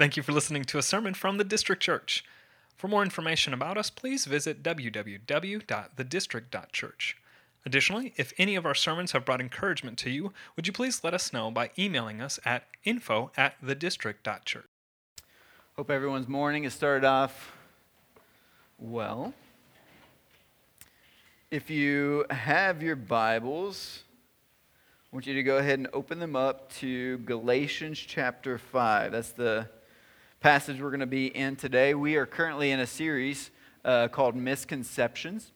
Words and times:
Thank 0.00 0.16
you 0.16 0.22
for 0.22 0.32
listening 0.32 0.64
to 0.64 0.78
a 0.78 0.82
sermon 0.82 1.12
from 1.12 1.36
the 1.36 1.44
District 1.44 1.82
Church. 1.82 2.24
For 2.74 2.88
more 2.88 3.02
information 3.02 3.52
about 3.52 3.76
us, 3.76 3.90
please 3.90 4.24
visit 4.24 4.62
www.thedistrict.church. 4.62 7.16
Additionally, 7.66 8.14
if 8.16 8.32
any 8.38 8.56
of 8.56 8.64
our 8.64 8.74
sermons 8.74 9.12
have 9.12 9.26
brought 9.26 9.42
encouragement 9.42 9.98
to 9.98 10.08
you, 10.08 10.32
would 10.56 10.66
you 10.66 10.72
please 10.72 11.04
let 11.04 11.12
us 11.12 11.34
know 11.34 11.50
by 11.50 11.70
emailing 11.78 12.22
us 12.22 12.40
at 12.46 12.64
info 12.82 13.30
at 13.36 13.60
thedistrict.church. 13.62 14.64
Hope 15.76 15.90
everyone's 15.90 16.28
morning 16.28 16.62
has 16.62 16.72
started 16.72 17.06
off 17.06 17.52
well. 18.78 19.34
If 21.50 21.68
you 21.68 22.24
have 22.30 22.82
your 22.82 22.96
Bibles, 22.96 24.04
I 25.12 25.16
want 25.16 25.26
you 25.26 25.34
to 25.34 25.42
go 25.42 25.58
ahead 25.58 25.78
and 25.78 25.88
open 25.92 26.20
them 26.20 26.36
up 26.36 26.72
to 26.76 27.18
Galatians 27.18 27.98
chapter 27.98 28.56
5. 28.56 29.12
That's 29.12 29.32
the 29.32 29.68
passage 30.40 30.80
we're 30.80 30.88
going 30.88 31.00
to 31.00 31.06
be 31.06 31.26
in 31.26 31.54
today. 31.54 31.92
We 31.92 32.16
are 32.16 32.24
currently 32.24 32.70
in 32.70 32.80
a 32.80 32.86
series 32.86 33.50
uh, 33.84 34.08
called 34.08 34.34
Misconceptions. 34.34 35.52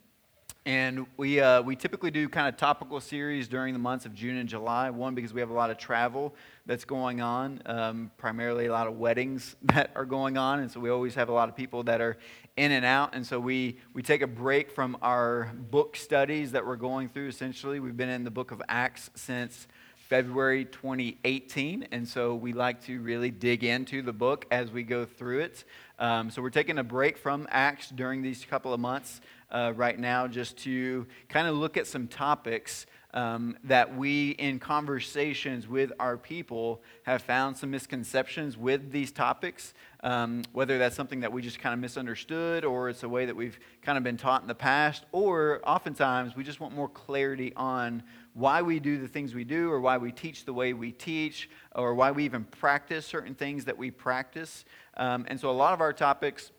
And 0.66 1.06
we, 1.16 1.40
uh, 1.40 1.62
we 1.62 1.74
typically 1.74 2.10
do 2.10 2.28
kind 2.28 2.48
of 2.48 2.58
topical 2.58 3.00
series 3.00 3.48
during 3.48 3.72
the 3.72 3.78
months 3.78 4.04
of 4.04 4.14
June 4.14 4.36
and 4.36 4.46
July. 4.46 4.90
One, 4.90 5.14
because 5.14 5.32
we 5.32 5.40
have 5.40 5.48
a 5.48 5.54
lot 5.54 5.70
of 5.70 5.78
travel 5.78 6.34
that's 6.66 6.84
going 6.84 7.22
on, 7.22 7.62
um, 7.64 8.10
primarily 8.18 8.66
a 8.66 8.72
lot 8.72 8.86
of 8.86 8.98
weddings 8.98 9.56
that 9.62 9.90
are 9.94 10.04
going 10.04 10.36
on. 10.36 10.60
And 10.60 10.70
so 10.70 10.80
we 10.80 10.90
always 10.90 11.14
have 11.14 11.30
a 11.30 11.32
lot 11.32 11.48
of 11.48 11.56
people 11.56 11.82
that 11.84 12.02
are 12.02 12.18
in 12.58 12.70
and 12.70 12.84
out. 12.84 13.14
And 13.14 13.26
so 13.26 13.40
we, 13.40 13.78
we 13.94 14.02
take 14.02 14.20
a 14.20 14.26
break 14.26 14.70
from 14.70 14.98
our 15.00 15.50
book 15.70 15.96
studies 15.96 16.52
that 16.52 16.66
we're 16.66 16.76
going 16.76 17.08
through, 17.08 17.28
essentially. 17.28 17.80
We've 17.80 17.96
been 17.96 18.10
in 18.10 18.22
the 18.22 18.30
book 18.30 18.50
of 18.50 18.60
Acts 18.68 19.08
since 19.14 19.66
February 20.08 20.66
2018, 20.66 21.88
and 21.90 22.06
so 22.06 22.34
we 22.34 22.52
like 22.52 22.84
to 22.84 23.00
really 23.00 23.30
dig 23.30 23.64
into 23.64 24.02
the 24.02 24.12
book 24.12 24.46
as 24.50 24.70
we 24.70 24.82
go 24.82 25.06
through 25.06 25.40
it. 25.40 25.64
Um, 25.98 26.30
so 26.30 26.42
we're 26.42 26.50
taking 26.50 26.78
a 26.78 26.84
break 26.84 27.16
from 27.16 27.48
Acts 27.50 27.88
during 27.88 28.20
these 28.20 28.44
couple 28.44 28.74
of 28.74 28.80
months 28.80 29.22
uh, 29.50 29.72
right 29.74 29.98
now 29.98 30.26
just 30.26 30.58
to 30.58 31.06
kind 31.28 31.48
of 31.48 31.54
look 31.54 31.78
at 31.78 31.86
some 31.86 32.06
topics 32.06 32.84
um, 33.14 33.56
that 33.64 33.96
we, 33.96 34.30
in 34.30 34.58
conversations 34.58 35.68
with 35.68 35.92
our 36.00 36.16
people, 36.16 36.82
have 37.04 37.22
found 37.22 37.56
some 37.56 37.70
misconceptions 37.70 38.58
with 38.58 38.90
these 38.90 39.12
topics. 39.12 39.72
Um, 40.02 40.42
whether 40.52 40.76
that's 40.76 40.96
something 40.96 41.20
that 41.20 41.32
we 41.32 41.40
just 41.40 41.60
kind 41.60 41.72
of 41.72 41.78
misunderstood, 41.78 42.64
or 42.64 42.90
it's 42.90 43.04
a 43.04 43.08
way 43.08 43.24
that 43.24 43.34
we've 43.34 43.58
kind 43.80 43.96
of 43.96 44.04
been 44.04 44.18
taught 44.18 44.42
in 44.42 44.48
the 44.48 44.54
past, 44.54 45.06
or 45.12 45.62
oftentimes 45.64 46.36
we 46.36 46.44
just 46.44 46.60
want 46.60 46.74
more 46.74 46.88
clarity 46.88 47.54
on 47.56 48.02
why 48.34 48.62
we 48.62 48.80
do 48.80 48.98
the 48.98 49.08
things 49.08 49.32
we 49.34 49.44
do, 49.44 49.70
or 49.70 49.80
why 49.80 49.96
we 49.96 50.12
teach 50.12 50.44
the 50.44 50.52
way 50.52 50.72
we 50.72 50.92
teach, 50.92 51.48
or 51.74 51.94
why 51.94 52.10
we 52.10 52.24
even 52.24 52.44
practice 52.44 53.06
certain 53.06 53.34
things 53.34 53.64
that 53.64 53.78
we 53.78 53.90
practice. 53.90 54.64
Um, 54.96 55.24
and 55.28 55.40
so 55.40 55.50
a 55.50 55.52
lot 55.52 55.72
of 55.72 55.80
our 55.80 55.92
topics 55.92 56.50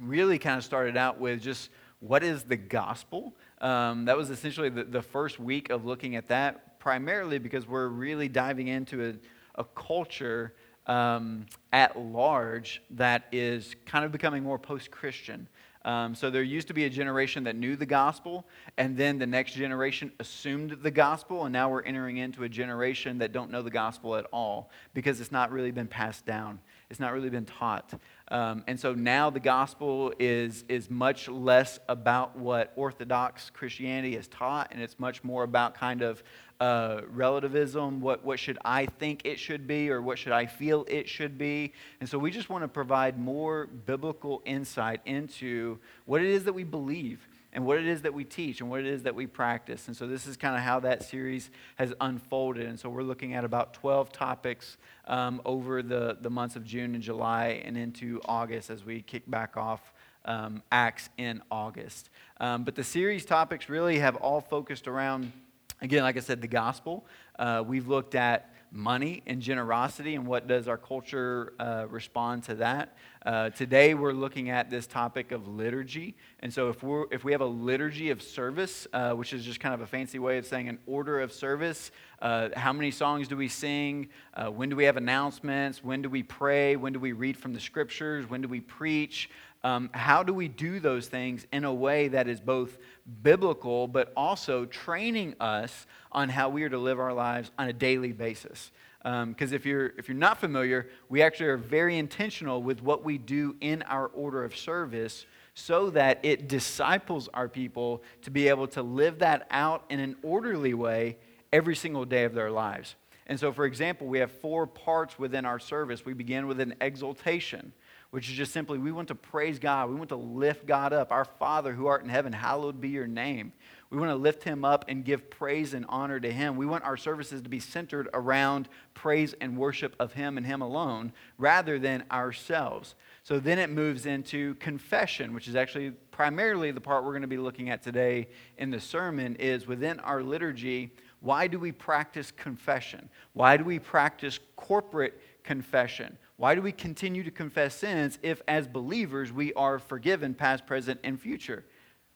really 0.00 0.38
kind 0.38 0.56
of 0.56 0.64
started 0.64 0.96
out 0.96 1.20
with 1.20 1.42
just 1.42 1.70
what 2.00 2.24
is 2.24 2.44
the 2.44 2.56
gospel? 2.56 3.34
Um, 3.60 4.06
that 4.06 4.16
was 4.16 4.30
essentially 4.30 4.70
the, 4.70 4.84
the 4.84 5.02
first 5.02 5.38
week 5.38 5.68
of 5.68 5.84
looking 5.84 6.16
at 6.16 6.28
that, 6.28 6.80
primarily 6.80 7.38
because 7.38 7.68
we're 7.68 7.88
really 7.88 8.28
diving 8.28 8.68
into 8.68 9.10
a, 9.10 9.60
a 9.60 9.64
culture 9.64 10.54
um, 10.86 11.44
at 11.72 11.98
large 11.98 12.82
that 12.90 13.24
is 13.30 13.76
kind 13.84 14.04
of 14.04 14.12
becoming 14.12 14.42
more 14.42 14.58
post 14.58 14.90
Christian. 14.90 15.46
Um, 15.84 16.14
so 16.14 16.28
there 16.28 16.42
used 16.42 16.68
to 16.68 16.74
be 16.74 16.84
a 16.84 16.90
generation 16.90 17.44
that 17.44 17.56
knew 17.56 17.74
the 17.74 17.86
gospel, 17.86 18.46
and 18.76 18.96
then 18.96 19.18
the 19.18 19.26
next 19.26 19.54
generation 19.54 20.12
assumed 20.20 20.76
the 20.82 20.90
gospel, 20.90 21.44
and 21.44 21.52
now 21.52 21.70
we're 21.70 21.82
entering 21.82 22.18
into 22.18 22.44
a 22.44 22.48
generation 22.48 23.18
that 23.18 23.32
don't 23.32 23.50
know 23.50 23.62
the 23.62 23.70
gospel 23.70 24.16
at 24.16 24.26
all 24.32 24.70
because 24.92 25.20
it's 25.20 25.32
not 25.32 25.50
really 25.50 25.70
been 25.70 25.86
passed 25.86 26.26
down. 26.26 26.60
It's 26.90 27.00
not 27.00 27.12
really 27.12 27.30
been 27.30 27.46
taught. 27.46 27.94
Um, 28.30 28.62
and 28.68 28.78
so 28.78 28.94
now 28.94 29.28
the 29.30 29.40
gospel 29.40 30.12
is, 30.20 30.64
is 30.68 30.88
much 30.88 31.28
less 31.28 31.80
about 31.88 32.36
what 32.38 32.72
Orthodox 32.76 33.50
Christianity 33.50 34.14
has 34.14 34.28
taught, 34.28 34.68
and 34.70 34.80
it's 34.80 34.98
much 35.00 35.24
more 35.24 35.42
about 35.42 35.74
kind 35.74 36.02
of 36.02 36.22
uh, 36.60 37.00
relativism. 37.08 38.00
What, 38.00 38.24
what 38.24 38.38
should 38.38 38.58
I 38.64 38.86
think 38.86 39.22
it 39.24 39.40
should 39.40 39.66
be, 39.66 39.90
or 39.90 40.00
what 40.00 40.18
should 40.18 40.32
I 40.32 40.46
feel 40.46 40.86
it 40.88 41.08
should 41.08 41.38
be? 41.38 41.72
And 41.98 42.08
so 42.08 42.18
we 42.18 42.30
just 42.30 42.48
want 42.48 42.62
to 42.62 42.68
provide 42.68 43.18
more 43.18 43.66
biblical 43.66 44.42
insight 44.44 45.00
into 45.06 45.78
what 46.04 46.20
it 46.20 46.28
is 46.28 46.44
that 46.44 46.52
we 46.52 46.64
believe 46.64 47.26
and 47.52 47.66
what 47.66 47.78
it 47.78 47.86
is 47.86 48.02
that 48.02 48.14
we 48.14 48.24
teach 48.24 48.60
and 48.60 48.70
what 48.70 48.80
it 48.80 48.86
is 48.86 49.02
that 49.02 49.14
we 49.14 49.26
practice. 49.26 49.88
And 49.88 49.96
so 49.96 50.06
this 50.06 50.26
is 50.26 50.36
kind 50.36 50.54
of 50.54 50.62
how 50.62 50.80
that 50.80 51.02
series 51.02 51.50
has 51.76 51.92
unfolded. 52.00 52.66
And 52.66 52.78
so 52.78 52.88
we're 52.88 53.02
looking 53.02 53.34
at 53.34 53.44
about 53.44 53.74
12 53.74 54.12
topics 54.12 54.76
um, 55.06 55.42
over 55.44 55.82
the, 55.82 56.16
the 56.20 56.30
months 56.30 56.54
of 56.54 56.64
June 56.64 56.94
and 56.94 57.02
July 57.02 57.62
and 57.64 57.76
into 57.76 58.20
August 58.24 58.70
as 58.70 58.84
we 58.84 59.02
kick 59.02 59.28
back 59.28 59.56
off 59.56 59.92
um, 60.24 60.62
Acts 60.70 61.08
in 61.18 61.42
August. 61.50 62.10
Um, 62.38 62.64
but 62.64 62.74
the 62.74 62.84
series 62.84 63.24
topics 63.24 63.68
really 63.68 63.98
have 63.98 64.16
all 64.16 64.40
focused 64.40 64.86
around, 64.86 65.32
again, 65.80 66.02
like 66.02 66.16
I 66.16 66.20
said, 66.20 66.40
the 66.40 66.48
gospel. 66.48 67.06
Uh, 67.38 67.64
we've 67.66 67.88
looked 67.88 68.14
at 68.14 68.49
money 68.72 69.22
and 69.26 69.40
generosity 69.40 70.14
and 70.14 70.26
what 70.26 70.46
does 70.46 70.68
our 70.68 70.78
culture 70.78 71.54
uh, 71.58 71.86
respond 71.88 72.44
to 72.44 72.54
that. 72.56 72.96
Uh, 73.26 73.50
today 73.50 73.94
we're 73.94 74.12
looking 74.12 74.50
at 74.50 74.70
this 74.70 74.86
topic 74.86 75.32
of 75.32 75.48
liturgy. 75.48 76.14
And 76.40 76.52
so 76.52 76.68
if, 76.68 76.82
we're, 76.82 77.06
if 77.10 77.24
we 77.24 77.32
have 77.32 77.40
a 77.40 77.46
liturgy 77.46 78.10
of 78.10 78.22
service 78.22 78.86
uh, 78.92 79.12
which 79.12 79.32
is 79.32 79.44
just 79.44 79.60
kind 79.60 79.74
of 79.74 79.80
a 79.80 79.86
fancy 79.86 80.18
way 80.18 80.38
of 80.38 80.46
saying 80.46 80.68
an 80.68 80.78
order 80.86 81.20
of 81.20 81.32
service 81.32 81.90
uh, 82.22 82.50
how 82.54 82.72
many 82.72 82.90
songs 82.90 83.28
do 83.28 83.36
we 83.36 83.48
sing? 83.48 84.08
Uh, 84.34 84.50
when 84.50 84.68
do 84.68 84.76
we 84.76 84.84
have 84.84 84.98
announcements? 84.98 85.82
When 85.82 86.02
do 86.02 86.10
we 86.10 86.22
pray? 86.22 86.76
When 86.76 86.92
do 86.92 87.00
we 87.00 87.12
read 87.12 87.36
from 87.36 87.54
the 87.54 87.60
scriptures? 87.60 88.28
When 88.28 88.42
do 88.42 88.48
we 88.48 88.60
preach 88.60 89.30
um, 89.62 89.90
how 89.92 90.22
do 90.22 90.32
we 90.32 90.48
do 90.48 90.80
those 90.80 91.08
things 91.08 91.46
in 91.52 91.64
a 91.64 91.72
way 91.72 92.08
that 92.08 92.28
is 92.28 92.40
both 92.40 92.78
biblical, 93.22 93.86
but 93.86 94.12
also 94.16 94.64
training 94.64 95.34
us 95.38 95.86
on 96.12 96.28
how 96.28 96.48
we 96.48 96.62
are 96.62 96.68
to 96.68 96.78
live 96.78 96.98
our 96.98 97.12
lives 97.12 97.50
on 97.58 97.68
a 97.68 97.72
daily 97.72 98.12
basis? 98.12 98.70
Because 99.02 99.52
um, 99.52 99.54
if, 99.54 99.64
you're, 99.66 99.92
if 99.98 100.08
you're 100.08 100.16
not 100.16 100.38
familiar, 100.38 100.88
we 101.08 101.22
actually 101.22 101.46
are 101.46 101.56
very 101.56 101.98
intentional 101.98 102.62
with 102.62 102.82
what 102.82 103.04
we 103.04 103.18
do 103.18 103.56
in 103.60 103.82
our 103.82 104.08
order 104.08 104.44
of 104.44 104.56
service 104.56 105.26
so 105.54 105.90
that 105.90 106.20
it 106.22 106.48
disciples 106.48 107.28
our 107.34 107.48
people 107.48 108.02
to 108.22 108.30
be 108.30 108.48
able 108.48 108.66
to 108.68 108.82
live 108.82 109.18
that 109.18 109.46
out 109.50 109.84
in 109.90 110.00
an 110.00 110.16
orderly 110.22 110.74
way 110.74 111.16
every 111.52 111.76
single 111.76 112.04
day 112.04 112.24
of 112.24 112.34
their 112.34 112.50
lives. 112.50 112.94
And 113.26 113.38
so, 113.38 113.52
for 113.52 113.64
example, 113.64 114.06
we 114.06 114.18
have 114.18 114.30
four 114.30 114.66
parts 114.66 115.18
within 115.18 115.44
our 115.44 115.58
service. 115.58 116.04
We 116.04 116.14
begin 116.14 116.46
with 116.46 116.60
an 116.60 116.74
exaltation 116.80 117.72
which 118.10 118.28
is 118.28 118.36
just 118.36 118.52
simply 118.52 118.78
we 118.78 118.92
want 118.92 119.08
to 119.08 119.14
praise 119.14 119.58
God. 119.58 119.88
We 119.88 119.94
want 119.94 120.08
to 120.08 120.16
lift 120.16 120.66
God 120.66 120.92
up. 120.92 121.12
Our 121.12 121.24
Father 121.24 121.72
who 121.72 121.86
art 121.86 122.02
in 122.02 122.08
heaven, 122.08 122.32
hallowed 122.32 122.80
be 122.80 122.88
your 122.88 123.06
name. 123.06 123.52
We 123.90 123.98
want 123.98 124.10
to 124.10 124.16
lift 124.16 124.44
him 124.44 124.64
up 124.64 124.84
and 124.88 125.04
give 125.04 125.30
praise 125.30 125.74
and 125.74 125.84
honor 125.88 126.20
to 126.20 126.30
him. 126.30 126.56
We 126.56 126.66
want 126.66 126.84
our 126.84 126.96
services 126.96 127.42
to 127.42 127.48
be 127.48 127.58
centered 127.58 128.08
around 128.14 128.68
praise 128.94 129.34
and 129.40 129.56
worship 129.56 129.96
of 129.98 130.12
him 130.12 130.36
and 130.36 130.46
him 130.46 130.62
alone 130.62 131.12
rather 131.38 131.78
than 131.78 132.04
ourselves. 132.10 132.94
So 133.24 133.40
then 133.40 133.58
it 133.58 133.68
moves 133.68 134.06
into 134.06 134.54
confession, 134.56 135.34
which 135.34 135.48
is 135.48 135.56
actually 135.56 135.90
primarily 136.12 136.70
the 136.70 136.80
part 136.80 137.04
we're 137.04 137.12
going 137.12 137.22
to 137.22 137.28
be 137.28 137.36
looking 137.36 137.70
at 137.70 137.82
today 137.82 138.28
in 138.58 138.70
the 138.70 138.80
sermon 138.80 139.36
is 139.36 139.66
within 139.66 139.98
our 140.00 140.22
liturgy, 140.22 140.92
why 141.20 141.46
do 141.46 141.58
we 141.58 141.72
practice 141.72 142.30
confession? 142.30 143.08
Why 143.32 143.56
do 143.56 143.64
we 143.64 143.78
practice 143.78 144.38
corporate 144.56 145.20
confession? 145.42 146.16
Why 146.40 146.54
do 146.54 146.62
we 146.62 146.72
continue 146.72 147.22
to 147.22 147.30
confess 147.30 147.74
sins 147.74 148.18
if, 148.22 148.40
as 148.48 148.66
believers, 148.66 149.30
we 149.30 149.52
are 149.52 149.78
forgiven 149.78 150.32
past, 150.32 150.64
present, 150.66 150.98
and 151.04 151.20
future? 151.20 151.66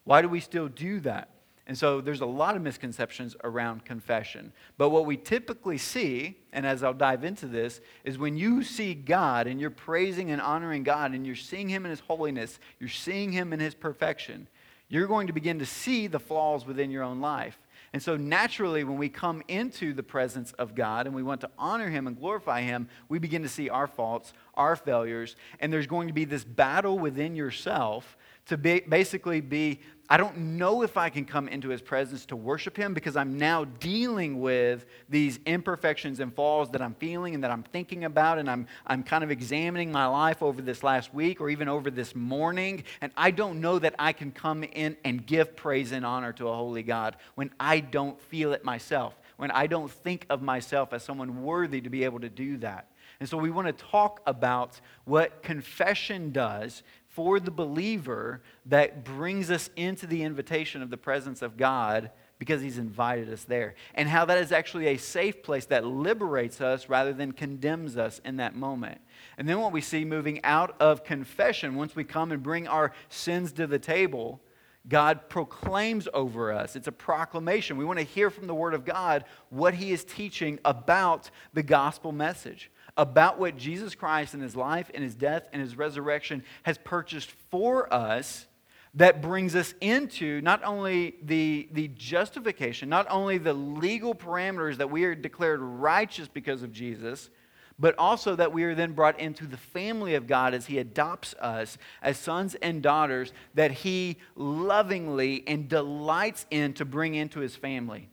Why 0.05 0.23
do 0.23 0.31
we 0.31 0.41
still 0.41 0.67
do 0.67 0.99
that? 1.01 1.29
And 1.67 1.77
so 1.77 2.01
there's 2.01 2.23
a 2.23 2.27
lot 2.27 2.57
of 2.57 2.63
misconceptions 2.63 3.37
around 3.45 3.85
confession. 3.85 4.55
But 4.79 4.89
what 4.89 5.05
we 5.05 5.19
typically 5.19 5.77
see, 5.77 6.39
and 6.55 6.65
as 6.65 6.83
I'll 6.83 6.95
dive 6.95 7.23
into 7.23 7.45
this, 7.45 7.83
is 8.03 8.17
when 8.17 8.35
you 8.35 8.63
see 8.63 8.95
God 8.95 9.47
and 9.47 9.61
you're 9.61 9.69
praising 9.69 10.31
and 10.31 10.41
honoring 10.41 10.85
God 10.85 11.13
and 11.13 11.27
you're 11.27 11.37
seeing 11.37 11.69
Him 11.69 11.85
in 11.85 11.91
His 11.91 12.01
holiness, 12.01 12.59
you're 12.81 12.89
seeing 12.89 13.31
Him 13.31 13.53
in 13.53 13.61
His 13.61 13.75
perfection, 13.75 14.49
you're 14.89 15.07
going 15.07 15.27
to 15.27 15.35
begin 15.35 15.59
to 15.59 15.67
see 15.67 16.07
the 16.07 16.19
flaws 16.19 16.65
within 16.65 16.91
your 16.91 17.03
own 17.03 17.21
life. 17.21 17.59
And 17.95 18.03
so, 18.03 18.17
naturally, 18.17 18.83
when 18.83 18.99
we 18.99 19.09
come 19.09 19.41
into 19.47 19.93
the 19.93 20.03
presence 20.03 20.51
of 20.55 20.75
God 20.75 21.07
and 21.07 21.15
we 21.15 21.23
want 21.23 21.43
to 21.43 21.51
honor 21.57 21.89
Him 21.89 22.09
and 22.09 22.19
glorify 22.19 22.63
Him, 22.63 22.89
we 23.09 23.21
begin 23.21 23.43
to 23.43 23.49
see 23.49 23.71
our 23.71 23.87
faults, 23.87 24.33
our 24.55 24.75
failures, 24.75 25.37
and 25.61 25.73
there's 25.73 25.87
going 25.87 26.09
to 26.09 26.13
be 26.13 26.25
this 26.25 26.43
battle 26.43 26.99
within 26.99 27.37
yourself 27.37 28.17
to 28.47 28.59
be, 28.59 28.81
basically 28.81 29.41
be 29.41 29.79
I 30.09 30.19
don't 30.19 30.37
know 30.37 30.83
if 30.83 30.99
I 30.99 31.09
can 31.09 31.25
come 31.25 31.49
into 31.49 31.71
his 31.71 31.81
presence 31.81 32.27
to 32.27 32.37
worship 32.37 32.77
him 32.77 32.93
because 32.93 33.17
I'm 33.17 33.39
now 33.39 33.65
dealing 33.65 34.41
with 34.41 34.85
these 35.09 35.41
imperfections 35.47 36.21
and 36.21 36.35
falls 36.35 36.71
that 36.73 36.83
I'm 36.83 36.95
feeling 36.95 37.35
and 37.35 37.43
that 37.43 37.51
I'm 37.51 37.63
thinking 37.63 38.05
about, 38.05 38.39
and 38.39 38.51
I'm, 38.51 38.67
I'm 38.87 39.03
kind 39.03 39.25
of 39.25 39.31
examining 39.31 39.91
my 39.91 40.07
life 40.07 40.43
over 40.43 40.61
this 40.61 40.83
last 40.83 41.15
week 41.15 41.41
or 41.41 41.49
even 41.49 41.69
over 41.69 41.91
this 41.91 42.15
morning. 42.15 42.85
And 43.01 43.13
I 43.17 43.31
don't 43.31 43.63
know 43.63 43.79
that 43.79 43.95
I 43.99 44.13
can 44.13 44.31
come 44.31 44.63
in 44.63 44.97
and 45.05 45.25
give 45.25 45.57
praise 45.57 45.91
and 45.93 46.05
honor 46.05 46.35
to 46.35 46.49
a 46.49 46.55
holy 46.55 46.83
God 46.83 47.17
when 47.35 47.51
I 47.59 47.81
don't 47.81 48.21
feel 48.21 48.53
it 48.53 48.63
myself, 48.63 49.19
when 49.39 49.51
I 49.53 49.67
don't 49.67 49.91
think 49.91 50.27
of 50.29 50.43
myself 50.43 50.93
as 50.93 51.03
someone 51.03 51.43
worthy 51.43 51.81
to 51.81 51.89
be 51.89 52.05
able 52.05 52.21
to 52.21 52.29
do 52.29 52.59
that. 52.59 52.91
And 53.21 53.29
so 53.29 53.39
we 53.39 53.51
want 53.51 53.69
to 53.69 53.85
talk 53.85 54.21
about 54.27 54.81
what 55.05 55.43
confession 55.43 56.31
does 56.31 56.83
for 57.15 57.39
the 57.39 57.51
believer 57.51 58.43
that 58.67 59.05
brings 59.05 59.49
us 59.49 59.71
into 59.77 60.05
the 60.05 60.25
invitation 60.25 60.83
of 60.83 60.91
the 60.91 60.97
presence 60.97 61.43
of 61.43 61.57
God 61.57 62.11
because 62.41 62.61
he's 62.61 62.77
invited 62.77 63.33
us 63.33 63.45
there. 63.45 63.77
And 63.95 64.09
how 64.09 64.25
that 64.25 64.39
is 64.39 64.51
actually 64.51 64.89
a 64.89 64.97
safe 64.97 65.41
place 65.41 65.67
that 65.67 65.87
liberates 65.87 66.61
us 66.61 66.89
rather 66.89 67.13
than 67.13 67.31
condemns 67.31 67.97
us 67.97 68.21
in 68.25 68.39
that 68.39 68.57
moment. 68.57 69.01
And 69.39 69.49
then 69.49 69.61
what 69.61 69.71
we 69.71 69.81
see 69.81 70.05
moving 70.05 70.45
out 70.45 70.75
of 70.81 71.05
confession, 71.05 71.77
once 71.77 71.95
we 71.95 72.03
come 72.03 72.33
and 72.33 72.43
bring 72.43 72.67
our 72.67 72.91
sins 73.09 73.53
to 73.53 73.69
the 73.69 73.79
table, 73.79 74.41
God 74.89 75.29
proclaims 75.29 76.09
over 76.13 76.53
us. 76.53 76.75
It's 76.75 76.89
a 76.89 76.93
proclamation. 76.93 77.77
We 77.77 77.85
want 77.85 78.01
to 78.01 78.05
hear 78.05 78.29
from 78.29 78.49
the 78.49 78.55
Word 78.55 78.75
of 78.75 78.85
God 78.85 79.25
what 79.51 79.73
He 79.73 79.93
is 79.93 80.05
teaching 80.05 80.59
about 80.65 81.31
the 81.55 81.63
gospel 81.63 82.11
message, 82.11 82.73
about 82.97 83.39
what 83.39 83.57
Jesus 83.57 83.95
Christ 83.95 84.35
in 84.35 84.41
His 84.41 84.57
life 84.57 84.91
and 84.95 85.03
His 85.03 85.15
death 85.15 85.49
and 85.53 85.61
His 85.61 85.77
resurrection 85.77 86.45
has 86.63 86.79
purchased 86.79 87.31
for 87.51 87.93
us 87.93 88.47
that 88.95 89.21
brings 89.21 89.57
us 89.57 89.75
into 89.81 90.41
not 90.41 90.63
only 90.63 91.17
the, 91.23 91.69
the 91.73 91.89
justification, 91.89 92.89
not 92.89 93.07
only 93.11 93.39
the 93.39 93.53
legal 93.53 94.15
parameters 94.15 94.77
that 94.77 94.91
we 94.91 95.05
are 95.05 95.15
declared 95.15 95.61
righteous 95.61 96.29
because 96.29 96.63
of 96.63 96.73
Jesus, 96.73 97.29
but 97.77 97.99
also 97.99 98.37
that 98.37 98.53
we 98.53 98.63
are 98.63 98.75
then 98.75 98.93
brought 98.93 99.19
into 99.19 99.47
the 99.47 99.57
family 99.57 100.15
of 100.15 100.29
God 100.29 100.55
as 100.55 100.67
He 100.67 100.79
adopts 100.79 101.35
us 101.41 101.77
as 102.03 102.17
sons 102.19 102.55
and 102.57 102.83
daughters 102.83 103.33
that 103.55 103.73
He 103.73 104.19
lovingly 104.37 105.43
and 105.49 105.69
delights 105.69 106.47
in 106.53 106.73
to 106.75 106.85
bring 106.85 107.17
into 107.17 107.41
His 107.41 107.57
family, 107.57 108.09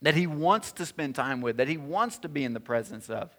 that 0.00 0.14
He 0.14 0.28
wants 0.28 0.70
to 0.72 0.86
spend 0.86 1.16
time 1.16 1.40
with, 1.40 1.56
that 1.56 1.66
He 1.66 1.76
wants 1.76 2.18
to 2.18 2.28
be 2.28 2.44
in 2.44 2.54
the 2.54 2.60
presence 2.60 3.10
of. 3.10 3.34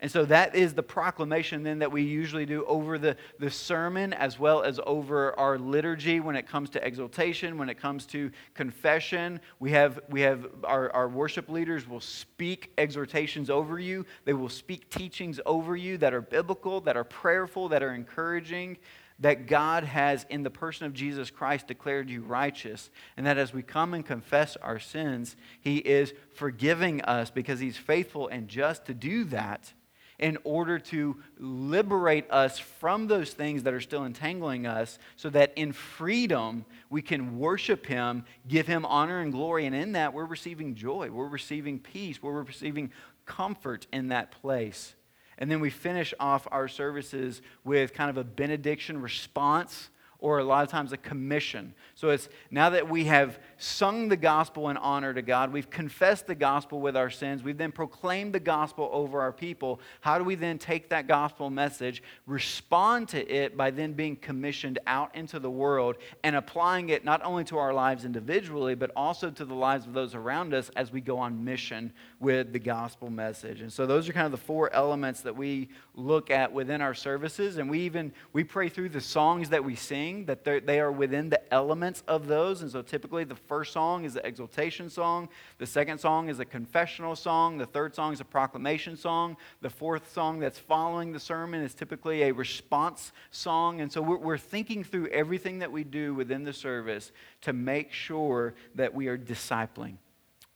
And 0.00 0.10
so 0.10 0.24
that 0.26 0.54
is 0.54 0.74
the 0.74 0.82
proclamation 0.82 1.64
then 1.64 1.80
that 1.80 1.90
we 1.90 2.02
usually 2.02 2.46
do 2.46 2.64
over 2.66 2.98
the, 2.98 3.16
the 3.40 3.50
sermon 3.50 4.12
as 4.12 4.38
well 4.38 4.62
as 4.62 4.78
over 4.86 5.36
our 5.38 5.58
liturgy 5.58 6.20
when 6.20 6.36
it 6.36 6.46
comes 6.46 6.70
to 6.70 6.86
exaltation, 6.86 7.58
when 7.58 7.68
it 7.68 7.80
comes 7.80 8.06
to 8.06 8.30
confession. 8.54 9.40
We 9.58 9.72
have, 9.72 9.98
we 10.08 10.20
have 10.20 10.46
our, 10.62 10.92
our 10.92 11.08
worship 11.08 11.48
leaders 11.48 11.88
will 11.88 12.00
speak 12.00 12.70
exhortations 12.78 13.50
over 13.50 13.80
you. 13.80 14.06
They 14.24 14.34
will 14.34 14.48
speak 14.48 14.88
teachings 14.88 15.40
over 15.44 15.74
you 15.74 15.98
that 15.98 16.14
are 16.14 16.22
biblical, 16.22 16.80
that 16.82 16.96
are 16.96 17.04
prayerful, 17.04 17.68
that 17.70 17.82
are 17.82 17.94
encouraging 17.94 18.78
that 19.20 19.48
God 19.48 19.82
has, 19.82 20.24
in 20.30 20.44
the 20.44 20.50
person 20.50 20.86
of 20.86 20.92
Jesus 20.92 21.28
Christ, 21.28 21.66
declared 21.66 22.08
you 22.08 22.22
righteous, 22.22 22.88
and 23.16 23.26
that 23.26 23.36
as 23.36 23.52
we 23.52 23.64
come 23.64 23.92
and 23.92 24.06
confess 24.06 24.56
our 24.58 24.78
sins, 24.78 25.34
He 25.60 25.78
is 25.78 26.14
forgiving 26.36 27.02
us 27.02 27.28
because 27.28 27.58
He's 27.58 27.76
faithful 27.76 28.28
and 28.28 28.46
just 28.46 28.86
to 28.86 28.94
do 28.94 29.24
that 29.24 29.72
in 30.18 30.36
order 30.42 30.78
to 30.78 31.16
liberate 31.38 32.28
us 32.30 32.58
from 32.58 33.06
those 33.06 33.32
things 33.32 33.62
that 33.62 33.72
are 33.72 33.80
still 33.80 34.04
entangling 34.04 34.66
us 34.66 34.98
so 35.16 35.30
that 35.30 35.52
in 35.54 35.72
freedom 35.72 36.64
we 36.90 37.00
can 37.02 37.38
worship 37.38 37.86
Him, 37.86 38.24
give 38.48 38.66
Him 38.66 38.84
honor 38.84 39.20
and 39.20 39.32
glory. 39.32 39.66
And 39.66 39.74
in 39.74 39.92
that, 39.92 40.12
we're 40.12 40.24
receiving 40.24 40.74
joy, 40.74 41.10
we're 41.10 41.28
receiving 41.28 41.78
peace, 41.78 42.20
we're 42.20 42.42
receiving 42.42 42.90
comfort 43.26 43.86
in 43.92 44.08
that 44.08 44.32
place. 44.32 44.94
And 45.38 45.48
then 45.48 45.60
we 45.60 45.70
finish 45.70 46.12
off 46.18 46.48
our 46.50 46.66
services 46.66 47.40
with 47.62 47.94
kind 47.94 48.10
of 48.10 48.16
a 48.16 48.24
benediction 48.24 49.00
response 49.00 49.90
or 50.18 50.40
a 50.40 50.44
lot 50.44 50.64
of 50.64 50.70
times 50.70 50.92
a 50.92 50.96
commission. 50.96 51.74
So 51.98 52.10
it's 52.10 52.28
now 52.52 52.70
that 52.70 52.88
we 52.88 53.06
have 53.06 53.40
sung 53.56 54.08
the 54.08 54.16
gospel 54.16 54.68
in 54.68 54.76
honor 54.76 55.12
to 55.12 55.20
God, 55.20 55.52
we've 55.52 55.68
confessed 55.68 56.28
the 56.28 56.34
gospel 56.36 56.80
with 56.80 56.96
our 56.96 57.10
sins, 57.10 57.42
we've 57.42 57.58
then 57.58 57.72
proclaimed 57.72 58.32
the 58.32 58.38
gospel 58.38 58.88
over 58.92 59.20
our 59.20 59.32
people. 59.32 59.80
How 60.00 60.16
do 60.16 60.22
we 60.22 60.36
then 60.36 60.58
take 60.58 60.90
that 60.90 61.08
gospel 61.08 61.50
message, 61.50 62.04
respond 62.24 63.08
to 63.08 63.28
it 63.28 63.56
by 63.56 63.72
then 63.72 63.94
being 63.94 64.14
commissioned 64.14 64.78
out 64.86 65.12
into 65.16 65.40
the 65.40 65.50
world 65.50 65.96
and 66.22 66.36
applying 66.36 66.90
it 66.90 67.04
not 67.04 67.20
only 67.24 67.42
to 67.46 67.58
our 67.58 67.74
lives 67.74 68.04
individually, 68.04 68.76
but 68.76 68.92
also 68.94 69.28
to 69.28 69.44
the 69.44 69.54
lives 69.54 69.84
of 69.84 69.92
those 69.92 70.14
around 70.14 70.54
us 70.54 70.70
as 70.76 70.92
we 70.92 71.00
go 71.00 71.18
on 71.18 71.44
mission 71.44 71.92
with 72.20 72.52
the 72.52 72.60
gospel 72.60 73.10
message? 73.10 73.60
And 73.60 73.72
so 73.72 73.86
those 73.86 74.08
are 74.08 74.12
kind 74.12 74.26
of 74.26 74.30
the 74.30 74.36
four 74.36 74.72
elements 74.72 75.22
that 75.22 75.34
we 75.34 75.68
look 75.96 76.30
at 76.30 76.52
within 76.52 76.80
our 76.80 76.94
services. 76.94 77.56
And 77.56 77.68
we 77.68 77.80
even 77.80 78.12
we 78.32 78.44
pray 78.44 78.68
through 78.68 78.90
the 78.90 79.00
songs 79.00 79.48
that 79.48 79.64
we 79.64 79.74
sing 79.74 80.26
that 80.26 80.44
they 80.44 80.78
are 80.78 80.92
within 80.92 81.28
the 81.28 81.52
elements 81.88 82.02
of 82.06 82.26
those. 82.26 82.60
And 82.60 82.70
so 82.70 82.82
typically 82.82 83.24
the 83.24 83.34
first 83.34 83.72
song 83.72 84.04
is 84.04 84.14
the 84.14 84.26
exaltation 84.26 84.90
song, 84.90 85.28
the 85.56 85.66
second 85.66 85.98
song 85.98 86.28
is 86.28 86.38
a 86.38 86.44
confessional 86.44 87.16
song, 87.16 87.56
the 87.56 87.64
third 87.64 87.94
song 87.94 88.12
is 88.12 88.20
a 88.20 88.26
proclamation 88.26 88.94
song, 88.94 89.38
the 89.62 89.70
fourth 89.70 90.12
song 90.12 90.38
that's 90.38 90.58
following 90.58 91.12
the 91.12 91.20
sermon 91.20 91.62
is 91.62 91.74
typically 91.74 92.24
a 92.24 92.32
response 92.32 93.12
song. 93.30 93.80
And 93.80 93.90
so 93.90 94.02
we're, 94.02 94.18
we're 94.18 94.38
thinking 94.38 94.84
through 94.84 95.08
everything 95.08 95.60
that 95.60 95.72
we 95.72 95.82
do 95.82 96.14
within 96.14 96.44
the 96.44 96.52
service 96.52 97.10
to 97.42 97.54
make 97.54 97.90
sure 97.90 98.54
that 98.74 98.92
we 98.92 99.08
are 99.08 99.18
discipling 99.18 99.96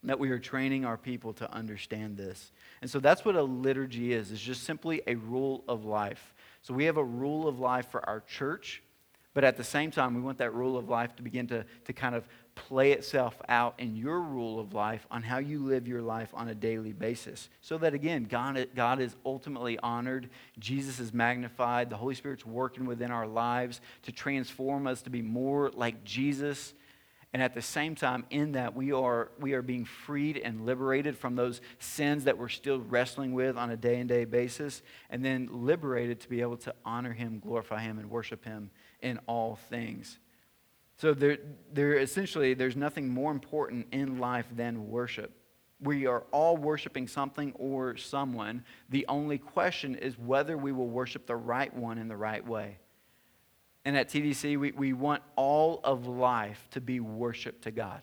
that 0.04 0.18
we 0.18 0.30
are 0.30 0.38
training 0.40 0.84
our 0.84 0.96
people 0.96 1.32
to 1.32 1.48
understand 1.54 2.16
this. 2.16 2.50
And 2.80 2.90
so 2.90 2.98
that's 2.98 3.24
what 3.24 3.36
a 3.36 3.42
liturgy 3.42 4.12
is. 4.12 4.32
It's 4.32 4.40
just 4.40 4.64
simply 4.64 5.00
a 5.06 5.14
rule 5.14 5.62
of 5.68 5.84
life. 5.84 6.34
So 6.62 6.74
we 6.74 6.86
have 6.86 6.96
a 6.96 7.04
rule 7.04 7.46
of 7.46 7.60
life 7.60 7.88
for 7.88 8.04
our 8.08 8.18
church. 8.18 8.82
But 9.34 9.44
at 9.44 9.56
the 9.56 9.64
same 9.64 9.90
time, 9.90 10.14
we 10.14 10.20
want 10.20 10.38
that 10.38 10.52
rule 10.52 10.76
of 10.76 10.88
life 10.88 11.16
to 11.16 11.22
begin 11.22 11.46
to, 11.48 11.64
to 11.86 11.92
kind 11.92 12.14
of 12.14 12.28
play 12.54 12.92
itself 12.92 13.40
out 13.48 13.74
in 13.78 13.96
your 13.96 14.20
rule 14.20 14.60
of 14.60 14.74
life 14.74 15.06
on 15.10 15.22
how 15.22 15.38
you 15.38 15.64
live 15.64 15.88
your 15.88 16.02
life 16.02 16.28
on 16.34 16.48
a 16.48 16.54
daily 16.54 16.92
basis. 16.92 17.48
So 17.62 17.78
that, 17.78 17.94
again, 17.94 18.24
God, 18.24 18.68
God 18.74 19.00
is 19.00 19.16
ultimately 19.24 19.78
honored, 19.78 20.28
Jesus 20.58 21.00
is 21.00 21.14
magnified, 21.14 21.88
the 21.88 21.96
Holy 21.96 22.14
Spirit's 22.14 22.44
working 22.44 22.84
within 22.84 23.10
our 23.10 23.26
lives 23.26 23.80
to 24.02 24.12
transform 24.12 24.86
us 24.86 25.00
to 25.02 25.10
be 25.10 25.22
more 25.22 25.70
like 25.70 26.04
Jesus. 26.04 26.74
And 27.32 27.42
at 27.42 27.54
the 27.54 27.62
same 27.62 27.94
time, 27.94 28.26
in 28.28 28.52
that, 28.52 28.76
we 28.76 28.92
are, 28.92 29.30
we 29.40 29.54
are 29.54 29.62
being 29.62 29.86
freed 29.86 30.36
and 30.36 30.66
liberated 30.66 31.16
from 31.16 31.36
those 31.36 31.62
sins 31.78 32.24
that 32.24 32.36
we're 32.36 32.50
still 32.50 32.80
wrestling 32.80 33.32
with 33.32 33.56
on 33.56 33.70
a 33.70 33.76
day 33.78 33.98
and 33.98 34.08
day 34.10 34.26
basis, 34.26 34.82
and 35.08 35.24
then 35.24 35.48
liberated 35.50 36.20
to 36.20 36.28
be 36.28 36.42
able 36.42 36.58
to 36.58 36.74
honor 36.84 37.14
Him, 37.14 37.38
glorify 37.42 37.80
Him, 37.80 37.98
and 37.98 38.10
worship 38.10 38.44
Him 38.44 38.70
in 39.02 39.18
all 39.26 39.56
things. 39.68 40.18
So 40.96 41.14
there, 41.14 41.38
there 41.72 41.98
essentially, 41.98 42.54
there's 42.54 42.76
nothing 42.76 43.08
more 43.08 43.32
important 43.32 43.88
in 43.92 44.18
life 44.18 44.46
than 44.54 44.88
worship. 44.88 45.32
We 45.80 46.06
are 46.06 46.22
all 46.30 46.56
worshiping 46.56 47.08
something 47.08 47.52
or 47.56 47.96
someone. 47.96 48.64
The 48.88 49.04
only 49.08 49.38
question 49.38 49.96
is 49.96 50.16
whether 50.16 50.56
we 50.56 50.70
will 50.70 50.88
worship 50.88 51.26
the 51.26 51.34
right 51.34 51.74
one 51.74 51.98
in 51.98 52.06
the 52.06 52.16
right 52.16 52.46
way. 52.46 52.78
And 53.84 53.96
at 53.96 54.08
TDC, 54.08 54.58
we, 54.58 54.70
we 54.72 54.92
want 54.92 55.22
all 55.34 55.80
of 55.82 56.06
life 56.06 56.68
to 56.70 56.80
be 56.80 57.00
worship 57.00 57.62
to 57.62 57.72
God. 57.72 58.02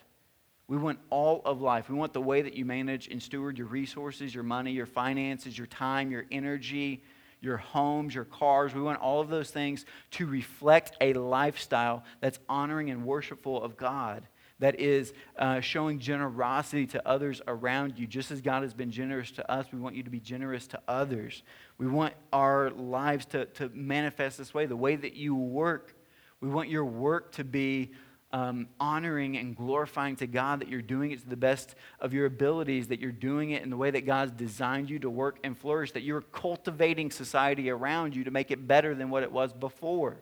We 0.68 0.78
want 0.78 1.00
all 1.10 1.42
of 1.46 1.62
life. 1.62 1.90
We 1.90 1.96
want 1.96 2.14
the 2.14 2.22
way 2.22 2.42
that 2.42 2.54
you 2.54 2.66
manage 2.66 3.08
and 3.08 3.24
steward 3.24 3.58
your 3.58 3.68
resources, 3.68 4.36
your 4.36 4.44
money, 4.44 4.72
your 4.72 4.86
finances, 4.86 5.58
your 5.58 5.68
time, 5.68 6.12
your 6.12 6.26
energy, 6.32 7.04
your 7.42 7.58
homes, 7.58 8.14
your 8.14 8.26
cars. 8.26 8.74
We 8.74 8.82
want 8.82 9.00
all 9.00 9.22
of 9.22 9.30
those 9.30 9.52
things 9.52 9.86
to 10.12 10.26
reflect 10.26 10.96
a 11.02 11.14
lifestyle 11.14 12.04
that's 12.20 12.40
honoring 12.48 12.90
and 12.90 13.06
worshipful 13.06 13.62
of 13.62 13.78
God, 13.78 14.28
that 14.60 14.80
is 14.80 15.14
uh, 15.38 15.62
showing 15.62 16.00
generosity 16.00 16.86
to 16.88 17.08
others 17.08 17.42
around 17.48 17.98
you. 17.98 18.06
Just 18.06 18.30
as 18.32 18.42
God 18.42 18.64
has 18.64 18.74
been 18.74 18.92
generous 18.92 19.32
to 19.32 19.52
us, 19.52 19.66
we 19.72 19.80
want 19.80 19.96
you 19.96 20.04
to 20.04 20.10
be 20.10 20.20
generous 20.20 20.68
to 20.68 20.80
others. 20.88 21.44
We 21.78 21.88
want 21.88 22.14
our 22.34 22.70
lives 22.72 23.26
to, 23.28 23.46
to 23.46 23.70
manifest 23.74 24.38
this 24.38 24.54
way. 24.54 24.66
The 24.66 24.76
way 24.76 24.98
that 24.98 25.14
you 25.14 25.34
work, 25.34 25.96
we 26.42 26.50
want 26.50 26.70
your 26.70 26.86
work 26.86 27.32
to 27.34 27.46
be 27.46 27.92
um, 28.32 28.68
honoring 28.80 29.38
and 29.38 29.56
glorifying 29.56 30.16
to 30.18 30.28
God 30.28 30.62
that 30.62 30.68
you're 30.68 30.82
doing 30.82 31.12
it 31.12 31.22
to 31.22 31.30
the 31.30 31.38
best 31.38 31.76
of 32.00 32.14
your 32.14 32.26
abilities, 32.26 32.88
that 32.88 33.00
you're 33.00 33.12
doing 33.12 33.52
it 33.52 33.64
in 33.64 33.70
the 33.70 33.78
way 33.78 33.90
that 33.92 34.06
God's 34.06 34.32
designed 34.32 34.90
you 34.90 35.00
to 35.00 35.10
work 35.10 35.40
and 35.44 35.58
flourish, 35.58 35.92
that 35.94 36.04
you're 36.04 36.22
cultivating 36.22 37.10
society 37.10 37.70
around 37.70 38.16
you 38.16 38.24
to 38.26 38.32
make 38.32 38.52
it 38.52 38.68
better 38.68 38.94
than 38.94 39.10
what 39.10 39.24
it 39.24 39.32
was 39.32 39.52
before. 39.52 40.18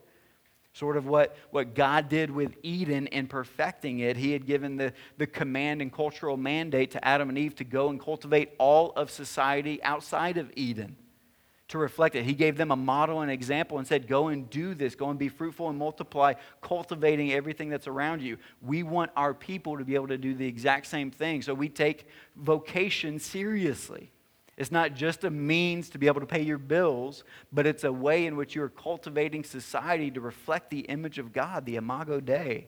Sort 0.74 0.96
of 0.96 1.08
what, 1.08 1.36
what 1.50 1.74
God 1.74 2.08
did 2.08 2.30
with 2.30 2.56
Eden 2.62 3.08
in 3.08 3.28
perfecting 3.28 4.00
it. 4.00 4.16
He 4.16 4.32
had 4.32 4.46
given 4.46 4.78
the, 4.78 4.94
the 5.18 5.26
command 5.26 5.82
and 5.82 5.92
cultural 5.92 6.38
mandate 6.38 6.92
to 6.92 7.06
Adam 7.06 7.30
and 7.30 7.38
Eve 7.38 7.56
to 7.56 7.64
go 7.64 7.90
and 7.90 8.00
cultivate 8.00 8.52
all 8.60 8.92
of 8.92 9.10
society 9.10 9.82
outside 9.84 10.38
of 10.38 10.52
Eden 10.56 10.96
to 11.70 11.78
reflect 11.78 12.16
it. 12.16 12.24
He 12.24 12.34
gave 12.34 12.56
them 12.56 12.72
a 12.72 12.76
model 12.76 13.22
and 13.22 13.30
example 13.30 13.78
and 13.78 13.86
said, 13.86 14.08
Go 14.08 14.28
and 14.30 14.50
do 14.50 14.74
this. 14.74 14.96
Go 14.96 15.10
and 15.10 15.20
be 15.20 15.30
fruitful 15.30 15.70
and 15.70 15.78
multiply, 15.78 16.34
cultivating 16.62 17.34
everything 17.34 17.70
that's 17.70 17.88
around 17.88 18.22
you. 18.22 18.38
We 18.62 18.84
want 18.84 19.12
our 19.16 19.34
people 19.34 19.78
to 19.78 19.84
be 19.84 19.96
able 19.96 20.08
to 20.08 20.18
do 20.18 20.34
the 20.34 20.48
exact 20.48 20.88
same 20.88 21.12
thing. 21.12 21.42
So 21.42 21.54
we 21.54 21.70
take 21.70 22.08
vocation 22.36 23.20
seriously. 23.20 24.12
It's 24.56 24.72
not 24.72 24.96
just 24.96 25.24
a 25.24 25.30
means 25.30 25.90
to 25.92 26.00
be 26.00 26.08
able 26.08 26.22
to 26.22 26.26
pay 26.26 26.42
your 26.42 26.58
bills, 26.58 27.24
but 27.52 27.68
it's 27.68 27.84
a 27.84 27.92
way 27.92 28.26
in 28.26 28.36
which 28.36 28.56
you 28.56 28.64
are 28.64 28.70
cultivating 28.70 29.44
society 29.44 30.10
to 30.12 30.22
reflect 30.22 30.72
the 30.72 30.80
image 30.80 31.20
of 31.20 31.32
God, 31.32 31.66
the 31.66 31.76
Imago 31.76 32.20
Dei, 32.20 32.68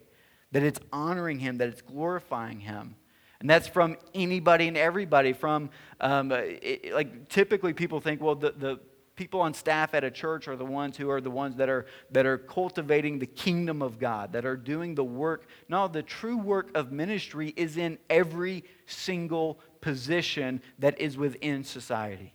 that 0.51 0.61
it's 0.61 0.79
honoring 0.93 1.39
Him, 1.39 1.57
that 1.57 1.67
it's 1.67 1.81
glorifying 1.81 2.59
Him. 2.59 2.95
And 3.39 3.49
that's 3.49 3.67
from 3.67 3.97
anybody 4.13 4.67
and 4.67 4.77
everybody. 4.77 5.33
From, 5.33 5.69
um, 6.01 6.31
it, 6.31 6.93
like, 6.93 7.29
typically 7.29 7.73
people 7.73 8.01
think, 8.01 8.21
well, 8.21 8.35
the, 8.35 8.51
the 8.51 8.79
people 9.19 9.41
on 9.41 9.53
staff 9.53 9.93
at 9.93 10.05
a 10.05 10.09
church 10.09 10.47
are 10.47 10.55
the 10.55 10.63
ones 10.63 10.95
who 10.95 11.09
are 11.09 11.19
the 11.19 11.29
ones 11.29 11.57
that 11.57 11.67
are, 11.67 11.85
that 12.09 12.25
are 12.25 12.38
cultivating 12.38 13.19
the 13.19 13.25
kingdom 13.25 13.81
of 13.81 13.99
God, 13.99 14.31
that 14.31 14.45
are 14.45 14.55
doing 14.55 14.95
the 14.95 15.03
work. 15.03 15.49
No, 15.67 15.89
the 15.89 16.01
true 16.01 16.38
work 16.38 16.71
of 16.73 16.93
ministry 16.93 17.53
is 17.57 17.75
in 17.75 17.97
every 18.09 18.63
single 18.85 19.59
position 19.81 20.61
that 20.79 21.01
is 21.01 21.17
within 21.17 21.65
society. 21.65 22.33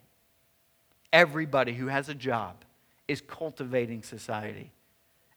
Everybody 1.11 1.73
who 1.73 1.87
has 1.87 2.11
a 2.11 2.15
job 2.15 2.67
is 3.09 3.23
cultivating 3.23 4.03
society. 4.03 4.71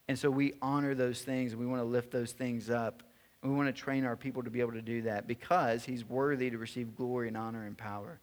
And 0.06 0.18
so 0.18 0.30
we 0.30 0.52
honor 0.60 0.94
those 0.94 1.22
things 1.22 1.52
and 1.52 1.60
we 1.62 1.66
want 1.66 1.80
to 1.80 1.86
lift 1.86 2.10
those 2.10 2.32
things 2.32 2.68
up. 2.68 3.02
And 3.40 3.50
we 3.50 3.56
want 3.56 3.74
to 3.74 3.82
train 3.82 4.04
our 4.04 4.16
people 4.16 4.42
to 4.42 4.50
be 4.50 4.60
able 4.60 4.72
to 4.72 4.82
do 4.82 5.00
that 5.02 5.26
because 5.26 5.82
he's 5.86 6.04
worthy 6.04 6.50
to 6.50 6.58
receive 6.58 6.94
glory 6.94 7.28
and 7.28 7.38
honor 7.38 7.64
and 7.64 7.78
power. 7.78 8.20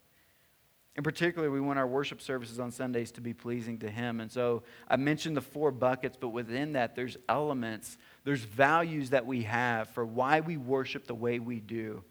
In 0.96 1.02
particular, 1.02 1.50
we 1.50 1.60
want 1.60 1.78
our 1.78 1.86
worship 1.86 2.22
services 2.22 2.58
on 2.58 2.70
Sundays 2.70 3.10
to 3.12 3.20
be 3.20 3.34
pleasing 3.34 3.78
to 3.80 3.90
Him. 3.90 4.20
And 4.20 4.32
so 4.32 4.62
I 4.88 4.96
mentioned 4.96 5.36
the 5.36 5.42
four 5.42 5.70
buckets, 5.70 6.16
but 6.18 6.30
within 6.30 6.72
that, 6.72 6.96
there's 6.96 7.18
elements, 7.28 7.98
there's 8.24 8.40
values 8.40 9.10
that 9.10 9.26
we 9.26 9.42
have 9.42 9.90
for 9.90 10.06
why 10.06 10.40
we 10.40 10.56
worship 10.56 11.06
the 11.06 11.14
way 11.14 11.38
we 11.38 11.60
do. 11.60 12.02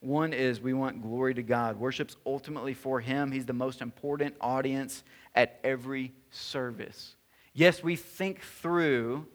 One 0.00 0.32
is 0.32 0.60
we 0.60 0.72
want 0.72 1.02
glory 1.02 1.34
to 1.34 1.42
God. 1.42 1.78
Worship's 1.78 2.16
ultimately 2.24 2.72
for 2.72 2.98
Him. 2.98 3.30
He's 3.30 3.46
the 3.46 3.52
most 3.52 3.82
important 3.82 4.36
audience 4.40 5.02
at 5.34 5.60
every 5.62 6.14
service. 6.30 7.14
Yes, 7.52 7.82
we 7.82 7.96
think 7.96 8.40
through 8.40 9.26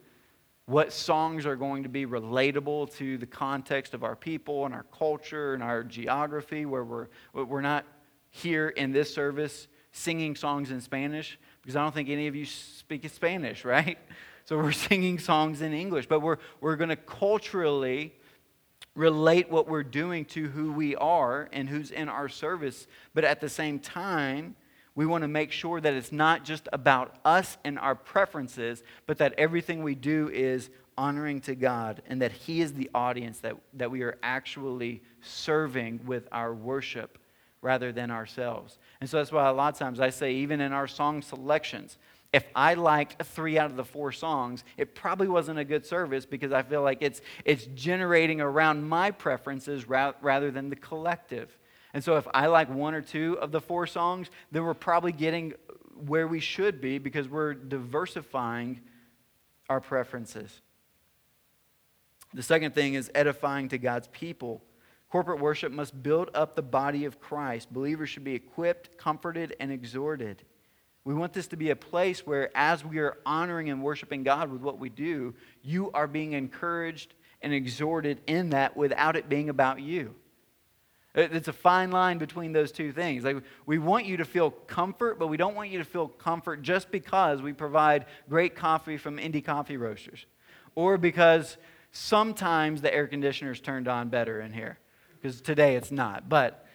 what 0.66 0.92
songs 0.92 1.44
are 1.44 1.56
going 1.56 1.82
to 1.82 1.90
be 1.90 2.06
relatable 2.06 2.92
to 2.96 3.18
the 3.18 3.26
context 3.26 3.92
of 3.92 4.02
our 4.02 4.16
people 4.16 4.64
and 4.64 4.74
our 4.74 4.86
culture 4.98 5.52
and 5.54 5.62
our 5.62 5.84
geography, 5.84 6.64
where 6.64 6.82
we're, 6.82 7.08
we're 7.34 7.60
not 7.60 7.84
here 8.34 8.68
in 8.68 8.90
this 8.90 9.14
service 9.14 9.68
singing 9.92 10.34
songs 10.34 10.72
in 10.72 10.80
Spanish, 10.80 11.38
because 11.62 11.76
I 11.76 11.82
don't 11.82 11.94
think 11.94 12.08
any 12.08 12.26
of 12.26 12.34
you 12.34 12.44
speak 12.44 13.08
Spanish, 13.08 13.64
right? 13.64 13.96
So 14.44 14.58
we're 14.58 14.72
singing 14.72 15.20
songs 15.20 15.62
in 15.62 15.72
English, 15.72 16.06
but 16.08 16.20
we're, 16.20 16.38
we're 16.60 16.74
going 16.74 16.90
to 16.90 16.96
culturally 16.96 18.12
relate 18.96 19.50
what 19.50 19.68
we're 19.68 19.84
doing 19.84 20.24
to 20.24 20.48
who 20.48 20.72
we 20.72 20.96
are 20.96 21.48
and 21.52 21.68
who's 21.68 21.92
in 21.92 22.08
our 22.08 22.28
service. 22.28 22.88
But 23.14 23.24
at 23.24 23.40
the 23.40 23.48
same 23.48 23.78
time, 23.78 24.56
we 24.96 25.06
want 25.06 25.22
to 25.22 25.28
make 25.28 25.52
sure 25.52 25.80
that 25.80 25.94
it's 25.94 26.12
not 26.12 26.44
just 26.44 26.68
about 26.72 27.16
us 27.24 27.56
and 27.64 27.78
our 27.78 27.94
preferences, 27.94 28.82
but 29.06 29.18
that 29.18 29.32
everything 29.38 29.84
we 29.84 29.94
do 29.94 30.28
is 30.28 30.70
honoring 30.98 31.40
to 31.42 31.54
God 31.54 32.02
and 32.08 32.20
that 32.20 32.32
He 32.32 32.60
is 32.60 32.72
the 32.72 32.90
audience 32.94 33.38
that, 33.40 33.56
that 33.74 33.92
we 33.92 34.02
are 34.02 34.18
actually 34.24 35.02
serving 35.20 36.00
with 36.04 36.28
our 36.32 36.52
worship 36.52 37.18
rather 37.64 37.92
than 37.92 38.10
ourselves. 38.10 38.78
And 39.00 39.08
so 39.08 39.16
that's 39.16 39.32
why 39.32 39.48
a 39.48 39.52
lot 39.52 39.72
of 39.72 39.78
times 39.78 39.98
I 39.98 40.10
say, 40.10 40.34
even 40.34 40.60
in 40.60 40.72
our 40.72 40.86
song 40.86 41.22
selections, 41.22 41.96
if 42.30 42.44
I 42.54 42.74
liked 42.74 43.22
three 43.22 43.58
out 43.58 43.70
of 43.70 43.76
the 43.76 43.84
four 43.84 44.12
songs, 44.12 44.64
it 44.76 44.94
probably 44.94 45.28
wasn't 45.28 45.58
a 45.58 45.64
good 45.64 45.86
service 45.86 46.26
because 46.26 46.52
I 46.52 46.62
feel 46.62 46.82
like 46.82 46.98
it's, 47.00 47.22
it's 47.44 47.64
generating 47.74 48.42
around 48.42 48.86
my 48.86 49.10
preferences 49.10 49.88
rather 49.88 50.50
than 50.50 50.68
the 50.68 50.76
collective. 50.76 51.56
And 51.94 52.04
so 52.04 52.16
if 52.16 52.28
I 52.34 52.48
like 52.48 52.68
one 52.68 52.92
or 52.92 53.00
two 53.00 53.38
of 53.40 53.50
the 53.50 53.60
four 53.62 53.86
songs, 53.86 54.28
then 54.52 54.64
we're 54.64 54.74
probably 54.74 55.12
getting 55.12 55.54
where 56.06 56.28
we 56.28 56.40
should 56.40 56.82
be 56.82 56.98
because 56.98 57.28
we're 57.28 57.54
diversifying 57.54 58.80
our 59.70 59.80
preferences. 59.80 60.60
The 62.34 62.42
second 62.42 62.74
thing 62.74 62.94
is 62.94 63.10
edifying 63.14 63.68
to 63.70 63.78
God's 63.78 64.08
people. 64.08 64.60
Corporate 65.14 65.38
worship 65.38 65.70
must 65.70 66.02
build 66.02 66.28
up 66.34 66.56
the 66.56 66.62
body 66.62 67.04
of 67.04 67.20
Christ. 67.20 67.72
Believers 67.72 68.10
should 68.10 68.24
be 68.24 68.34
equipped, 68.34 68.98
comforted, 68.98 69.54
and 69.60 69.70
exhorted. 69.70 70.42
We 71.04 71.14
want 71.14 71.32
this 71.32 71.46
to 71.46 71.56
be 71.56 71.70
a 71.70 71.76
place 71.76 72.26
where, 72.26 72.50
as 72.52 72.84
we 72.84 72.98
are 72.98 73.18
honoring 73.24 73.70
and 73.70 73.80
worshiping 73.80 74.24
God 74.24 74.50
with 74.50 74.60
what 74.60 74.80
we 74.80 74.88
do, 74.88 75.32
you 75.62 75.92
are 75.92 76.08
being 76.08 76.32
encouraged 76.32 77.14
and 77.42 77.54
exhorted 77.54 78.22
in 78.26 78.50
that 78.50 78.76
without 78.76 79.14
it 79.14 79.28
being 79.28 79.50
about 79.50 79.80
you. 79.80 80.16
It's 81.14 81.46
a 81.46 81.52
fine 81.52 81.92
line 81.92 82.18
between 82.18 82.52
those 82.52 82.72
two 82.72 82.90
things. 82.90 83.22
Like 83.22 83.36
we 83.66 83.78
want 83.78 84.06
you 84.06 84.16
to 84.16 84.24
feel 84.24 84.50
comfort, 84.50 85.20
but 85.20 85.28
we 85.28 85.36
don't 85.36 85.54
want 85.54 85.70
you 85.70 85.78
to 85.78 85.84
feel 85.84 86.08
comfort 86.08 86.62
just 86.62 86.90
because 86.90 87.40
we 87.40 87.52
provide 87.52 88.06
great 88.28 88.56
coffee 88.56 88.96
from 88.96 89.18
indie 89.18 89.44
coffee 89.44 89.76
roasters, 89.76 90.26
or 90.74 90.98
because 90.98 91.56
sometimes 91.92 92.80
the 92.80 92.92
air 92.92 93.06
conditioner 93.06 93.52
is 93.52 93.60
turned 93.60 93.86
on 93.86 94.08
better 94.08 94.40
in 94.40 94.52
here 94.52 94.76
because 95.24 95.40
today 95.40 95.74
it's 95.74 95.90
not. 95.90 96.28
But 96.28 96.66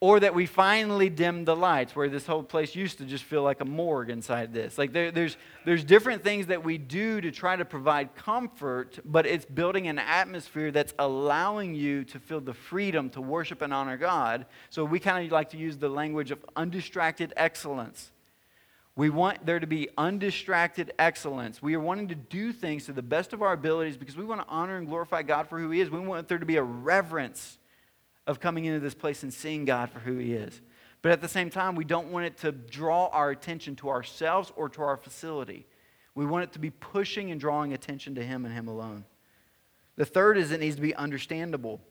or 0.00 0.18
that 0.18 0.34
we 0.34 0.46
finally 0.46 1.08
dim 1.08 1.44
the 1.44 1.54
lights 1.54 1.94
where 1.94 2.08
this 2.08 2.26
whole 2.26 2.42
place 2.42 2.74
used 2.74 2.98
to 2.98 3.04
just 3.04 3.22
feel 3.22 3.42
like 3.42 3.60
a 3.60 3.64
morgue 3.64 4.10
inside 4.10 4.52
this 4.52 4.76
like 4.76 4.92
there, 4.92 5.10
there's, 5.10 5.38
there's 5.64 5.82
different 5.82 6.22
things 6.22 6.48
that 6.48 6.62
we 6.62 6.76
do 6.76 7.18
to 7.18 7.30
try 7.30 7.56
to 7.56 7.64
provide 7.64 8.14
comfort 8.14 8.98
but 9.06 9.24
it's 9.24 9.46
building 9.46 9.88
an 9.88 9.98
atmosphere 9.98 10.70
that's 10.70 10.92
allowing 10.98 11.74
you 11.74 12.04
to 12.04 12.20
feel 12.20 12.42
the 12.42 12.52
freedom 12.52 13.08
to 13.08 13.22
worship 13.22 13.62
and 13.62 13.72
honor 13.72 13.96
god 13.96 14.44
so 14.68 14.84
we 14.84 15.00
kind 15.00 15.24
of 15.24 15.32
like 15.32 15.48
to 15.48 15.56
use 15.56 15.78
the 15.78 15.88
language 15.88 16.30
of 16.30 16.44
undistracted 16.56 17.32
excellence 17.34 18.12
we 18.96 19.10
want 19.10 19.44
there 19.44 19.60
to 19.60 19.66
be 19.66 19.90
undistracted 19.98 20.92
excellence. 20.98 21.60
We 21.60 21.74
are 21.74 21.80
wanting 21.80 22.08
to 22.08 22.14
do 22.14 22.50
things 22.50 22.86
to 22.86 22.94
the 22.94 23.02
best 23.02 23.34
of 23.34 23.42
our 23.42 23.52
abilities 23.52 23.98
because 23.98 24.16
we 24.16 24.24
want 24.24 24.40
to 24.40 24.46
honor 24.48 24.78
and 24.78 24.88
glorify 24.88 25.22
God 25.22 25.48
for 25.48 25.58
who 25.58 25.70
He 25.70 25.80
is. 25.80 25.90
We 25.90 26.00
want 26.00 26.28
there 26.28 26.38
to 26.38 26.46
be 26.46 26.56
a 26.56 26.62
reverence 26.62 27.58
of 28.26 28.40
coming 28.40 28.64
into 28.64 28.80
this 28.80 28.94
place 28.94 29.22
and 29.22 29.32
seeing 29.32 29.66
God 29.66 29.90
for 29.90 29.98
who 29.98 30.16
He 30.16 30.32
is. 30.32 30.62
But 31.02 31.12
at 31.12 31.20
the 31.20 31.28
same 31.28 31.50
time, 31.50 31.74
we 31.74 31.84
don't 31.84 32.10
want 32.10 32.24
it 32.24 32.38
to 32.38 32.52
draw 32.52 33.08
our 33.08 33.30
attention 33.30 33.76
to 33.76 33.90
ourselves 33.90 34.50
or 34.56 34.70
to 34.70 34.82
our 34.82 34.96
facility. 34.96 35.66
We 36.14 36.24
want 36.24 36.44
it 36.44 36.52
to 36.52 36.58
be 36.58 36.70
pushing 36.70 37.30
and 37.30 37.38
drawing 37.38 37.74
attention 37.74 38.14
to 38.14 38.24
Him 38.24 38.46
and 38.46 38.54
Him 38.54 38.66
alone. 38.66 39.04
The 39.96 40.06
third 40.06 40.38
is 40.38 40.50
it 40.50 40.60
needs 40.60 40.76
to 40.76 40.82
be 40.82 40.94
understandable. 40.94 41.80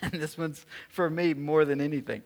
And 0.00 0.12
this 0.12 0.38
one's 0.38 0.64
for 0.88 1.10
me 1.10 1.34
more 1.34 1.66
than 1.66 1.78
anything. 1.78 2.22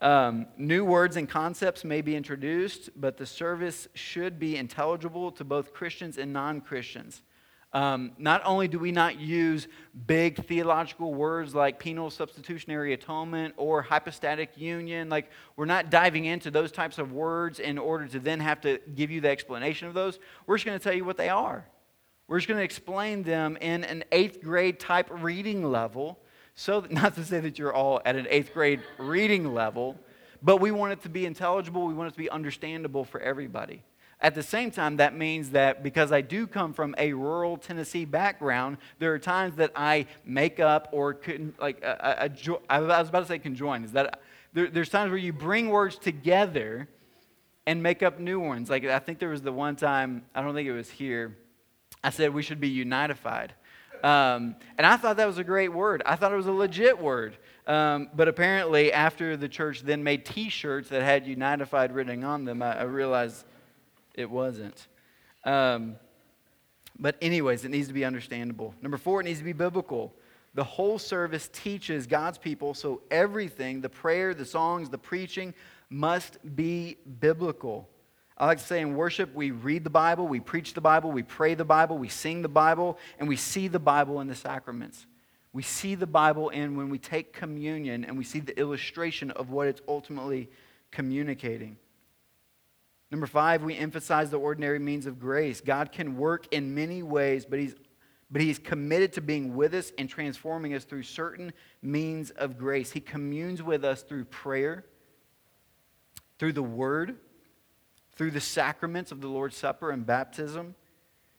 Um, 0.00 0.46
new 0.56 0.84
words 0.84 1.16
and 1.16 1.28
concepts 1.28 1.84
may 1.84 2.02
be 2.02 2.14
introduced, 2.14 2.90
but 2.96 3.16
the 3.16 3.26
service 3.26 3.88
should 3.94 4.38
be 4.38 4.56
intelligible 4.56 5.32
to 5.32 5.44
both 5.44 5.72
Christians 5.72 6.18
and 6.18 6.32
non 6.32 6.60
Christians. 6.60 7.22
Um, 7.72 8.12
not 8.16 8.40
only 8.46 8.66
do 8.66 8.78
we 8.78 8.92
not 8.92 9.20
use 9.20 9.68
big 10.06 10.46
theological 10.46 11.12
words 11.12 11.54
like 11.54 11.78
penal 11.78 12.08
substitutionary 12.08 12.94
atonement 12.94 13.54
or 13.58 13.82
hypostatic 13.82 14.56
union, 14.56 15.10
like 15.10 15.30
we're 15.54 15.66
not 15.66 15.90
diving 15.90 16.24
into 16.24 16.50
those 16.50 16.72
types 16.72 16.98
of 16.98 17.12
words 17.12 17.58
in 17.58 17.76
order 17.76 18.06
to 18.06 18.20
then 18.20 18.40
have 18.40 18.62
to 18.62 18.78
give 18.94 19.10
you 19.10 19.20
the 19.20 19.28
explanation 19.28 19.86
of 19.86 19.92
those. 19.92 20.18
We're 20.46 20.56
just 20.56 20.64
going 20.64 20.78
to 20.78 20.82
tell 20.82 20.94
you 20.94 21.04
what 21.04 21.18
they 21.18 21.28
are. 21.28 21.66
We're 22.26 22.38
just 22.38 22.48
going 22.48 22.58
to 22.58 22.64
explain 22.64 23.22
them 23.22 23.58
in 23.60 23.84
an 23.84 24.04
eighth 24.12 24.42
grade 24.42 24.80
type 24.80 25.08
reading 25.10 25.62
level 25.62 26.20
so, 26.58 26.84
not 26.90 27.14
to 27.14 27.24
say 27.24 27.38
that 27.38 27.56
you're 27.56 27.72
all 27.72 28.02
at 28.04 28.16
an 28.16 28.26
eighth 28.28 28.52
grade 28.52 28.80
reading 28.98 29.54
level, 29.54 29.96
but 30.42 30.56
we 30.56 30.72
want 30.72 30.92
it 30.92 31.02
to 31.02 31.08
be 31.08 31.24
intelligible, 31.24 31.86
we 31.86 31.94
want 31.94 32.08
it 32.08 32.12
to 32.12 32.18
be 32.18 32.28
understandable 32.28 33.04
for 33.04 33.20
everybody. 33.20 33.84
At 34.20 34.34
the 34.34 34.42
same 34.42 34.72
time, 34.72 34.96
that 34.96 35.16
means 35.16 35.50
that 35.50 35.84
because 35.84 36.10
I 36.10 36.20
do 36.20 36.48
come 36.48 36.72
from 36.72 36.96
a 36.98 37.12
rural 37.12 37.56
Tennessee 37.56 38.04
background, 38.04 38.78
there 38.98 39.14
are 39.14 39.20
times 39.20 39.54
that 39.56 39.70
I 39.76 40.06
make 40.24 40.58
up 40.58 40.88
or 40.90 41.14
couldn't, 41.14 41.60
like, 41.60 41.84
uh, 41.84 41.94
uh, 42.00 42.28
uh, 42.28 42.56
I, 42.68 42.76
I, 42.76 42.78
I 42.78 43.00
was 43.00 43.08
about 43.08 43.20
to 43.20 43.26
say 43.26 43.38
conjoin. 43.38 43.84
Is 43.84 43.92
that 43.92 44.20
there, 44.52 44.66
there's 44.66 44.88
times 44.88 45.10
where 45.10 45.18
you 45.18 45.32
bring 45.32 45.68
words 45.68 45.96
together 45.96 46.88
and 47.68 47.80
make 47.80 48.02
up 48.02 48.18
new 48.18 48.40
ones. 48.40 48.68
Like, 48.68 48.84
I 48.84 48.98
think 48.98 49.20
there 49.20 49.28
was 49.28 49.42
the 49.42 49.52
one 49.52 49.76
time, 49.76 50.24
I 50.34 50.42
don't 50.42 50.56
think 50.56 50.68
it 50.68 50.72
was 50.72 50.90
here, 50.90 51.36
I 52.02 52.10
said 52.10 52.34
we 52.34 52.42
should 52.42 52.60
be 52.60 52.68
unified. 52.68 53.54
Um, 54.04 54.56
and 54.76 54.86
I 54.86 54.96
thought 54.96 55.16
that 55.16 55.26
was 55.26 55.38
a 55.38 55.44
great 55.44 55.72
word. 55.72 56.02
I 56.06 56.16
thought 56.16 56.32
it 56.32 56.36
was 56.36 56.46
a 56.46 56.52
legit 56.52 56.98
word. 56.98 57.36
Um, 57.66 58.08
but 58.14 58.28
apparently, 58.28 58.92
after 58.92 59.36
the 59.36 59.48
church 59.48 59.82
then 59.82 60.02
made 60.02 60.24
t 60.24 60.48
shirts 60.48 60.88
that 60.88 61.02
had 61.02 61.26
Unified 61.26 61.92
written 61.92 62.24
on 62.24 62.44
them, 62.44 62.62
I, 62.62 62.78
I 62.78 62.82
realized 62.82 63.44
it 64.14 64.30
wasn't. 64.30 64.86
Um, 65.44 65.96
but, 66.98 67.16
anyways, 67.22 67.64
it 67.64 67.68
needs 67.68 67.88
to 67.88 67.94
be 67.94 68.04
understandable. 68.04 68.74
Number 68.82 68.96
four, 68.96 69.20
it 69.20 69.24
needs 69.24 69.38
to 69.38 69.44
be 69.44 69.52
biblical. 69.52 70.12
The 70.54 70.64
whole 70.64 70.98
service 70.98 71.48
teaches 71.52 72.06
God's 72.06 72.38
people, 72.38 72.74
so 72.74 73.02
everything 73.10 73.80
the 73.80 73.88
prayer, 73.88 74.34
the 74.34 74.44
songs, 74.44 74.88
the 74.88 74.98
preaching 74.98 75.54
must 75.90 76.38
be 76.56 76.96
biblical. 77.20 77.88
I 78.38 78.46
like 78.46 78.58
to 78.58 78.64
say 78.64 78.80
in 78.80 78.94
worship, 78.94 79.34
we 79.34 79.50
read 79.50 79.82
the 79.82 79.90
Bible, 79.90 80.28
we 80.28 80.38
preach 80.38 80.72
the 80.72 80.80
Bible, 80.80 81.10
we 81.10 81.24
pray 81.24 81.54
the 81.54 81.64
Bible, 81.64 81.98
we 81.98 82.08
sing 82.08 82.40
the 82.40 82.48
Bible, 82.48 82.96
and 83.18 83.28
we 83.28 83.34
see 83.34 83.66
the 83.66 83.80
Bible 83.80 84.20
in 84.20 84.28
the 84.28 84.36
sacraments. 84.36 85.06
We 85.52 85.64
see 85.64 85.96
the 85.96 86.06
Bible 86.06 86.50
in 86.50 86.76
when 86.76 86.88
we 86.88 86.98
take 86.98 87.32
communion 87.32 88.04
and 88.04 88.16
we 88.16 88.22
see 88.22 88.38
the 88.38 88.56
illustration 88.58 89.32
of 89.32 89.50
what 89.50 89.66
it's 89.66 89.80
ultimately 89.88 90.50
communicating. 90.92 91.78
Number 93.10 93.26
five, 93.26 93.64
we 93.64 93.76
emphasize 93.76 94.30
the 94.30 94.38
ordinary 94.38 94.78
means 94.78 95.06
of 95.06 95.18
grace. 95.18 95.60
God 95.60 95.90
can 95.90 96.16
work 96.16 96.46
in 96.52 96.74
many 96.74 97.02
ways, 97.02 97.44
but 97.44 97.58
He's 97.58 97.74
but 98.30 98.42
He's 98.42 98.58
committed 98.58 99.14
to 99.14 99.22
being 99.22 99.56
with 99.56 99.72
us 99.72 99.90
and 99.96 100.06
transforming 100.06 100.74
us 100.74 100.84
through 100.84 101.04
certain 101.04 101.52
means 101.80 102.30
of 102.30 102.58
grace. 102.58 102.90
He 102.90 103.00
communes 103.00 103.62
with 103.62 103.84
us 103.84 104.02
through 104.02 104.26
prayer, 104.26 104.84
through 106.38 106.52
the 106.52 106.62
Word, 106.62 107.16
through 108.18 108.32
the 108.32 108.40
sacraments 108.40 109.12
of 109.12 109.20
the 109.20 109.28
Lord's 109.28 109.56
Supper 109.56 109.92
and 109.92 110.04
baptism. 110.04 110.74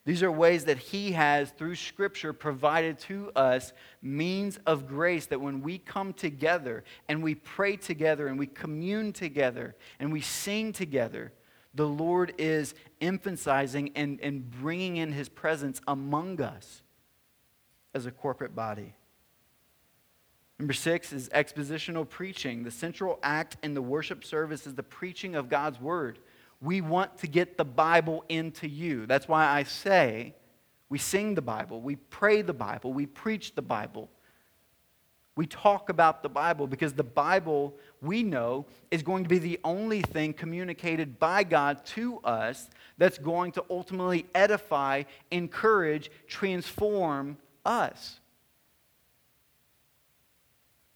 These 0.05 0.23
are 0.23 0.31
ways 0.31 0.63
that 0.65 0.77
He 0.77 1.11
has, 1.11 1.51
through 1.51 1.75
Scripture, 1.75 2.31
provided 2.31 2.97
to 2.99 3.31
us 3.35 3.73
means 4.01 4.57
of 4.65 4.87
grace 4.87 5.25
that 5.27 5.41
when 5.41 5.61
we 5.61 5.77
come 5.77 6.13
together 6.13 6.85
and 7.09 7.21
we 7.21 7.35
pray 7.35 7.75
together 7.75 8.27
and 8.27 8.39
we 8.39 8.47
commune 8.47 9.11
together 9.11 9.75
and 9.99 10.11
we 10.11 10.21
sing 10.21 10.71
together, 10.71 11.33
the 11.75 11.85
Lord 11.85 12.33
is 12.37 12.73
emphasizing 13.01 13.91
and, 13.95 14.19
and 14.21 14.49
bringing 14.49 14.97
in 14.97 15.11
His 15.11 15.27
presence 15.27 15.81
among 15.85 16.41
us 16.41 16.81
as 17.93 18.05
a 18.05 18.11
corporate 18.11 18.55
body. 18.55 18.95
Number 20.57 20.73
six 20.73 21.11
is 21.11 21.29
expositional 21.29 22.07
preaching. 22.07 22.63
The 22.63 22.71
central 22.71 23.19
act 23.21 23.57
in 23.63 23.73
the 23.73 23.81
worship 23.81 24.23
service 24.23 24.65
is 24.65 24.75
the 24.75 24.83
preaching 24.83 25.35
of 25.35 25.49
God's 25.49 25.79
word. 25.79 26.19
We 26.61 26.81
want 26.81 27.17
to 27.19 27.27
get 27.27 27.57
the 27.57 27.65
Bible 27.65 28.23
into 28.29 28.67
you. 28.67 29.05
That's 29.05 29.27
why 29.27 29.45
I 29.45 29.63
say 29.63 30.35
we 30.89 30.97
sing 30.97 31.35
the 31.35 31.41
Bible, 31.41 31.81
we 31.81 31.95
pray 31.95 32.41
the 32.41 32.53
Bible, 32.53 32.91
we 32.93 33.05
preach 33.05 33.55
the 33.55 33.61
Bible. 33.61 34.09
We 35.35 35.45
talk 35.45 35.89
about 35.89 36.21
the 36.21 36.27
Bible 36.27 36.67
because 36.67 36.91
the 36.91 37.03
Bible, 37.03 37.73
we 38.01 38.23
know, 38.23 38.65
is 38.91 39.03
going 39.03 39.23
to 39.23 39.29
be 39.29 39.37
the 39.37 39.57
only 39.63 40.01
thing 40.01 40.33
communicated 40.33 41.17
by 41.17 41.45
God 41.45 41.85
to 41.85 42.19
us 42.25 42.69
that's 42.97 43.17
going 43.17 43.53
to 43.53 43.63
ultimately 43.69 44.25
edify, 44.35 45.03
encourage, 45.31 46.11
transform 46.27 47.37
us. 47.63 48.19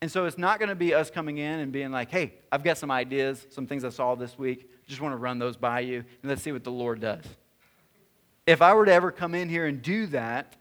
And 0.01 0.12
so 0.12 0.25
it's 0.25 0.38
not 0.38 0.60
going 0.60 0.67
to 0.67 0.75
be 0.75 0.93
us 0.93 1.10
coming 1.10 1.38
in 1.38 1.62
and 1.62 1.72
being 1.72 1.91
like, 1.91 2.12
hey, 2.12 2.34
I've 2.51 2.65
got 2.65 2.77
some 2.77 2.91
ideas, 2.91 3.48
some 3.50 3.65
things 3.65 3.86
I 3.86 3.89
saw 3.89 4.15
this 4.15 4.38
week. 4.38 4.70
Just 4.93 5.01
want 5.01 5.13
to 5.13 5.17
run 5.17 5.39
those 5.39 5.57
by 5.57 5.79
you, 5.79 6.05
and 6.21 6.29
let's 6.29 6.43
see 6.43 6.51
what 6.51 6.63
the 6.63 6.71
Lord 6.71 7.01
does. 7.01 7.23
If 8.45 8.62
I 8.62 8.75
were 8.75 8.85
to 8.85 8.93
ever 8.93 9.12
come 9.12 9.33
in 9.33 9.50
here 9.50 9.65
and 9.65 9.81
do 9.81 10.05
that, 10.07 10.55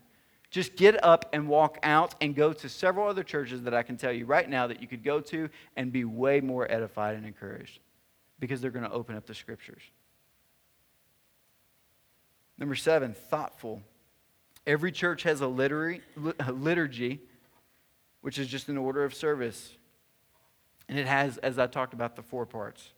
just 0.51 0.75
get 0.75 1.05
up 1.05 1.29
and 1.35 1.49
walk 1.49 1.79
out 1.83 2.15
and 2.19 2.35
go 2.35 2.55
to 2.55 2.67
several 2.67 3.07
other 3.07 3.23
churches 3.23 3.65
that 3.65 3.75
I 3.75 3.83
can 3.83 3.99
tell 3.99 4.11
you 4.11 4.25
right 4.25 4.49
now 4.49 4.69
that 4.69 4.81
you 4.81 4.89
could 4.89 5.05
go 5.05 5.21
to 5.21 5.51
and 5.77 5.93
be 5.93 6.07
way 6.07 6.41
more 6.41 6.67
edified 6.73 7.15
and 7.15 7.27
encouraged 7.27 7.81
because 8.41 8.63
they're 8.63 8.71
going 8.71 8.87
to 8.87 8.91
open 8.91 9.17
up 9.17 9.27
the 9.27 9.35
scriptures. 9.35 9.83
Number 12.57 12.75
seven, 12.75 13.13
thoughtful. 13.13 13.83
Every 14.67 14.93
church 14.93 15.25
has 15.25 15.43
a 15.43 15.47
liturgy, 15.47 17.21
which 18.23 18.39
is 18.39 18.49
just 18.49 18.71
an 18.71 18.79
order 18.79 19.05
of 19.05 19.13
service. 19.13 19.75
And 20.89 20.99
it 20.99 21.07
has, 21.07 21.37
as 21.37 21.59
I 21.59 21.67
talked 21.67 21.93
about, 21.93 22.17
the 22.17 22.23
four 22.23 22.47
parts. 22.47 22.95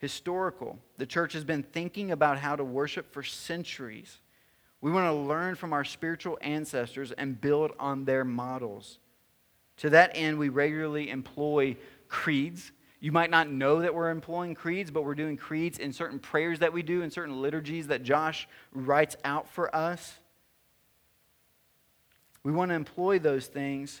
Historical. 0.00 0.78
The 0.96 1.04
church 1.04 1.34
has 1.34 1.44
been 1.44 1.62
thinking 1.62 2.10
about 2.10 2.38
how 2.38 2.56
to 2.56 2.64
worship 2.64 3.12
for 3.12 3.22
centuries. 3.22 4.18
We 4.80 4.90
want 4.90 5.06
to 5.06 5.12
learn 5.12 5.56
from 5.56 5.74
our 5.74 5.84
spiritual 5.84 6.38
ancestors 6.40 7.12
and 7.12 7.38
build 7.38 7.72
on 7.78 8.06
their 8.06 8.24
models. 8.24 8.98
To 9.78 9.90
that 9.90 10.12
end, 10.14 10.38
we 10.38 10.48
regularly 10.48 11.10
employ 11.10 11.76
creeds. 12.08 12.72
You 12.98 13.12
might 13.12 13.28
not 13.28 13.50
know 13.50 13.82
that 13.82 13.94
we're 13.94 14.08
employing 14.08 14.54
creeds, 14.54 14.90
but 14.90 15.04
we're 15.04 15.14
doing 15.14 15.36
creeds 15.36 15.78
in 15.78 15.92
certain 15.92 16.18
prayers 16.18 16.60
that 16.60 16.72
we 16.72 16.82
do, 16.82 17.02
in 17.02 17.10
certain 17.10 17.42
liturgies 17.42 17.88
that 17.88 18.02
Josh 18.02 18.48
writes 18.72 19.18
out 19.22 19.50
for 19.50 19.74
us. 19.76 20.18
We 22.42 22.52
want 22.52 22.70
to 22.70 22.74
employ 22.74 23.18
those 23.18 23.46
things 23.48 24.00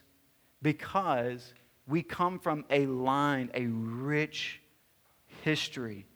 because 0.62 1.52
we 1.86 2.02
come 2.02 2.38
from 2.38 2.64
a 2.70 2.86
line, 2.86 3.50
a 3.52 3.66
rich 3.66 4.62
history 5.42 6.06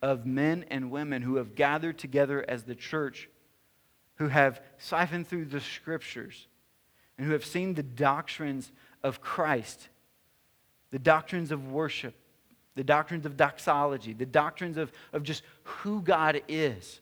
of 0.00 0.26
men 0.26 0.64
and 0.68 0.90
women 0.90 1.22
who 1.22 1.36
have 1.36 1.54
gathered 1.54 1.98
together 1.98 2.44
as 2.48 2.64
the 2.64 2.74
church, 2.74 3.28
who 4.16 4.28
have 4.28 4.60
siphoned 4.78 5.28
through 5.28 5.44
the 5.46 5.60
scriptures, 5.60 6.48
and 7.16 7.26
who 7.26 7.32
have 7.32 7.44
seen 7.44 7.74
the 7.74 7.82
doctrines 7.82 8.72
of 9.02 9.20
Christ, 9.20 9.88
the 10.90 10.98
doctrines 10.98 11.52
of 11.52 11.70
worship, 11.70 12.14
the 12.74 12.84
doctrines 12.84 13.26
of 13.26 13.36
doxology, 13.36 14.12
the 14.12 14.26
doctrines 14.26 14.76
of, 14.76 14.90
of 15.12 15.22
just 15.22 15.42
who 15.62 16.02
God 16.02 16.42
is, 16.48 17.00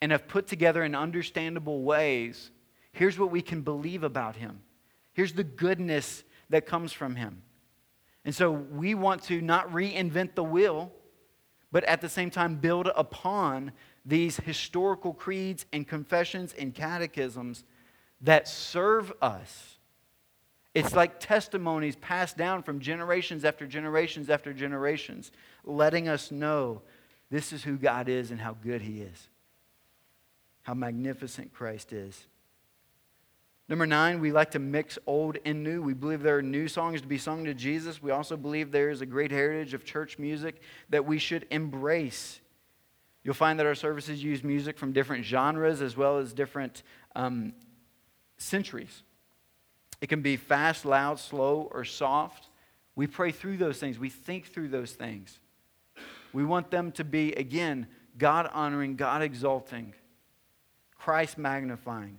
and 0.00 0.12
have 0.12 0.26
put 0.26 0.46
together 0.46 0.84
in 0.84 0.94
understandable 0.94 1.82
ways 1.82 2.50
here's 2.92 3.18
what 3.18 3.30
we 3.30 3.42
can 3.42 3.60
believe 3.60 4.02
about 4.02 4.36
Him. 4.36 4.60
Here's 5.12 5.34
the 5.34 5.44
goodness 5.44 6.24
that 6.50 6.66
comes 6.66 6.92
from 6.92 7.14
Him. 7.14 7.42
And 8.26 8.34
so 8.34 8.50
we 8.50 8.94
want 8.94 9.22
to 9.24 9.40
not 9.40 9.70
reinvent 9.70 10.34
the 10.34 10.42
wheel, 10.42 10.92
but 11.70 11.84
at 11.84 12.00
the 12.00 12.08
same 12.08 12.28
time 12.28 12.56
build 12.56 12.90
upon 12.96 13.70
these 14.04 14.36
historical 14.38 15.14
creeds 15.14 15.64
and 15.72 15.86
confessions 15.86 16.52
and 16.52 16.74
catechisms 16.74 17.62
that 18.20 18.48
serve 18.48 19.12
us. 19.22 19.78
It's 20.74 20.92
like 20.92 21.20
testimonies 21.20 21.94
passed 21.96 22.36
down 22.36 22.64
from 22.64 22.80
generations 22.80 23.44
after 23.44 23.64
generations 23.64 24.28
after 24.28 24.52
generations, 24.52 25.30
letting 25.64 26.08
us 26.08 26.32
know 26.32 26.82
this 27.30 27.52
is 27.52 27.62
who 27.62 27.76
God 27.76 28.08
is 28.08 28.32
and 28.32 28.40
how 28.40 28.54
good 28.54 28.82
He 28.82 29.02
is, 29.02 29.28
how 30.62 30.74
magnificent 30.74 31.54
Christ 31.54 31.92
is. 31.92 32.26
Number 33.68 33.86
nine, 33.86 34.20
we 34.20 34.30
like 34.30 34.52
to 34.52 34.60
mix 34.60 34.96
old 35.06 35.38
and 35.44 35.64
new. 35.64 35.82
We 35.82 35.92
believe 35.92 36.22
there 36.22 36.38
are 36.38 36.42
new 36.42 36.68
songs 36.68 37.00
to 37.00 37.08
be 37.08 37.18
sung 37.18 37.44
to 37.46 37.54
Jesus. 37.54 38.00
We 38.00 38.12
also 38.12 38.36
believe 38.36 38.70
there 38.70 38.90
is 38.90 39.00
a 39.00 39.06
great 39.06 39.32
heritage 39.32 39.74
of 39.74 39.84
church 39.84 40.18
music 40.18 40.60
that 40.90 41.04
we 41.04 41.18
should 41.18 41.46
embrace. 41.50 42.40
You'll 43.24 43.34
find 43.34 43.58
that 43.58 43.66
our 43.66 43.74
services 43.74 44.22
use 44.22 44.44
music 44.44 44.78
from 44.78 44.92
different 44.92 45.24
genres 45.24 45.82
as 45.82 45.96
well 45.96 46.18
as 46.18 46.32
different 46.32 46.84
um, 47.16 47.54
centuries. 48.38 49.02
It 50.00 50.08
can 50.08 50.22
be 50.22 50.36
fast, 50.36 50.84
loud, 50.84 51.18
slow, 51.18 51.68
or 51.72 51.84
soft. 51.84 52.48
We 52.94 53.08
pray 53.08 53.32
through 53.32 53.56
those 53.56 53.78
things, 53.78 53.98
we 53.98 54.10
think 54.10 54.46
through 54.46 54.68
those 54.68 54.92
things. 54.92 55.40
We 56.32 56.44
want 56.44 56.70
them 56.70 56.92
to 56.92 57.04
be, 57.04 57.32
again, 57.32 57.88
God 58.16 58.48
honoring, 58.52 58.94
God 58.94 59.22
exalting, 59.22 59.94
Christ 60.96 61.36
magnifying. 61.36 62.18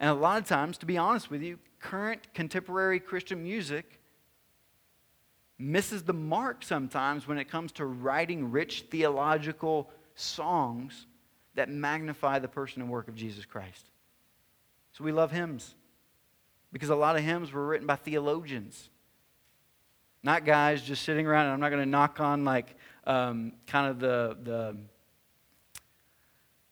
And 0.00 0.08
a 0.08 0.14
lot 0.14 0.40
of 0.40 0.48
times, 0.48 0.78
to 0.78 0.86
be 0.86 0.96
honest 0.96 1.30
with 1.30 1.42
you, 1.42 1.58
current 1.78 2.32
contemporary 2.32 2.98
Christian 2.98 3.42
music 3.42 4.00
misses 5.58 6.02
the 6.02 6.14
mark 6.14 6.64
sometimes 6.64 7.28
when 7.28 7.36
it 7.36 7.50
comes 7.50 7.70
to 7.72 7.84
writing 7.84 8.50
rich 8.50 8.86
theological 8.90 9.90
songs 10.14 11.06
that 11.54 11.68
magnify 11.68 12.38
the 12.38 12.48
person 12.48 12.80
and 12.80 12.90
work 12.90 13.08
of 13.08 13.14
Jesus 13.14 13.44
Christ. 13.44 13.90
So 14.92 15.04
we 15.04 15.12
love 15.12 15.30
hymns 15.30 15.74
because 16.72 16.88
a 16.88 16.96
lot 16.96 17.16
of 17.16 17.22
hymns 17.22 17.52
were 17.52 17.66
written 17.66 17.86
by 17.86 17.96
theologians, 17.96 18.88
not 20.22 20.46
guys 20.46 20.80
just 20.80 21.04
sitting 21.04 21.26
around. 21.26 21.44
And 21.44 21.52
I'm 21.52 21.60
not 21.60 21.68
going 21.68 21.82
to 21.82 21.88
knock 21.88 22.20
on 22.20 22.44
like 22.46 22.74
um, 23.04 23.52
kind 23.66 23.90
of 23.90 24.00
the 24.00 24.36
the 24.42 24.76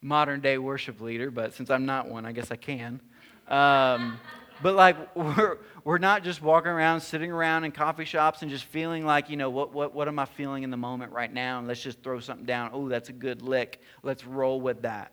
modern 0.01 0.41
day 0.41 0.57
worship 0.57 1.01
leader, 1.01 1.31
but 1.31 1.53
since 1.53 1.69
I'm 1.69 1.85
not 1.85 2.09
one, 2.09 2.25
I 2.25 2.33
guess 2.33 2.51
I 2.51 2.57
can. 2.57 3.01
Um, 3.49 4.21
but 4.63 4.75
like 4.75 4.97
we're, 5.17 5.59
we're 5.85 5.99
not 5.99 6.25
just 6.25 6.43
walking 6.43 6.71
around 6.71 7.01
sitting 7.01 7.31
around 7.31 7.65
in 7.65 7.73
coffee 7.73 8.05
shops 8.05 8.43
and 8.43 8.51
just 8.51 8.65
feeling 8.65 9.05
like 9.05 9.31
you 9.31 9.37
know 9.37 9.51
what, 9.51 9.73
what, 9.73 9.95
what 9.95 10.09
am 10.09 10.19
i 10.19 10.25
feeling 10.25 10.63
in 10.63 10.71
the 10.71 10.77
moment 10.77 11.13
right 11.13 11.33
now? 11.33 11.59
And 11.59 11.69
let's 11.69 11.83
just 11.83 12.03
throw 12.03 12.21
something 12.21 12.47
down. 12.47 12.71
Oh 12.73 12.89
that's 12.89 13.09
a 13.09 13.13
good 13.13 13.43
lick. 13.43 13.81
Let's 14.03 14.25
roll 14.25 14.61
with 14.61 14.83
that. 14.83 15.13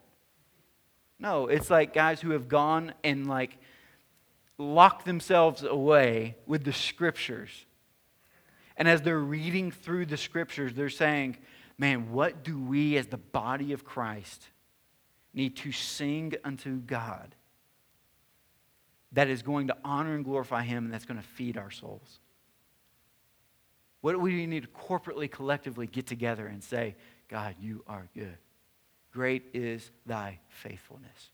No 1.19 1.47
it's 1.47 1.69
like 1.69 1.93
guys 1.93 2.21
who 2.21 2.31
have 2.31 2.47
gone 2.47 2.93
and 3.03 3.27
like 3.27 3.57
locked 4.57 5.05
themselves 5.05 5.63
away 5.63 6.35
with 6.45 6.63
the 6.63 6.73
scriptures. 6.73 7.65
And 8.77 8.87
as 8.87 9.01
they're 9.01 9.17
reading 9.17 9.71
through 9.71 10.07
the 10.07 10.17
scriptures 10.17 10.73
they're 10.73 10.89
saying 10.89 11.37
man 11.77 12.11
what 12.11 12.43
do 12.43 12.59
we 12.59 12.97
as 12.97 13.07
the 13.07 13.17
body 13.17 13.73
of 13.73 13.83
christ 13.83 14.49
need 15.33 15.55
to 15.57 15.71
sing 15.71 16.33
unto 16.43 16.77
god 16.77 17.34
that 19.11 19.29
is 19.29 19.41
going 19.41 19.67
to 19.67 19.77
honor 19.83 20.15
and 20.15 20.25
glorify 20.25 20.63
Him 20.63 20.85
and 20.85 20.93
that's 20.93 21.05
going 21.05 21.19
to 21.19 21.27
feed 21.27 21.57
our 21.57 21.71
souls? 21.71 22.19
What 24.01 24.11
do 24.11 24.19
we 24.19 24.45
need 24.45 24.63
to 24.63 24.69
corporately, 24.69 25.31
collectively 25.31 25.87
get 25.87 26.05
together 26.05 26.45
and 26.45 26.63
say, 26.63 26.95
God, 27.27 27.55
you 27.59 27.83
are 27.87 28.07
good? 28.13 28.37
Great 29.11 29.43
is 29.53 29.89
thy 30.05 30.39
faithfulness. 30.49 31.31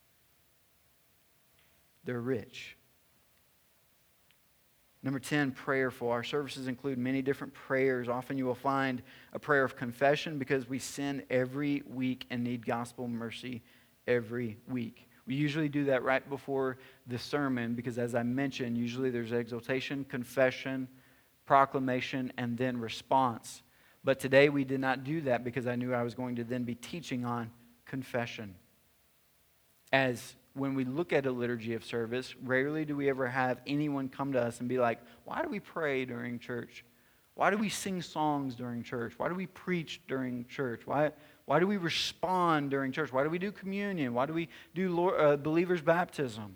They're 2.06 2.22
rich. 2.22 2.78
Number 5.04 5.20
10, 5.20 5.52
prayerful. 5.52 6.10
Our 6.12 6.24
services 6.24 6.68
include 6.68 6.98
many 6.98 7.22
different 7.22 7.54
prayers. 7.54 8.08
Often 8.08 8.38
you 8.38 8.46
will 8.46 8.54
find 8.54 9.02
a 9.34 9.40
prayer 9.40 9.64
of 9.64 9.76
confession 9.76 10.38
because 10.38 10.70
we 10.70 10.78
sin 10.78 11.24
every 11.30 11.82
week 11.88 12.28
and 12.30 12.44
need 12.44 12.66
gospel 12.66 13.08
mercy 13.08 13.64
every 14.08 14.58
week. 14.70 15.10
We 15.28 15.36
usually 15.36 15.70
do 15.70 15.86
that 15.86 16.04
right 16.04 16.28
before 16.30 16.78
the 17.08 17.18
sermon 17.18 17.76
because, 17.76 17.98
as 17.98 18.16
I 18.16 18.24
mentioned, 18.24 18.78
usually 18.78 19.10
there's 19.10 19.32
exaltation, 19.32 20.04
confession, 20.06 20.88
proclamation, 21.46 22.32
and 22.38 22.58
then 22.58 22.78
response. 22.78 23.62
But 24.04 24.20
today 24.20 24.50
we 24.50 24.64
did 24.64 24.80
not 24.80 25.04
do 25.04 25.22
that 25.22 25.44
because 25.44 25.68
I 25.68 25.76
knew 25.76 25.94
I 25.94 26.04
was 26.04 26.16
going 26.16 26.36
to 26.38 26.44
then 26.44 26.64
be 26.64 26.76
teaching 26.76 27.24
on 27.24 27.52
confession. 27.86 28.56
As 29.94 30.36
when 30.54 30.74
we 30.74 30.86
look 30.86 31.14
at 31.14 31.26
a 31.26 31.32
liturgy 31.32 31.76
of 31.76 31.86
service, 31.86 32.34
rarely 32.44 32.84
do 32.84 32.96
we 32.96 33.10
ever 33.10 33.28
have 33.28 33.62
anyone 33.68 34.10
come 34.10 34.34
to 34.34 34.42
us 34.42 34.60
and 34.60 34.68
be 34.68 34.80
like, 34.80 35.00
Why 35.26 35.42
do 35.42 35.50
we 35.50 35.60
pray 35.60 36.06
during 36.06 36.40
church? 36.40 36.84
Why 37.36 37.50
do 37.50 37.58
we 37.58 37.70
sing 37.70 38.02
songs 38.02 38.56
during 38.56 38.84
church? 38.84 39.14
Why 39.18 39.30
do 39.30 39.36
we 39.36 39.48
preach 39.48 40.02
during 40.08 40.46
church? 40.48 40.82
Why, 40.86 41.12
why 41.46 41.60
do 41.60 41.68
we 41.68 41.78
respond 41.78 42.72
during 42.72 42.92
church? 42.92 43.12
Why 43.12 43.24
do 43.24 43.30
we 43.30 43.40
do 43.40 43.52
communion? 43.52 44.14
Why 44.14 44.26
do 44.26 44.34
we 44.34 44.50
do 44.74 44.90
Lord, 44.90 45.20
uh, 45.20 45.38
believers' 45.38 45.82
baptism? 45.82 46.56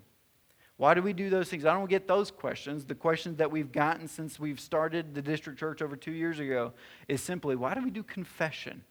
Why 0.76 0.94
do 0.94 1.02
we 1.02 1.12
do 1.12 1.30
those 1.30 1.48
things? 1.48 1.64
I 1.64 1.72
don't 1.72 1.88
get 1.88 2.06
those 2.06 2.30
questions. 2.30 2.84
The 2.84 2.94
questions 2.94 3.38
that 3.38 3.50
we've 3.50 3.72
gotten 3.72 4.08
since 4.08 4.38
we've 4.38 4.60
started 4.60 5.14
the 5.14 5.22
district 5.22 5.58
church 5.58 5.80
over 5.80 5.96
two 5.96 6.12
years 6.12 6.38
ago 6.38 6.72
is 7.08 7.22
simply 7.22 7.56
why 7.56 7.74
do 7.74 7.82
we 7.82 7.90
do 7.90 8.02
confession? 8.02 8.84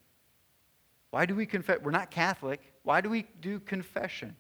Why 1.12 1.26
do 1.26 1.36
we 1.36 1.46
confess? 1.46 1.80
We're 1.82 1.92
not 1.92 2.10
Catholic. 2.12 2.60
Why 2.84 3.02
do 3.02 3.10
we 3.10 3.26
do 3.40 3.60
confession? 3.60 4.36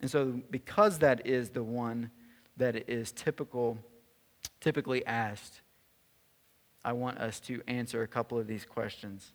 And 0.00 0.10
so, 0.10 0.40
because 0.50 0.98
that 0.98 1.26
is 1.26 1.50
the 1.50 1.62
one 1.62 2.10
that 2.56 2.88
is 2.88 3.12
typical, 3.12 3.78
typically 4.60 5.04
asked, 5.06 5.60
I 6.84 6.92
want 6.92 7.18
us 7.18 7.40
to 7.40 7.62
answer 7.66 8.02
a 8.02 8.06
couple 8.06 8.38
of 8.38 8.46
these 8.46 8.64
questions. 8.64 9.32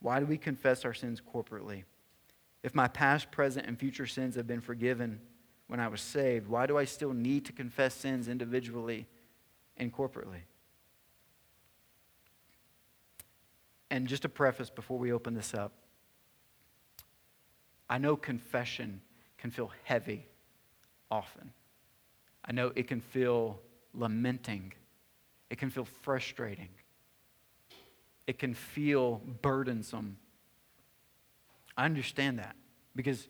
Why 0.00 0.20
do 0.20 0.26
we 0.26 0.38
confess 0.38 0.84
our 0.84 0.94
sins 0.94 1.20
corporately? 1.20 1.84
If 2.62 2.74
my 2.74 2.88
past, 2.88 3.30
present, 3.30 3.66
and 3.66 3.78
future 3.78 4.06
sins 4.06 4.36
have 4.36 4.46
been 4.46 4.60
forgiven 4.60 5.20
when 5.66 5.80
I 5.80 5.88
was 5.88 6.00
saved, 6.00 6.48
why 6.48 6.66
do 6.66 6.76
I 6.76 6.84
still 6.84 7.12
need 7.12 7.46
to 7.46 7.52
confess 7.52 7.94
sins 7.94 8.28
individually 8.28 9.06
and 9.76 9.92
corporately? 9.92 10.42
And 13.90 14.06
just 14.06 14.24
a 14.24 14.28
preface 14.28 14.70
before 14.70 14.98
we 14.98 15.12
open 15.12 15.34
this 15.34 15.54
up 15.54 15.72
I 17.90 17.98
know 17.98 18.16
confession 18.16 19.00
can 19.36 19.50
feel 19.50 19.72
heavy 19.82 20.24
often. 21.10 21.52
I 22.44 22.52
know 22.52 22.72
it 22.76 22.86
can 22.86 23.00
feel 23.00 23.60
lamenting. 23.92 24.72
It 25.50 25.58
can 25.58 25.70
feel 25.70 25.84
frustrating. 25.84 26.68
It 28.30 28.38
can 28.38 28.54
feel 28.54 29.20
burdensome. 29.42 30.16
I 31.76 31.84
understand 31.84 32.38
that 32.38 32.54
because, 32.94 33.26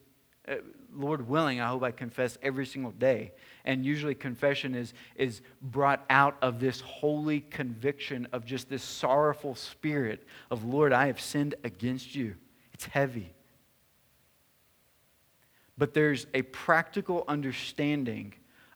uh, 0.46 0.56
Lord 0.92 1.26
willing, 1.26 1.58
I 1.58 1.68
hope 1.68 1.82
I 1.82 1.90
confess 1.90 2.36
every 2.42 2.66
single 2.66 2.90
day. 2.90 3.32
And 3.64 3.86
usually, 3.86 4.14
confession 4.14 4.74
is, 4.74 4.92
is 5.16 5.40
brought 5.62 6.04
out 6.10 6.36
of 6.42 6.60
this 6.60 6.82
holy 6.82 7.40
conviction 7.40 8.28
of 8.32 8.44
just 8.44 8.68
this 8.68 8.82
sorrowful 8.82 9.54
spirit 9.54 10.26
of, 10.50 10.64
Lord, 10.64 10.92
I 10.92 11.06
have 11.06 11.20
sinned 11.20 11.54
against 11.64 12.14
you. 12.14 12.34
It's 12.74 12.84
heavy 12.84 13.32
but 15.80 15.94
there's 15.94 16.26
a 16.34 16.42
practical 16.42 17.24
understanding 17.26 18.34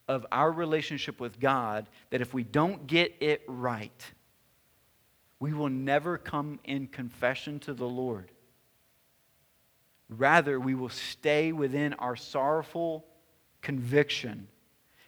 of 0.09 0.25
our 0.33 0.51
relationship 0.51 1.21
with 1.21 1.39
God 1.39 1.87
that 2.09 2.23
if 2.23 2.33
we 2.33 2.45
don't 2.45 2.87
get 2.87 3.15
it 3.21 3.43
right, 3.47 4.13
we 5.41 5.53
will 5.53 5.69
never 5.69 6.19
come 6.19 6.59
in 6.65 6.87
confession 6.87 7.59
to 7.61 7.75
the 7.75 7.89
Lord. 7.89 8.31
Rather, 10.09 10.61
we 10.61 10.75
will 10.75 10.89
stay 10.89 11.53
within 11.53 11.95
our 11.95 12.17
sorrowful 12.17 13.05
conviction 13.63 14.49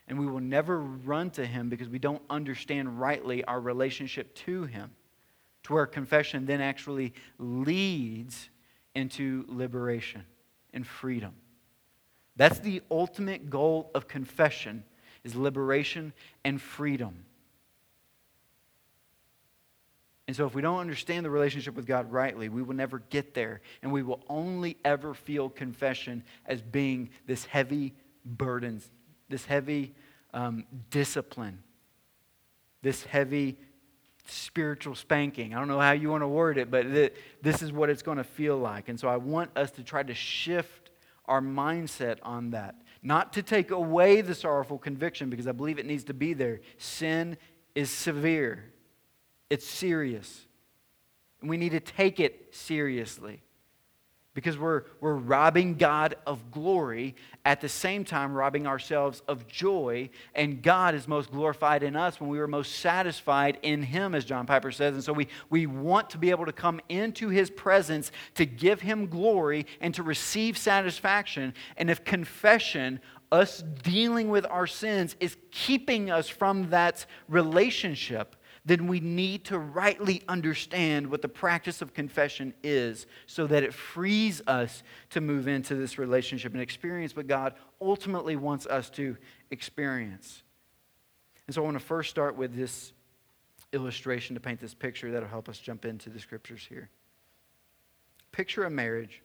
and 0.07 0.17
we 0.17 0.25
will 0.25 0.39
never 0.39 0.79
run 0.79 1.29
to 1.31 1.45
Him 1.45 1.69
because 1.69 1.89
we 1.89 1.99
don't 1.99 2.21
understand 2.29 2.99
rightly 2.99 3.43
our 3.43 3.59
relationship 3.59 4.33
to 4.35 4.63
Him. 4.63 4.91
To 5.63 5.73
where 5.73 5.85
confession 5.85 6.45
then 6.45 6.61
actually 6.61 7.13
leads 7.39 8.49
into 8.95 9.45
liberation 9.49 10.23
and 10.73 10.87
freedom. 10.87 11.33
That's 12.37 12.59
the 12.59 12.81
ultimate 12.89 13.49
goal 13.49 13.91
of 13.93 14.07
confession 14.07 14.83
is 15.23 15.35
liberation 15.35 16.13
and 16.45 16.61
freedom. 16.61 17.25
And 20.27 20.35
so 20.35 20.45
if 20.45 20.53
we 20.53 20.61
don't 20.61 20.79
understand 20.79 21.25
the 21.25 21.29
relationship 21.29 21.73
with 21.75 21.85
God 21.85 22.11
rightly, 22.11 22.49
we 22.49 22.61
will 22.61 22.75
never 22.75 22.99
get 23.09 23.33
there 23.33 23.61
and 23.81 23.91
we 23.91 24.03
will 24.03 24.21
only 24.27 24.77
ever 24.83 25.13
feel 25.13 25.49
confession 25.49 26.23
as 26.45 26.61
being 26.61 27.09
this 27.25 27.45
heavy 27.45 27.93
burden, 28.25 28.81
this 29.29 29.45
heavy 29.45 29.95
um, 30.33 30.65
discipline, 30.89 31.63
this 32.81 33.03
heavy 33.05 33.57
spiritual 34.27 34.95
spanking. 34.95 35.53
I 35.55 35.59
don't 35.59 35.69
know 35.69 35.79
how 35.79 35.93
you 35.93 36.09
want 36.09 36.23
to 36.23 36.27
word 36.27 36.57
it, 36.57 36.69
but 36.69 36.85
this 37.41 37.61
is 37.61 37.71
what 37.71 37.89
it's 37.89 38.01
going 38.01 38.17
to 38.17 38.23
feel 38.25 38.57
like. 38.57 38.89
And 38.89 38.99
so 38.99 39.07
I 39.07 39.17
want 39.17 39.51
us 39.55 39.71
to 39.71 39.83
try 39.83 40.03
to 40.03 40.13
shift 40.13 40.91
our 41.25 41.41
mindset 41.41 42.17
on 42.23 42.51
that. 42.51 42.75
Not 43.01 43.33
to 43.33 43.43
take 43.43 43.71
away 43.71 44.21
the 44.21 44.35
sorrowful 44.35 44.77
conviction, 44.77 45.29
because 45.29 45.47
I 45.47 45.51
believe 45.51 45.79
it 45.79 45.85
needs 45.85 46.03
to 46.05 46.13
be 46.13 46.33
there. 46.33 46.61
Sin 46.77 47.37
is 47.75 47.89
severe, 47.89 48.65
it's 49.49 49.67
serious. 49.67 50.45
And 51.41 51.49
we 51.49 51.57
need 51.57 51.71
to 51.71 51.79
take 51.79 52.19
it 52.19 52.53
seriously 52.55 53.41
because 54.37 54.55
we're, 54.55 54.83
we're 55.01 55.15
robbing 55.15 55.73
God 55.73 56.13
of 56.27 56.51
glory, 56.51 57.15
at 57.43 57.59
the 57.59 57.67
same 57.67 58.05
time, 58.05 58.35
robbing 58.35 58.67
ourselves 58.67 59.23
of 59.27 59.47
joy. 59.47 60.11
And 60.35 60.61
God 60.61 60.93
is 60.93 61.07
most 61.07 61.31
glorified 61.31 61.81
in 61.81 61.95
us 61.95 62.21
when 62.21 62.29
we 62.29 62.37
are 62.37 62.47
most 62.47 62.75
satisfied 62.75 63.57
in 63.63 63.81
Him, 63.81 64.13
as 64.13 64.25
John 64.25 64.45
Piper 64.45 64.71
says. 64.71 64.93
And 64.93 65.03
so 65.03 65.11
we, 65.11 65.27
we 65.49 65.65
want 65.65 66.11
to 66.11 66.19
be 66.19 66.29
able 66.29 66.45
to 66.45 66.51
come 66.51 66.79
into 66.87 67.29
His 67.29 67.49
presence 67.49 68.11
to 68.35 68.45
give 68.45 68.79
Him 68.79 69.07
glory 69.07 69.65
and 69.81 69.91
to 69.95 70.03
receive 70.03 70.55
satisfaction. 70.55 71.55
And 71.75 71.89
if 71.89 72.03
confession, 72.03 72.99
us 73.31 73.63
dealing 73.81 74.29
with 74.29 74.45
our 74.51 74.67
sins, 74.67 75.15
is 75.19 75.35
keeping 75.49 76.11
us 76.11 76.29
from 76.29 76.69
that 76.69 77.07
relationship, 77.27 78.35
then 78.67 78.87
we 78.87 78.99
need 78.99 79.45
to 79.45 79.57
rightly 79.57 80.21
understand 80.27 81.07
what 81.07 81.21
the 81.21 81.29
practice 81.29 81.81
of 81.81 81.93
confession 81.93 82.53
is 82.63 83.07
so 83.25 83.47
that 83.47 83.63
it 83.63 83.73
frees 83.73 84.41
us 84.45 84.83
to 85.09 85.21
move 85.21 85.47
into 85.47 85.73
this 85.73 85.97
relationship 85.97 86.51
and 86.51 86.61
experience 86.61 87.15
what 87.15 87.27
God 87.27 87.53
ultimately 87.81 88.35
wants 88.35 88.65
us 88.65 88.89
to 88.91 89.15
experience. 89.51 90.43
And 91.47 91.55
so 91.55 91.61
I 91.61 91.65
want 91.65 91.79
to 91.79 91.83
first 91.83 92.09
start 92.09 92.35
with 92.35 92.57
this 92.57 92.91
illustration 93.71 94.33
to 94.35 94.41
paint 94.41 94.59
this 94.59 94.73
picture 94.73 95.11
that'll 95.11 95.29
help 95.29 95.47
us 95.47 95.59
jump 95.59 95.85
into 95.85 96.09
the 96.09 96.19
scriptures 96.19 96.65
here. 96.67 96.89
Picture 98.33 98.65
a 98.65 98.69
marriage, 98.69 99.21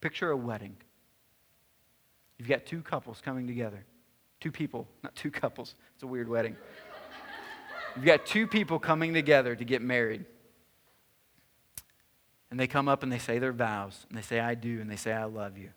picture 0.00 0.30
a 0.30 0.36
wedding. 0.36 0.78
You've 2.38 2.48
got 2.48 2.64
two 2.64 2.80
couples 2.80 3.20
coming 3.22 3.46
together. 3.46 3.84
Two 4.40 4.50
people, 4.50 4.88
not 5.02 5.14
two 5.14 5.30
couples. 5.30 5.74
It's 5.94 6.02
a 6.02 6.06
weird 6.06 6.28
wedding. 6.28 6.56
You've 7.96 8.04
got 8.04 8.26
two 8.26 8.46
people 8.46 8.78
coming 8.78 9.14
together 9.14 9.56
to 9.56 9.64
get 9.64 9.80
married. 9.80 10.24
And 12.50 12.60
they 12.60 12.66
come 12.66 12.88
up 12.88 13.02
and 13.02 13.10
they 13.10 13.18
say 13.18 13.38
their 13.38 13.52
vows. 13.52 14.06
And 14.08 14.16
they 14.16 14.22
say, 14.22 14.38
I 14.38 14.54
do. 14.54 14.80
And 14.80 14.90
they 14.90 14.96
say, 14.96 15.12
I 15.12 15.24
love 15.24 15.58
you. 15.58 15.70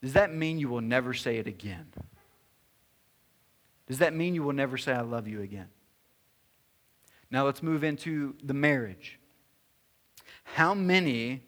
Does 0.00 0.12
that 0.12 0.32
mean 0.32 0.58
you 0.58 0.68
will 0.68 0.80
never 0.80 1.12
say 1.12 1.38
it 1.38 1.46
again? 1.46 1.86
Does 3.88 3.98
that 3.98 4.14
mean 4.14 4.34
you 4.34 4.42
will 4.42 4.52
never 4.52 4.78
say, 4.78 4.92
I 4.92 5.00
love 5.00 5.26
you 5.26 5.42
again? 5.42 5.68
Now 7.30 7.44
let's 7.44 7.62
move 7.62 7.82
into 7.84 8.34
the 8.42 8.54
marriage. 8.54 9.18
How 10.44 10.72
many 10.72 11.42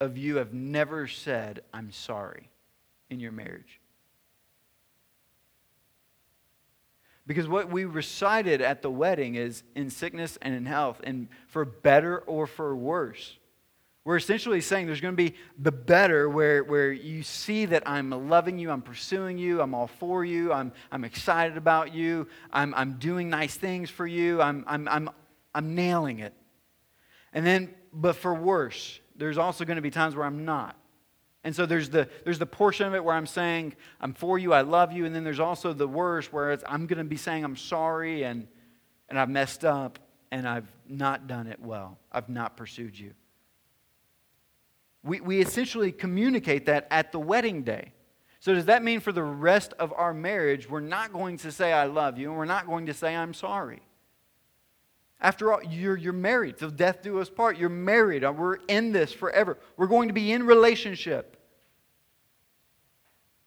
of 0.00 0.16
you 0.18 0.36
have 0.36 0.52
never 0.52 1.06
said, 1.06 1.60
I'm 1.72 1.90
sorry 1.90 2.50
in 3.08 3.18
your 3.18 3.32
marriage? 3.32 3.80
Because 7.26 7.48
what 7.48 7.70
we 7.70 7.84
recited 7.84 8.60
at 8.60 8.82
the 8.82 8.90
wedding 8.90 9.36
is 9.36 9.62
in 9.76 9.90
sickness 9.90 10.38
and 10.42 10.54
in 10.54 10.66
health, 10.66 11.00
and 11.04 11.28
for 11.46 11.64
better 11.64 12.18
or 12.18 12.46
for 12.46 12.74
worse. 12.74 13.38
We're 14.04 14.16
essentially 14.16 14.60
saying 14.60 14.86
there's 14.86 15.00
going 15.00 15.16
to 15.16 15.22
be 15.30 15.36
the 15.56 15.70
better 15.70 16.28
where, 16.28 16.64
where 16.64 16.90
you 16.90 17.22
see 17.22 17.66
that 17.66 17.84
I'm 17.86 18.28
loving 18.28 18.58
you, 18.58 18.72
I'm 18.72 18.82
pursuing 18.82 19.38
you, 19.38 19.60
I'm 19.60 19.74
all 19.74 19.86
for 19.86 20.24
you, 20.24 20.52
I'm, 20.52 20.72
I'm 20.90 21.04
excited 21.04 21.56
about 21.56 21.94
you, 21.94 22.26
I'm, 22.52 22.74
I'm 22.74 22.94
doing 22.94 23.30
nice 23.30 23.54
things 23.54 23.90
for 23.90 24.04
you, 24.04 24.42
I'm, 24.42 24.64
I'm, 24.66 24.88
I'm, 24.88 25.10
I'm 25.54 25.76
nailing 25.76 26.18
it. 26.18 26.34
And 27.32 27.46
then, 27.46 27.72
but 27.92 28.16
for 28.16 28.34
worse, 28.34 29.00
there's 29.14 29.38
also 29.38 29.64
going 29.64 29.76
to 29.76 29.82
be 29.82 29.90
times 29.90 30.16
where 30.16 30.26
I'm 30.26 30.44
not. 30.44 30.76
And 31.44 31.54
so 31.54 31.66
there's 31.66 31.90
the, 31.90 32.08
there's 32.24 32.38
the 32.38 32.46
portion 32.46 32.86
of 32.86 32.94
it 32.94 33.04
where 33.04 33.14
I'm 33.14 33.26
saying, 33.26 33.74
I'm 34.00 34.14
for 34.14 34.38
you, 34.38 34.52
I 34.52 34.60
love 34.60 34.92
you. 34.92 35.06
And 35.06 35.14
then 35.14 35.24
there's 35.24 35.40
also 35.40 35.72
the 35.72 35.88
worst 35.88 36.32
where 36.32 36.52
it's, 36.52 36.62
I'm 36.68 36.86
going 36.86 36.98
to 36.98 37.04
be 37.04 37.16
saying 37.16 37.44
I'm 37.44 37.56
sorry 37.56 38.22
and, 38.22 38.46
and 39.08 39.18
I've 39.18 39.28
messed 39.28 39.64
up 39.64 39.98
and 40.30 40.48
I've 40.48 40.70
not 40.88 41.26
done 41.26 41.46
it 41.48 41.60
well. 41.60 41.98
I've 42.12 42.28
not 42.28 42.56
pursued 42.56 42.98
you. 42.98 43.12
We, 45.04 45.20
we 45.20 45.40
essentially 45.40 45.90
communicate 45.90 46.66
that 46.66 46.86
at 46.90 47.10
the 47.10 47.18
wedding 47.18 47.64
day. 47.64 47.92
So, 48.38 48.54
does 48.54 48.64
that 48.64 48.82
mean 48.82 48.98
for 48.98 49.12
the 49.12 49.22
rest 49.22 49.72
of 49.78 49.92
our 49.92 50.12
marriage, 50.12 50.68
we're 50.68 50.80
not 50.80 51.12
going 51.12 51.36
to 51.38 51.52
say, 51.52 51.72
I 51.72 51.84
love 51.84 52.18
you, 52.18 52.28
and 52.28 52.36
we're 52.36 52.44
not 52.44 52.66
going 52.66 52.86
to 52.86 52.94
say, 52.94 53.14
I'm 53.14 53.34
sorry? 53.34 53.82
After 55.22 55.52
all, 55.52 55.62
you're, 55.62 55.96
you're 55.96 56.12
married. 56.12 56.58
Till 56.58 56.70
death 56.70 57.00
do 57.00 57.20
us 57.20 57.30
part. 57.30 57.56
You're 57.56 57.68
married. 57.68 58.24
Uh, 58.24 58.32
we're 58.32 58.56
in 58.66 58.90
this 58.90 59.12
forever. 59.12 59.56
We're 59.76 59.86
going 59.86 60.08
to 60.08 60.14
be 60.14 60.32
in 60.32 60.44
relationship. 60.44 61.36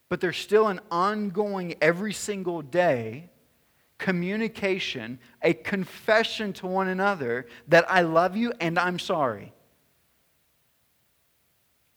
But 0.07 0.21
there's 0.21 0.37
still 0.37 0.69
an 0.69 0.79
ongoing, 0.89 1.75
every 1.81 2.13
single 2.13 2.61
day, 2.61 3.29
communication, 3.97 5.19
a 5.41 5.53
confession 5.53 6.53
to 6.53 6.67
one 6.67 6.87
another 6.87 7.45
that 7.67 7.91
I 7.91 8.01
love 8.01 8.37
you 8.37 8.53
and 8.61 8.79
I'm 8.79 8.97
sorry. 8.97 9.51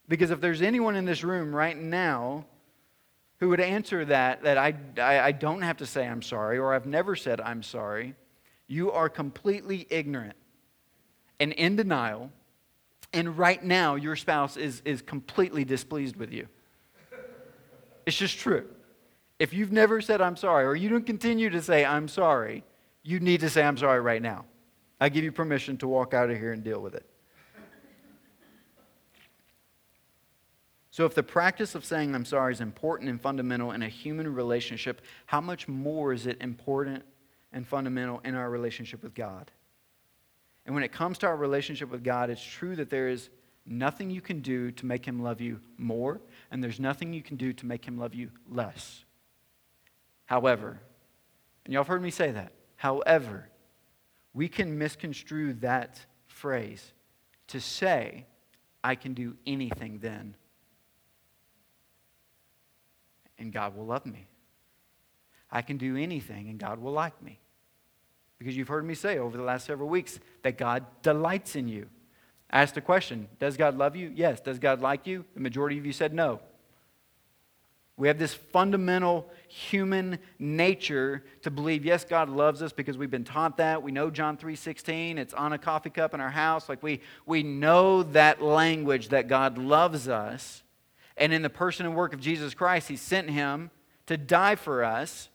Because 0.09 0.31
if 0.31 0.41
there's 0.41 0.61
anyone 0.61 0.97
in 0.97 1.05
this 1.05 1.23
room 1.23 1.55
right 1.55 1.77
now 1.77 2.45
who 3.39 3.49
would 3.49 3.61
answer 3.61 4.03
that, 4.05 4.43
that 4.43 4.57
I, 4.57 4.73
I, 4.97 5.19
I, 5.19 5.31
don't 5.31 5.61
have 5.61 5.77
to 5.77 5.85
say 5.85 6.05
I'm 6.05 6.21
sorry, 6.21 6.57
or 6.57 6.73
I've 6.73 6.87
never 6.87 7.15
said 7.15 7.39
I'm 7.39 7.63
sorry, 7.63 8.15
you 8.69 8.91
are 8.91 9.09
completely 9.09 9.87
ignorant 9.89 10.35
and 11.39 11.51
in 11.53 11.75
denial, 11.75 12.31
and 13.11 13.37
right 13.37 13.61
now 13.61 13.95
your 13.95 14.15
spouse 14.15 14.55
is, 14.55 14.81
is 14.85 15.01
completely 15.01 15.65
displeased 15.65 16.15
with 16.15 16.31
you. 16.31 16.47
It's 18.05 18.15
just 18.15 18.37
true. 18.37 18.67
If 19.39 19.53
you've 19.53 19.71
never 19.71 20.01
said 20.01 20.21
I'm 20.21 20.35
sorry, 20.35 20.65
or 20.65 20.75
you 20.75 20.87
don't 20.87 21.05
continue 21.05 21.49
to 21.49 21.61
say 21.61 21.83
I'm 21.83 22.07
sorry, 22.07 22.63
you 23.03 23.19
need 23.19 23.39
to 23.41 23.49
say 23.49 23.63
I'm 23.63 23.77
sorry 23.77 24.01
right 24.01 24.21
now. 24.21 24.45
I 25.01 25.09
give 25.09 25.23
you 25.23 25.31
permission 25.31 25.77
to 25.77 25.87
walk 25.87 26.13
out 26.13 26.29
of 26.29 26.37
here 26.37 26.51
and 26.51 26.63
deal 26.63 26.79
with 26.79 26.93
it. 26.93 27.05
So, 30.91 31.05
if 31.05 31.15
the 31.15 31.23
practice 31.23 31.75
of 31.75 31.85
saying 31.85 32.13
I'm 32.13 32.25
sorry 32.25 32.51
is 32.51 32.59
important 32.59 33.09
and 33.09 33.21
fundamental 33.21 33.71
in 33.71 33.81
a 33.83 33.87
human 33.87 34.33
relationship, 34.33 35.01
how 35.27 35.39
much 35.39 35.67
more 35.67 36.11
is 36.11 36.27
it 36.27 36.37
important 36.41 37.03
and 37.51 37.67
fundamental 37.67 38.19
in 38.23 38.35
our 38.35 38.49
relationship 38.49 39.03
with 39.03 39.13
God? 39.13 39.51
And 40.65 40.75
when 40.75 40.83
it 40.83 40.91
comes 40.91 41.17
to 41.19 41.27
our 41.27 41.35
relationship 41.35 41.89
with 41.89 42.03
God, 42.03 42.29
it's 42.29 42.43
true 42.43 42.75
that 42.75 42.89
there 42.89 43.09
is 43.09 43.29
nothing 43.65 44.09
you 44.09 44.21
can 44.21 44.41
do 44.41 44.71
to 44.71 44.85
make 44.85 45.05
Him 45.05 45.21
love 45.21 45.41
you 45.41 45.59
more, 45.77 46.21
and 46.51 46.63
there's 46.63 46.79
nothing 46.79 47.13
you 47.13 47.21
can 47.21 47.37
do 47.37 47.53
to 47.53 47.65
make 47.65 47.85
Him 47.85 47.97
love 47.97 48.13
you 48.13 48.29
less. 48.49 49.03
However, 50.25 50.79
and 51.65 51.73
y'all 51.73 51.81
have 51.81 51.87
heard 51.87 52.01
me 52.01 52.11
say 52.11 52.31
that, 52.31 52.51
however, 52.75 53.49
we 54.33 54.47
can 54.47 54.77
misconstrue 54.77 55.53
that 55.53 55.99
phrase 56.27 56.93
to 57.47 57.59
say, 57.59 58.25
I 58.83 58.95
can 58.95 59.13
do 59.13 59.35
anything 59.45 59.99
then 59.99 60.35
and 63.39 63.53
God 63.53 63.75
will 63.75 63.85
love 63.85 64.05
me. 64.05 64.27
I 65.51 65.61
can 65.61 65.77
do 65.77 65.95
anything 65.97 66.49
and 66.49 66.59
God 66.59 66.79
will 66.79 66.91
like 66.91 67.21
me. 67.21 67.39
Because 68.37 68.55
you've 68.55 68.67
heard 68.69 68.85
me 68.85 68.95
say 68.95 69.17
over 69.17 69.35
the 69.37 69.43
last 69.43 69.65
several 69.65 69.89
weeks 69.89 70.19
that 70.43 70.57
God 70.57 70.85
delights 71.01 71.55
in 71.55 71.67
you. 71.67 71.87
I 72.49 72.61
asked 72.61 72.77
a 72.77 72.81
question 72.81 73.27
Does 73.39 73.57
God 73.57 73.77
love 73.77 73.95
you? 73.95 74.11
Yes. 74.15 74.39
Does 74.39 74.59
God 74.59 74.81
like 74.81 75.05
you? 75.05 75.25
The 75.33 75.41
majority 75.41 75.77
of 75.77 75.85
you 75.85 75.93
said 75.93 76.13
no. 76.13 76.39
We 77.99 78.07
have 78.07 78.17
this 78.17 78.33
fundamental 78.33 79.29
human 79.49 80.19
nature 80.39 81.21
to 81.41 81.51
believe, 81.51 81.83
yes, 81.83 82.05
God 82.05 82.29
loves 82.29 82.61
us 82.61 82.71
because 82.71 82.97
we've 82.97 83.11
been 83.11 83.25
taught 83.25 83.57
that. 83.57 83.83
We 83.83 83.91
know 83.91 84.09
John 84.09 84.37
3.16. 84.37 85.17
It's 85.17 85.33
on 85.33 85.51
a 85.51 85.57
coffee 85.57 85.89
cup 85.89 86.13
in 86.13 86.21
our 86.21 86.29
house. 86.29 86.69
Like 86.69 86.81
we, 86.81 87.01
we 87.25 87.43
know 87.43 88.03
that 88.03 88.41
language 88.41 89.09
that 89.09 89.27
God 89.27 89.57
loves 89.57 90.07
us. 90.07 90.63
And 91.17 91.33
in 91.33 91.41
the 91.41 91.49
person 91.49 91.85
and 91.85 91.93
work 91.93 92.13
of 92.13 92.21
Jesus 92.21 92.53
Christ, 92.53 92.87
He 92.87 92.95
sent 92.95 93.29
Him 93.29 93.69
to 94.05 94.15
die 94.15 94.55
for 94.55 94.81
us 94.81 95.27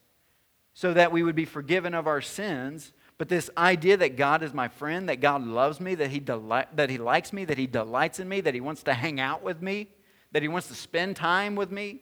so 0.75 0.93
that 0.93 1.13
we 1.13 1.23
would 1.23 1.37
be 1.37 1.45
forgiven 1.45 1.95
of 1.95 2.07
our 2.07 2.21
sins. 2.21 2.93
But 3.17 3.29
this 3.29 3.49
idea 3.57 3.97
that 3.97 4.17
God 4.17 4.43
is 4.43 4.53
my 4.53 4.67
friend, 4.67 5.09
that 5.09 5.21
God 5.21 5.47
loves 5.47 5.81
me, 5.81 5.95
that 5.95 6.11
he, 6.11 6.19
delight, 6.19 6.77
that 6.77 6.91
he 6.91 6.99
likes 6.99 7.33
me, 7.33 7.45
that 7.45 7.57
He 7.57 7.69
delights 7.69 8.19
in 8.19 8.29
me, 8.29 8.41
that 8.41 8.55
He 8.55 8.61
wants 8.61 8.83
to 8.83 8.93
hang 8.93 9.21
out 9.21 9.43
with 9.43 9.63
me, 9.63 9.89
that 10.33 10.43
He 10.43 10.49
wants 10.49 10.67
to 10.69 10.75
spend 10.75 11.15
time 11.15 11.55
with 11.55 11.71
me, 11.71 12.01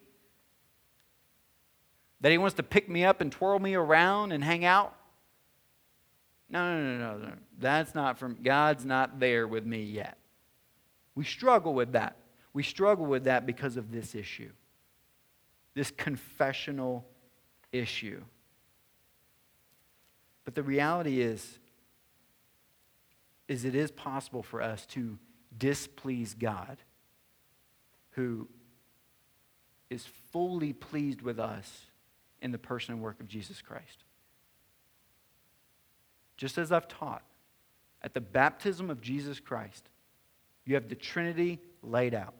that 2.23 2.33
He 2.33 2.39
wants 2.39 2.55
to 2.57 2.63
pick 2.63 2.89
me 2.89 3.05
up 3.05 3.21
and 3.21 3.31
twirl 3.31 3.59
me 3.59 3.75
around 3.75 4.33
and 4.33 4.43
hang 4.43 4.65
out. 4.65 4.97
No, 6.49 6.77
no, 6.77 6.99
no, 6.99 7.19
no, 7.19 7.27
no. 7.27 7.33
That's 7.59 7.95
not 7.95 8.19
from 8.19 8.39
God's 8.43 8.85
not 8.85 9.21
there 9.21 9.47
with 9.47 9.67
me 9.67 9.83
yet. 9.83 10.17
We 11.15 11.25
struggle 11.25 11.75
with 11.75 11.93
that. 11.93 12.17
We 12.55 12.63
struggle 12.63 13.07
with 13.07 13.25
that 13.25 13.47
because 13.47 13.77
of 13.77 13.91
this 13.91 14.15
issue, 14.15 14.51
this 15.75 15.91
confessional 15.91 17.07
issue. 17.71 18.23
But 20.45 20.55
the 20.55 20.63
reality 20.63 21.21
is, 21.21 21.59
is 23.49 23.65
it 23.65 23.75
is 23.75 23.91
possible 23.91 24.43
for 24.43 24.63
us 24.63 24.87
to 24.87 25.19
displease 25.57 26.35
God, 26.35 26.79
who 28.13 28.49
is 29.91 30.07
fully 30.33 30.73
pleased 30.73 31.23
with 31.23 31.39
us 31.39 31.87
in 32.41 32.51
the 32.51 32.59
person 32.59 32.95
and 32.95 33.03
work 33.03 33.21
of 33.21 33.29
Jesus 33.29 33.61
Christ. 33.61 34.05
Just 36.37 36.59
as 36.59 36.73
I've 36.73 36.89
taught, 36.89 37.23
at 38.03 38.15
the 38.15 38.21
baptism 38.21 38.91
of 38.91 39.01
Jesus 39.01 39.39
Christ, 39.39 39.89
you 40.65 40.75
have 40.75 40.89
the 40.89 40.95
Trinity 40.95 41.61
laid 41.83 42.15
out. 42.15 42.35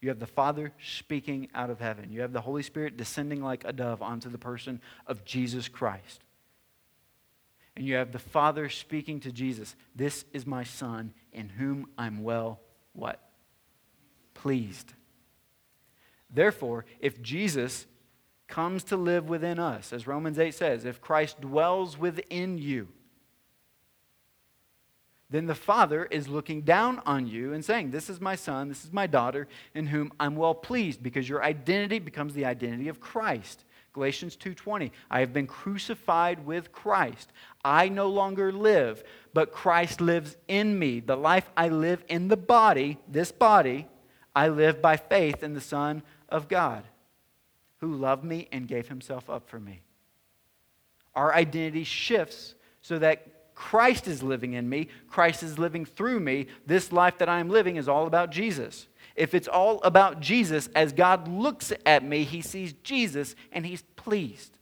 You 0.00 0.08
have 0.08 0.20
the 0.20 0.26
Father 0.26 0.72
speaking 0.82 1.48
out 1.54 1.70
of 1.70 1.80
heaven. 1.80 2.12
You 2.12 2.20
have 2.20 2.32
the 2.32 2.40
Holy 2.40 2.62
Spirit 2.62 2.96
descending 2.96 3.42
like 3.42 3.64
a 3.64 3.72
dove 3.72 4.00
onto 4.00 4.30
the 4.30 4.38
person 4.38 4.80
of 5.06 5.24
Jesus 5.24 5.68
Christ. 5.68 6.22
And 7.78 7.86
you 7.86 7.94
have 7.94 8.10
the 8.10 8.18
Father 8.18 8.68
speaking 8.68 9.20
to 9.20 9.30
Jesus. 9.30 9.76
This 9.94 10.24
is 10.32 10.44
my 10.44 10.64
Son 10.64 11.14
in 11.32 11.48
whom 11.48 11.86
I'm 11.96 12.24
well 12.24 12.58
what? 12.92 13.20
Pleased. 14.34 14.94
Therefore, 16.28 16.86
if 16.98 17.22
Jesus 17.22 17.86
comes 18.48 18.82
to 18.84 18.96
live 18.96 19.28
within 19.28 19.60
us, 19.60 19.92
as 19.92 20.08
Romans 20.08 20.40
8 20.40 20.52
says, 20.54 20.84
if 20.84 21.00
Christ 21.00 21.40
dwells 21.40 21.96
within 21.96 22.58
you, 22.58 22.88
then 25.30 25.46
the 25.46 25.54
Father 25.54 26.04
is 26.06 26.26
looking 26.26 26.62
down 26.62 27.00
on 27.06 27.28
you 27.28 27.52
and 27.52 27.64
saying, 27.64 27.92
This 27.92 28.10
is 28.10 28.20
my 28.20 28.34
son, 28.34 28.68
this 28.68 28.84
is 28.84 28.92
my 28.92 29.06
daughter, 29.06 29.46
in 29.72 29.86
whom 29.86 30.10
I'm 30.18 30.34
well 30.34 30.54
pleased, 30.54 31.00
because 31.00 31.28
your 31.28 31.44
identity 31.44 32.00
becomes 32.00 32.34
the 32.34 32.46
identity 32.46 32.88
of 32.88 32.98
Christ. 32.98 33.64
Galatians 33.92 34.36
2:20 34.36 34.92
I 35.10 35.20
have 35.20 35.32
been 35.32 35.46
crucified 35.46 36.44
with 36.46 36.72
Christ. 36.72 37.32
I 37.64 37.88
no 37.88 38.08
longer 38.08 38.52
live, 38.52 39.02
but 39.34 39.52
Christ 39.52 40.00
lives 40.00 40.36
in 40.46 40.78
me. 40.78 41.00
The 41.00 41.16
life 41.16 41.50
I 41.56 41.68
live 41.68 42.04
in 42.08 42.28
the 42.28 42.36
body, 42.36 42.98
this 43.08 43.32
body, 43.32 43.88
I 44.34 44.48
live 44.48 44.80
by 44.80 44.96
faith 44.96 45.42
in 45.42 45.54
the 45.54 45.60
Son 45.60 46.02
of 46.28 46.48
God, 46.48 46.84
who 47.78 47.94
loved 47.94 48.24
me 48.24 48.48
and 48.52 48.68
gave 48.68 48.88
himself 48.88 49.28
up 49.28 49.48
for 49.48 49.58
me. 49.58 49.80
Our 51.14 51.34
identity 51.34 51.84
shifts 51.84 52.54
so 52.82 52.98
that 52.98 53.54
Christ 53.54 54.06
is 54.06 54.22
living 54.22 54.52
in 54.52 54.68
me, 54.68 54.88
Christ 55.08 55.42
is 55.42 55.58
living 55.58 55.84
through 55.84 56.20
me. 56.20 56.46
This 56.64 56.92
life 56.92 57.18
that 57.18 57.28
I 57.28 57.40
am 57.40 57.48
living 57.48 57.74
is 57.74 57.88
all 57.88 58.06
about 58.06 58.30
Jesus. 58.30 58.86
If 59.18 59.34
it's 59.34 59.48
all 59.48 59.80
about 59.82 60.20
Jesus, 60.20 60.68
as 60.76 60.92
God 60.92 61.26
looks 61.26 61.72
at 61.84 62.04
me, 62.04 62.22
he 62.22 62.40
sees 62.40 62.72
Jesus 62.84 63.34
and 63.50 63.66
he's 63.66 63.82
pleased. 63.96 64.56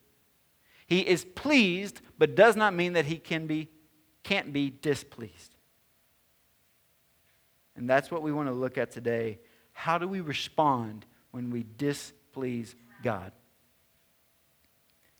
He 0.86 1.00
is 1.00 1.26
pleased, 1.26 2.00
but 2.16 2.34
does 2.34 2.56
not 2.56 2.72
mean 2.72 2.94
that 2.94 3.04
he 3.04 3.18
can 3.18 3.46
be, 3.46 3.68
can't 4.22 4.54
be 4.54 4.70
displeased. 4.70 5.54
And 7.76 7.88
that's 7.88 8.10
what 8.10 8.22
we 8.22 8.32
want 8.32 8.48
to 8.48 8.54
look 8.54 8.78
at 8.78 8.90
today. 8.90 9.40
How 9.74 9.98
do 9.98 10.08
we 10.08 10.22
respond 10.22 11.04
when 11.32 11.50
we 11.50 11.66
displease 11.76 12.74
God? 13.02 13.32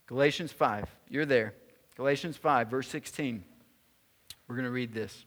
Galatians 0.07 0.51
5, 0.51 0.89
you're 1.11 1.27
there. 1.27 1.53
Galatians 1.95 2.39
5, 2.39 2.69
verse 2.69 2.89
16. 2.89 3.45
We're 4.49 4.57
going 4.57 4.65
to 4.65 4.71
read 4.71 4.95
this. 4.95 5.26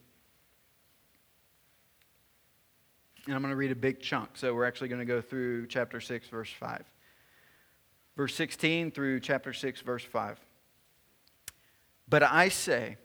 And 3.26 3.34
I'm 3.34 3.42
going 3.42 3.52
to 3.52 3.56
read 3.56 3.70
a 3.70 3.76
big 3.76 4.00
chunk. 4.00 4.30
So 4.34 4.54
we're 4.54 4.66
actually 4.66 4.88
going 4.88 5.00
to 5.00 5.04
go 5.04 5.20
through 5.20 5.66
chapter 5.66 6.00
6, 6.00 6.28
verse 6.28 6.50
5. 6.58 6.84
Verse 8.16 8.34
16 8.34 8.90
through 8.90 9.20
chapter 9.20 9.52
6, 9.52 9.80
verse 9.82 10.04
5. 10.04 10.38
But 12.08 12.22
I 12.22 12.48
say, 12.48 12.96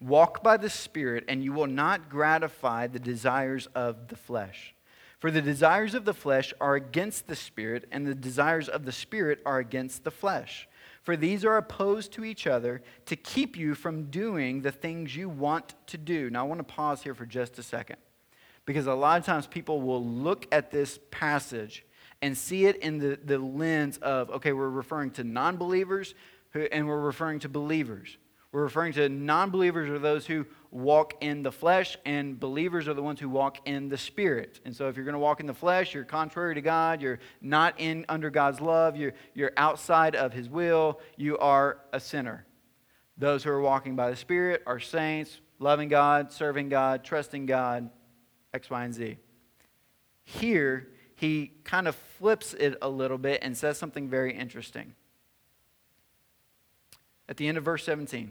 walk 0.00 0.42
by 0.42 0.56
the 0.56 0.70
Spirit, 0.70 1.24
and 1.28 1.44
you 1.44 1.52
will 1.52 1.66
not 1.66 2.08
gratify 2.08 2.86
the 2.86 2.98
desires 2.98 3.68
of 3.74 4.08
the 4.08 4.16
flesh. 4.16 4.74
For 5.18 5.30
the 5.30 5.42
desires 5.42 5.94
of 5.94 6.04
the 6.04 6.14
flesh 6.14 6.54
are 6.60 6.76
against 6.76 7.26
the 7.26 7.36
Spirit, 7.36 7.86
and 7.90 8.06
the 8.06 8.14
desires 8.14 8.68
of 8.68 8.84
the 8.84 8.92
Spirit 8.92 9.40
are 9.44 9.58
against 9.58 10.04
the 10.04 10.10
flesh. 10.10 10.68
For 11.02 11.16
these 11.16 11.44
are 11.44 11.56
opposed 11.56 12.12
to 12.12 12.24
each 12.24 12.46
other 12.46 12.82
to 13.06 13.16
keep 13.16 13.56
you 13.56 13.74
from 13.74 14.04
doing 14.04 14.62
the 14.62 14.72
things 14.72 15.14
you 15.14 15.28
want 15.28 15.74
to 15.88 15.98
do. 15.98 16.30
Now, 16.30 16.44
I 16.44 16.48
want 16.48 16.58
to 16.58 16.64
pause 16.64 17.02
here 17.02 17.14
for 17.14 17.26
just 17.26 17.58
a 17.58 17.62
second 17.62 17.96
because 18.66 18.86
a 18.86 18.94
lot 18.94 19.18
of 19.18 19.24
times 19.24 19.46
people 19.46 19.80
will 19.80 20.04
look 20.04 20.46
at 20.52 20.70
this 20.70 20.98
passage 21.10 21.84
and 22.20 22.36
see 22.36 22.66
it 22.66 22.76
in 22.76 22.98
the, 22.98 23.18
the 23.24 23.38
lens 23.38 23.98
of, 23.98 24.30
okay, 24.30 24.52
we're 24.52 24.68
referring 24.68 25.10
to 25.12 25.24
non 25.24 25.56
believers 25.56 26.14
and 26.72 26.86
we're 26.86 27.00
referring 27.00 27.38
to 27.40 27.48
believers. 27.48 28.16
We're 28.52 28.62
referring 28.62 28.94
to 28.94 29.08
non 29.08 29.50
believers 29.50 29.90
are 29.90 29.98
those 29.98 30.26
who 30.26 30.46
walk 30.70 31.14
in 31.20 31.42
the 31.42 31.52
flesh, 31.52 31.96
and 32.04 32.38
believers 32.38 32.88
are 32.88 32.94
the 32.94 33.02
ones 33.02 33.20
who 33.20 33.28
walk 33.28 33.58
in 33.66 33.88
the 33.88 33.98
spirit. 33.98 34.60
And 34.64 34.74
so, 34.74 34.88
if 34.88 34.96
you're 34.96 35.04
going 35.04 35.14
to 35.14 35.18
walk 35.18 35.40
in 35.40 35.46
the 35.46 35.54
flesh, 35.54 35.94
you're 35.94 36.04
contrary 36.04 36.54
to 36.54 36.62
God, 36.62 37.02
you're 37.02 37.18
not 37.40 37.78
in 37.78 38.06
under 38.08 38.30
God's 38.30 38.60
love, 38.60 38.96
you're, 38.96 39.12
you're 39.34 39.52
outside 39.56 40.16
of 40.16 40.32
His 40.32 40.48
will, 40.48 41.00
you 41.16 41.36
are 41.38 41.80
a 41.92 42.00
sinner. 42.00 42.46
Those 43.18 43.44
who 43.44 43.50
are 43.50 43.60
walking 43.60 43.96
by 43.96 44.10
the 44.10 44.16
Spirit 44.16 44.62
are 44.66 44.80
saints, 44.80 45.40
loving 45.58 45.88
God, 45.88 46.32
serving 46.32 46.68
God, 46.68 47.04
trusting 47.04 47.46
God, 47.46 47.90
X, 48.54 48.70
Y, 48.70 48.84
and 48.84 48.94
Z. 48.94 49.16
Here, 50.24 50.88
he 51.14 51.52
kind 51.64 51.88
of 51.88 51.94
flips 51.94 52.54
it 52.54 52.76
a 52.82 52.88
little 52.88 53.18
bit 53.18 53.40
and 53.42 53.56
says 53.56 53.78
something 53.78 54.08
very 54.08 54.34
interesting. 54.36 54.94
At 57.28 57.36
the 57.36 57.48
end 57.48 57.58
of 57.58 57.64
verse 57.64 57.84
17, 57.84 58.30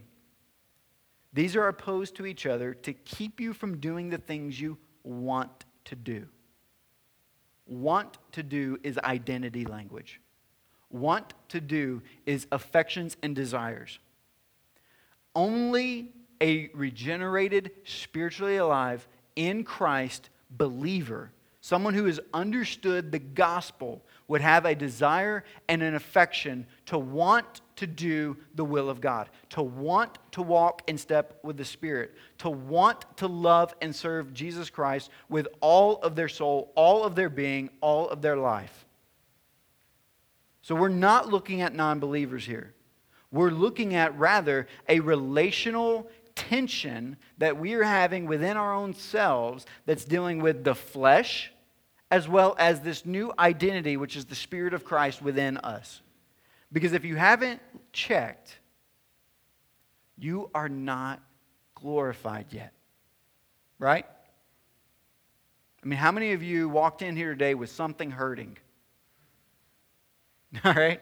these 1.34 1.56
are 1.56 1.68
opposed 1.68 2.16
to 2.16 2.26
each 2.26 2.46
other 2.46 2.74
to 2.74 2.94
keep 2.94 3.42
you 3.42 3.54
from 3.54 3.80
doing 3.80 4.10
the 4.10 4.18
things 4.18 4.60
you 4.60 4.78
want 5.04 5.66
to 5.86 5.96
do. 5.96 6.28
Want 7.68 8.18
to 8.34 8.44
do 8.44 8.78
is 8.84 8.98
identity 9.00 9.66
language. 9.66 10.22
Want 10.90 11.34
to 11.50 11.60
do 11.60 12.02
is 12.26 12.48
affections 12.52 13.18
and 13.24 13.36
desires. 13.36 14.00
Only 15.34 16.14
a 16.40 16.70
regenerated, 16.74 17.72
spiritually 17.84 18.58
alive, 18.58 19.08
in 19.36 19.64
Christ 19.64 20.30
believer, 20.50 21.32
someone 21.62 21.94
who 21.94 22.06
has 22.06 22.20
understood 22.34 23.12
the 23.12 23.20
gospel, 23.20 24.04
would 24.28 24.42
have 24.42 24.66
a 24.66 24.74
desire 24.74 25.44
and 25.68 25.84
an 25.84 25.96
affection 25.96 26.66
to 26.88 26.98
want 26.98 27.62
to 27.76 27.86
do 27.86 28.36
the 28.56 28.66
will 28.66 28.90
of 28.90 29.02
God, 29.02 29.30
to 29.50 29.62
want 29.62 30.18
to 30.32 30.42
walk 30.42 30.82
in 30.88 30.98
step 30.98 31.40
with 31.44 31.58
the 31.58 31.66
Spirit, 31.66 32.16
to 32.40 32.50
want 32.50 33.06
to 33.18 33.28
love 33.28 33.76
and 33.82 33.96
serve 33.96 34.34
Jesus 34.34 34.70
Christ 34.70 35.12
with 35.30 35.48
all 35.62 35.98
of 35.98 36.16
their 36.16 36.30
soul, 36.30 36.72
all 36.76 37.04
of 37.04 37.16
their 37.16 37.30
being, 37.30 37.70
all 37.82 38.10
of 38.10 38.22
their 38.22 38.38
life. 38.38 38.86
So 40.62 40.74
we're 40.74 40.90
not 40.90 41.30
looking 41.30 41.62
at 41.62 41.76
non 41.76 42.00
believers 42.00 42.46
here. 42.46 42.74
We're 43.32 43.52
looking 43.52 43.96
at 43.96 44.18
rather 44.18 44.68
a 44.90 45.02
relational 45.02 46.10
tension 46.36 47.18
that 47.38 47.58
we 47.58 47.74
are 47.74 47.84
having 47.84 48.26
within 48.26 48.58
our 48.58 48.74
own 48.74 48.94
selves 48.94 49.66
that's 49.86 50.06
dealing 50.06 50.42
with 50.42 50.64
the 50.64 50.76
flesh 50.76 51.52
as 52.12 52.28
well 52.28 52.56
as 52.60 52.82
this 52.82 53.06
new 53.06 53.34
identity, 53.40 53.98
which 53.98 54.16
is 54.16 54.26
the 54.26 54.36
Spirit 54.36 54.74
of 54.74 54.86
Christ 54.86 55.22
within 55.22 55.58
us. 55.58 56.02
Because 56.72 56.94
if 56.94 57.04
you 57.04 57.16
haven't 57.16 57.62
checked, 57.94 58.60
you 60.18 60.50
are 60.54 60.70
not 60.70 61.22
glorified 61.74 62.48
yet. 62.52 62.74
Right? 63.80 64.06
I 65.84 65.88
mean, 65.88 66.00
how 66.00 66.12
many 66.12 66.34
of 66.34 66.42
you 66.42 66.70
walked 66.70 67.02
in 67.02 67.16
here 67.16 67.32
today 67.32 67.54
with 67.54 67.70
something 67.70 68.12
hurting? 68.12 68.58
All 70.64 70.74
right? 70.74 71.02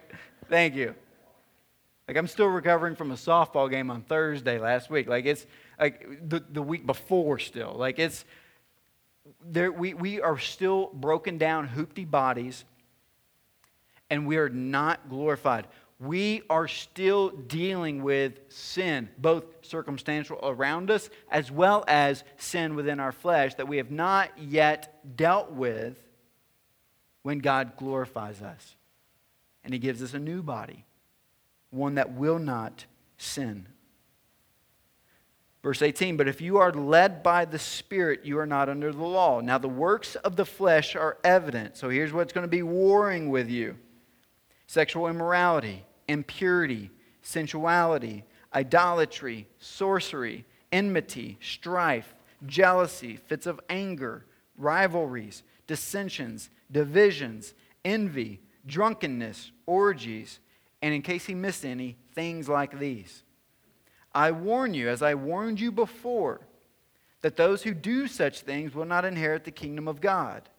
Thank 0.50 0.76
you. 0.76 0.96
Like, 2.08 2.18
I'm 2.18 2.28
still 2.28 2.48
recovering 2.48 2.96
from 2.96 3.12
a 3.12 3.16
softball 3.16 3.70
game 3.70 3.90
on 3.90 4.02
Thursday 4.02 4.60
last 4.60 4.90
week. 4.90 5.08
Like, 5.08 5.26
it's 5.26 5.46
like 5.80 6.30
the, 6.30 6.44
the 6.50 6.62
week 6.62 6.86
before 6.86 7.40
still. 7.40 7.74
Like, 7.78 7.98
it's, 7.98 8.26
there, 9.46 9.72
we, 9.72 9.94
we 9.94 10.22
are 10.22 10.38
still 10.38 10.90
broken 10.94 11.38
down, 11.38 11.70
hoopty 11.70 12.10
bodies 12.10 12.66
and 14.14 14.28
we 14.28 14.38
are 14.38 14.50
not 14.50 15.10
glorified. 15.10 15.66
We 16.00 16.44
are 16.48 16.68
still 16.68 17.30
dealing 17.30 18.04
with 18.04 18.40
sin, 18.50 19.10
both 19.18 19.46
circumstantial 19.64 20.38
around 20.44 20.92
us 20.92 21.10
as 21.32 21.52
well 21.52 21.84
as 21.88 22.24
sin 22.38 22.76
within 22.76 23.00
our 23.00 23.12
flesh 23.12 23.56
that 23.56 23.68
we 23.68 23.78
have 23.78 23.90
not 23.90 24.30
yet 24.38 25.18
dealt 25.18 25.52
with 25.52 25.98
when 27.24 27.40
God 27.40 27.74
glorifies 27.76 28.44
us. 28.44 28.76
And 29.64 29.74
He 29.74 29.80
gives 29.80 30.04
us 30.04 30.14
a 30.14 30.20
new 30.20 30.44
body, 30.44 30.86
one 31.74 31.96
that 31.96 32.14
will 32.14 32.40
not 32.40 32.86
sin. 33.18 33.68
Verse 35.64 35.82
18, 35.82 36.18
but 36.18 36.28
if 36.28 36.42
you 36.42 36.58
are 36.58 36.74
led 36.74 37.24
by 37.24 37.46
the 37.46 37.58
Spirit, 37.58 38.26
you 38.26 38.38
are 38.38 38.46
not 38.46 38.68
under 38.68 38.92
the 38.92 39.04
law. 39.04 39.40
Now, 39.40 39.58
the 39.58 39.70
works 39.70 40.16
of 40.16 40.36
the 40.36 40.46
flesh 40.46 40.96
are 40.96 41.18
evident. 41.24 41.78
So 41.78 41.90
here's 41.90 42.12
what's 42.12 42.34
going 42.34 42.44
to 42.44 42.50
be 42.50 42.64
warring 42.64 43.30
with 43.30 43.50
you 43.50 43.78
sexual 44.68 45.08
immorality, 45.08 45.86
impurity, 46.08 46.92
sensuality, 47.22 48.26
idolatry, 48.54 49.48
sorcery, 49.58 50.44
enmity, 50.72 51.38
strife, 51.42 52.14
jealousy, 52.46 53.16
fits 53.16 53.46
of 53.46 53.62
anger, 53.70 54.26
rivalries, 54.58 55.44
dissensions, 55.66 56.50
divisions, 56.72 57.54
envy, 57.86 58.42
drunkenness, 58.66 59.52
orgies, 59.66 60.40
and 60.84 60.94
in 60.94 61.02
case 61.02 61.26
he 61.26 61.34
missed 61.34 61.64
any, 61.64 61.96
things 62.14 62.50
like 62.50 62.78
these. 62.78 63.24
I 64.14 64.32
warn 64.32 64.74
you, 64.74 64.90
as 64.90 65.02
I 65.02 65.16
warned 65.16 65.62
you 65.62 65.72
before, 65.72 66.42
that 67.22 67.38
those 67.38 67.64
who 67.64 67.74
do 67.74 68.06
such 68.06 68.42
things 68.42 68.76
will 68.76 68.84
not 68.84 69.06
inherit 69.06 69.46
the 69.46 69.52
kingdom 69.52 69.88
of 69.88 70.02
God. 70.02 70.50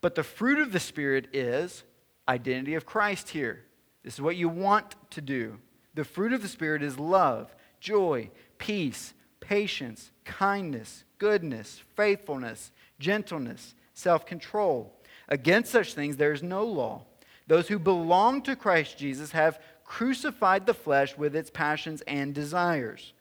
But 0.00 0.14
the 0.14 0.22
fruit 0.22 0.60
of 0.60 0.70
the 0.70 0.78
Spirit 0.78 1.34
is 1.34 1.82
identity 2.28 2.76
of 2.76 2.86
Christ 2.86 3.30
here. 3.30 3.64
This 4.04 4.14
is 4.14 4.20
what 4.20 4.36
you 4.36 4.48
want 4.48 4.94
to 5.10 5.20
do. 5.20 5.58
The 5.94 6.04
fruit 6.04 6.32
of 6.32 6.42
the 6.42 6.48
Spirit 6.48 6.84
is 6.84 7.00
love, 7.00 7.52
joy, 7.80 8.30
peace, 8.58 9.14
patience, 9.40 10.12
kindness, 10.24 11.02
goodness, 11.18 11.82
faithfulness, 11.96 12.70
gentleness, 13.00 13.74
self 13.94 14.26
control. 14.26 14.96
Against 15.28 15.72
such 15.72 15.94
things 15.94 16.18
there 16.18 16.32
is 16.32 16.42
no 16.42 16.64
law. 16.64 17.02
Those 17.46 17.68
who 17.68 17.78
belong 17.78 18.42
to 18.42 18.56
Christ 18.56 18.96
Jesus 18.96 19.32
have 19.32 19.60
crucified 19.92 20.64
the 20.64 20.72
flesh 20.72 21.18
with 21.18 21.36
its 21.36 21.50
passions 21.50 22.00
and 22.06 22.34
desires. 22.34 23.12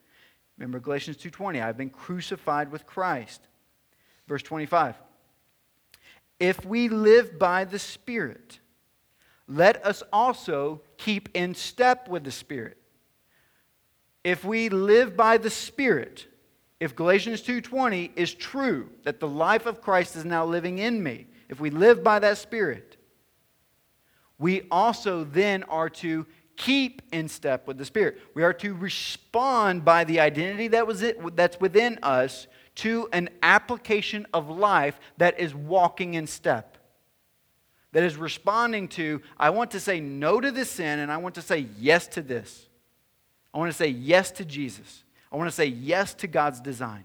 Remember 0.58 0.80
Galatians 0.80 1.18
2:20, 1.18 1.60
I've 1.60 1.76
been 1.76 1.90
crucified 1.90 2.72
with 2.72 2.86
Christ. 2.86 3.46
Verse 4.26 4.42
25. 4.42 4.96
If 6.40 6.64
we 6.64 6.88
live 6.88 7.38
by 7.38 7.66
the 7.66 7.78
Spirit, 7.78 8.62
let 9.50 9.86
us 9.86 10.02
also 10.14 10.82
keep 10.96 11.28
in 11.34 11.56
step 11.56 12.08
with 12.08 12.24
the 12.24 12.32
Spirit. 12.32 12.78
If 14.24 14.46
we 14.46 14.70
live 14.70 15.18
by 15.18 15.38
the 15.40 15.50
Spirit, 15.50 16.34
if 16.80 16.96
Galatians 16.96 17.42
2:20 17.42 18.14
is 18.16 18.34
true 18.34 18.90
that 19.04 19.20
the 19.20 19.28
life 19.28 19.66
of 19.66 19.82
Christ 19.82 20.16
is 20.16 20.24
now 20.24 20.46
living 20.46 20.80
in 20.80 21.04
me, 21.04 21.28
if 21.50 21.60
we 21.60 21.70
live 21.70 22.02
by 22.02 22.20
that 22.20 22.38
Spirit, 22.38 22.96
we 24.38 24.68
also 24.72 25.26
then 25.26 25.64
are 25.64 25.90
to 25.90 26.26
keep 26.56 27.02
in 27.12 27.28
step 27.28 27.68
with 27.68 27.78
the 27.78 27.86
Spirit. 27.86 28.20
We 28.34 28.44
are 28.44 28.54
to 28.54 28.74
respond 28.74 29.86
by 29.86 30.04
the 30.04 30.20
identity 30.20 30.70
that 30.70 30.88
was 30.88 31.02
it, 31.02 31.36
that's 31.36 31.60
within 31.60 32.00
us 32.04 32.48
to 32.76 33.10
an 33.12 33.30
application 33.44 34.28
of 34.34 34.50
life 34.50 35.00
that 35.18 35.40
is 35.40 35.54
walking 35.54 36.14
in 36.14 36.28
step 36.28 36.78
that 37.94 38.04
is 38.04 38.16
responding 38.16 38.88
to, 38.88 39.22
I 39.38 39.50
want 39.50 39.72
to 39.72 39.80
say 39.80 40.00
no 40.00 40.40
to 40.40 40.52
this 40.52 40.70
sin 40.70 41.00
and 41.00 41.12
I 41.12 41.18
want 41.18 41.36
to 41.36 41.42
say 41.42 41.68
yes 41.80 42.08
to 42.10 42.22
this. 42.22 42.68
I 43.54 43.58
want 43.58 43.70
to 43.70 43.78
say 43.78 43.88
yes 43.88 44.32
to 44.32 44.46
Jesus. 44.46 45.04
I 45.32 45.36
want 45.36 45.50
to 45.50 45.56
say 45.56 45.66
yes 45.66 46.14
to 46.16 46.28
God's 46.28 46.62
design. 46.62 47.04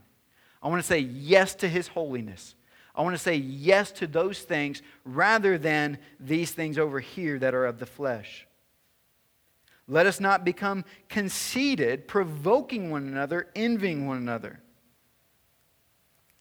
I 0.62 0.68
want 0.68 0.80
to 0.80 0.86
say 0.86 1.00
yes 1.00 1.54
to 1.56 1.68
His 1.68 1.88
holiness. 1.88 2.54
I 2.94 3.02
want 3.02 3.14
to 3.14 3.22
say 3.22 3.34
yes 3.34 3.90
to 3.92 4.06
those 4.06 4.40
things 4.40 4.80
rather 5.04 5.58
than 5.58 5.98
these 6.18 6.52
things 6.52 6.78
over 6.78 7.00
here 7.00 7.38
that 7.40 7.54
are 7.54 7.66
of 7.66 7.78
the 7.78 7.86
flesh. 7.86 8.45
Let 9.88 10.06
us 10.06 10.18
not 10.18 10.44
become 10.44 10.84
conceited, 11.08 12.08
provoking 12.08 12.90
one 12.90 13.06
another, 13.06 13.48
envying 13.54 14.06
one 14.06 14.16
another. 14.16 14.60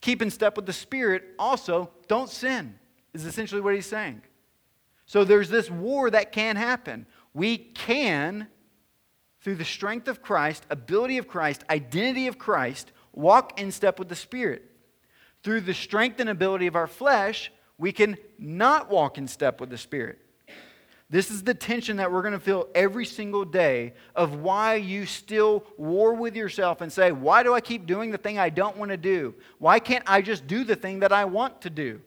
Keep 0.02 0.22
in 0.22 0.32
step 0.32 0.56
with 0.56 0.66
the 0.66 0.74
Spirit. 0.74 1.24
Also, 1.38 1.90
don't 2.08 2.30
sin, 2.30 2.78
is 3.14 3.26
essentially 3.26 3.62
what 3.62 3.76
he's 3.76 3.86
saying. 3.86 4.22
So 5.06 5.24
there's 5.24 5.50
this 5.50 5.70
war 5.70 6.10
that 6.10 6.32
can 6.32 6.56
happen. 6.56 7.06
We 7.34 7.58
can, 7.58 8.48
through 9.42 9.56
the 9.56 9.66
strength 9.66 10.08
of 10.08 10.22
Christ, 10.24 10.66
ability 10.72 11.20
of 11.20 11.28
Christ, 11.28 11.64
identity 11.70 12.28
of 12.28 12.40
Christ, 12.40 12.92
walk 13.14 13.60
in 13.60 13.72
step 13.72 14.00
with 14.00 14.10
the 14.10 14.16
Spirit. 14.16 14.64
Through 15.44 15.62
the 15.62 15.74
strength 15.76 16.20
and 16.20 16.30
ability 16.30 16.66
of 16.66 16.76
our 16.76 16.88
flesh, 16.88 17.52
we 17.78 17.92
can 17.92 18.18
not 18.40 18.90
walk 18.90 19.20
in 19.20 19.28
step 19.28 19.62
with 19.62 19.70
the 19.70 19.78
Spirit. 19.78 20.25
This 21.10 21.30
is 21.30 21.44
the 21.44 21.54
tension 21.54 21.98
that 21.98 22.12
we're 22.12 22.24
going 22.24 22.34
to 22.34 22.40
feel 22.40 22.68
every 22.74 23.06
single 23.06 23.46
day 23.46 23.94
of 24.16 24.36
why 24.36 24.76
you 24.76 25.06
still 25.06 25.64
war 25.78 26.16
with 26.16 26.36
yourself 26.36 26.82
and 26.82 26.92
say, 26.92 27.12
Why 27.12 27.44
do 27.44 27.54
I 27.54 27.62
keep 27.62 27.86
doing 27.86 28.10
the 28.12 28.18
thing 28.18 28.40
I 28.40 28.50
don't 28.50 28.78
want 28.78 28.90
to 28.90 28.98
do? 28.98 29.36
Why 29.60 29.80
can't 29.80 30.04
I 30.08 30.22
just 30.22 30.48
do 30.48 30.64
the 30.64 30.76
thing 30.76 31.02
that 31.02 31.12
I 31.12 31.26
want 31.26 31.62
to 31.62 31.70
do? 31.70 32.02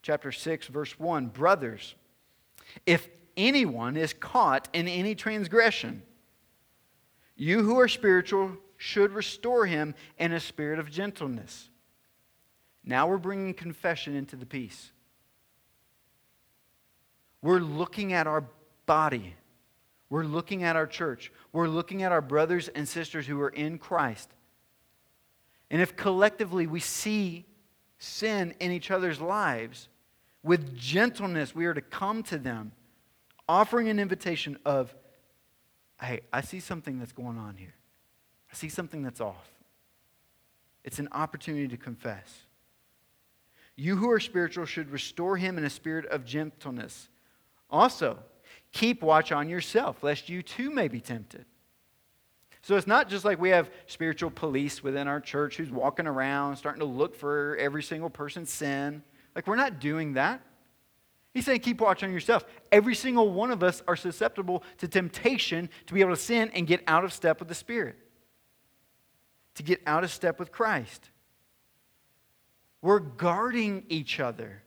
Chapter 0.00 0.32
6, 0.32 0.68
verse 0.68 0.98
1 0.98 1.26
Brothers, 1.26 1.94
if 2.86 3.08
anyone 3.36 3.94
is 3.94 4.14
caught 4.14 4.68
in 4.72 4.88
any 4.88 5.14
transgression, 5.14 6.02
you 7.36 7.62
who 7.62 7.78
are 7.78 7.88
spiritual 7.88 8.56
should 8.78 9.12
restore 9.12 9.66
him 9.66 9.94
in 10.18 10.32
a 10.32 10.40
spirit 10.40 10.78
of 10.78 10.90
gentleness. 10.90 11.67
Now 12.88 13.06
we're 13.06 13.18
bringing 13.18 13.52
confession 13.52 14.16
into 14.16 14.34
the 14.34 14.46
peace. 14.46 14.92
We're 17.42 17.58
looking 17.58 18.14
at 18.14 18.26
our 18.26 18.44
body. 18.86 19.34
We're 20.08 20.24
looking 20.24 20.64
at 20.64 20.74
our 20.74 20.86
church. 20.86 21.30
We're 21.52 21.68
looking 21.68 22.02
at 22.02 22.12
our 22.12 22.22
brothers 22.22 22.68
and 22.68 22.88
sisters 22.88 23.26
who 23.26 23.38
are 23.42 23.50
in 23.50 23.76
Christ. 23.76 24.30
And 25.70 25.82
if 25.82 25.96
collectively 25.96 26.66
we 26.66 26.80
see 26.80 27.44
sin 27.98 28.54
in 28.58 28.72
each 28.72 28.90
other's 28.90 29.20
lives, 29.20 29.88
with 30.42 30.74
gentleness 30.74 31.54
we 31.54 31.66
are 31.66 31.74
to 31.74 31.82
come 31.82 32.22
to 32.24 32.38
them, 32.38 32.72
offering 33.46 33.90
an 33.90 33.98
invitation 33.98 34.56
of, 34.64 34.94
hey, 36.00 36.22
I 36.32 36.40
see 36.40 36.60
something 36.60 36.98
that's 36.98 37.12
going 37.12 37.36
on 37.36 37.56
here. 37.56 37.74
I 38.50 38.54
see 38.54 38.70
something 38.70 39.02
that's 39.02 39.20
off. 39.20 39.50
It's 40.84 40.98
an 40.98 41.08
opportunity 41.12 41.68
to 41.68 41.76
confess. 41.76 42.46
You 43.80 43.94
who 43.94 44.10
are 44.10 44.18
spiritual 44.18 44.66
should 44.66 44.90
restore 44.90 45.36
him 45.36 45.56
in 45.56 45.64
a 45.64 45.70
spirit 45.70 46.04
of 46.06 46.24
gentleness. 46.24 47.08
Also, 47.70 48.18
keep 48.72 49.02
watch 49.02 49.30
on 49.30 49.48
yourself, 49.48 50.02
lest 50.02 50.28
you 50.28 50.42
too 50.42 50.70
may 50.70 50.88
be 50.88 51.00
tempted. 51.00 51.44
So 52.60 52.74
it's 52.74 52.88
not 52.88 53.08
just 53.08 53.24
like 53.24 53.40
we 53.40 53.50
have 53.50 53.70
spiritual 53.86 54.32
police 54.32 54.82
within 54.82 55.06
our 55.06 55.20
church 55.20 55.56
who's 55.56 55.70
walking 55.70 56.08
around 56.08 56.56
starting 56.56 56.80
to 56.80 56.86
look 56.86 57.14
for 57.14 57.56
every 57.60 57.84
single 57.84 58.10
person's 58.10 58.50
sin. 58.50 59.00
Like, 59.36 59.46
we're 59.46 59.54
not 59.54 59.78
doing 59.78 60.14
that. 60.14 60.40
He's 61.32 61.44
saying, 61.44 61.60
keep 61.60 61.80
watch 61.80 62.02
on 62.02 62.12
yourself. 62.12 62.44
Every 62.72 62.96
single 62.96 63.30
one 63.30 63.52
of 63.52 63.62
us 63.62 63.80
are 63.86 63.94
susceptible 63.94 64.64
to 64.78 64.88
temptation 64.88 65.70
to 65.86 65.94
be 65.94 66.00
able 66.00 66.10
to 66.10 66.20
sin 66.20 66.50
and 66.52 66.66
get 66.66 66.82
out 66.88 67.04
of 67.04 67.12
step 67.12 67.38
with 67.38 67.46
the 67.46 67.54
Spirit, 67.54 67.94
to 69.54 69.62
get 69.62 69.80
out 69.86 70.02
of 70.02 70.10
step 70.10 70.40
with 70.40 70.50
Christ. 70.50 71.10
We're 72.80 73.00
guarding 73.00 73.84
each 73.88 74.20
other 74.20 74.62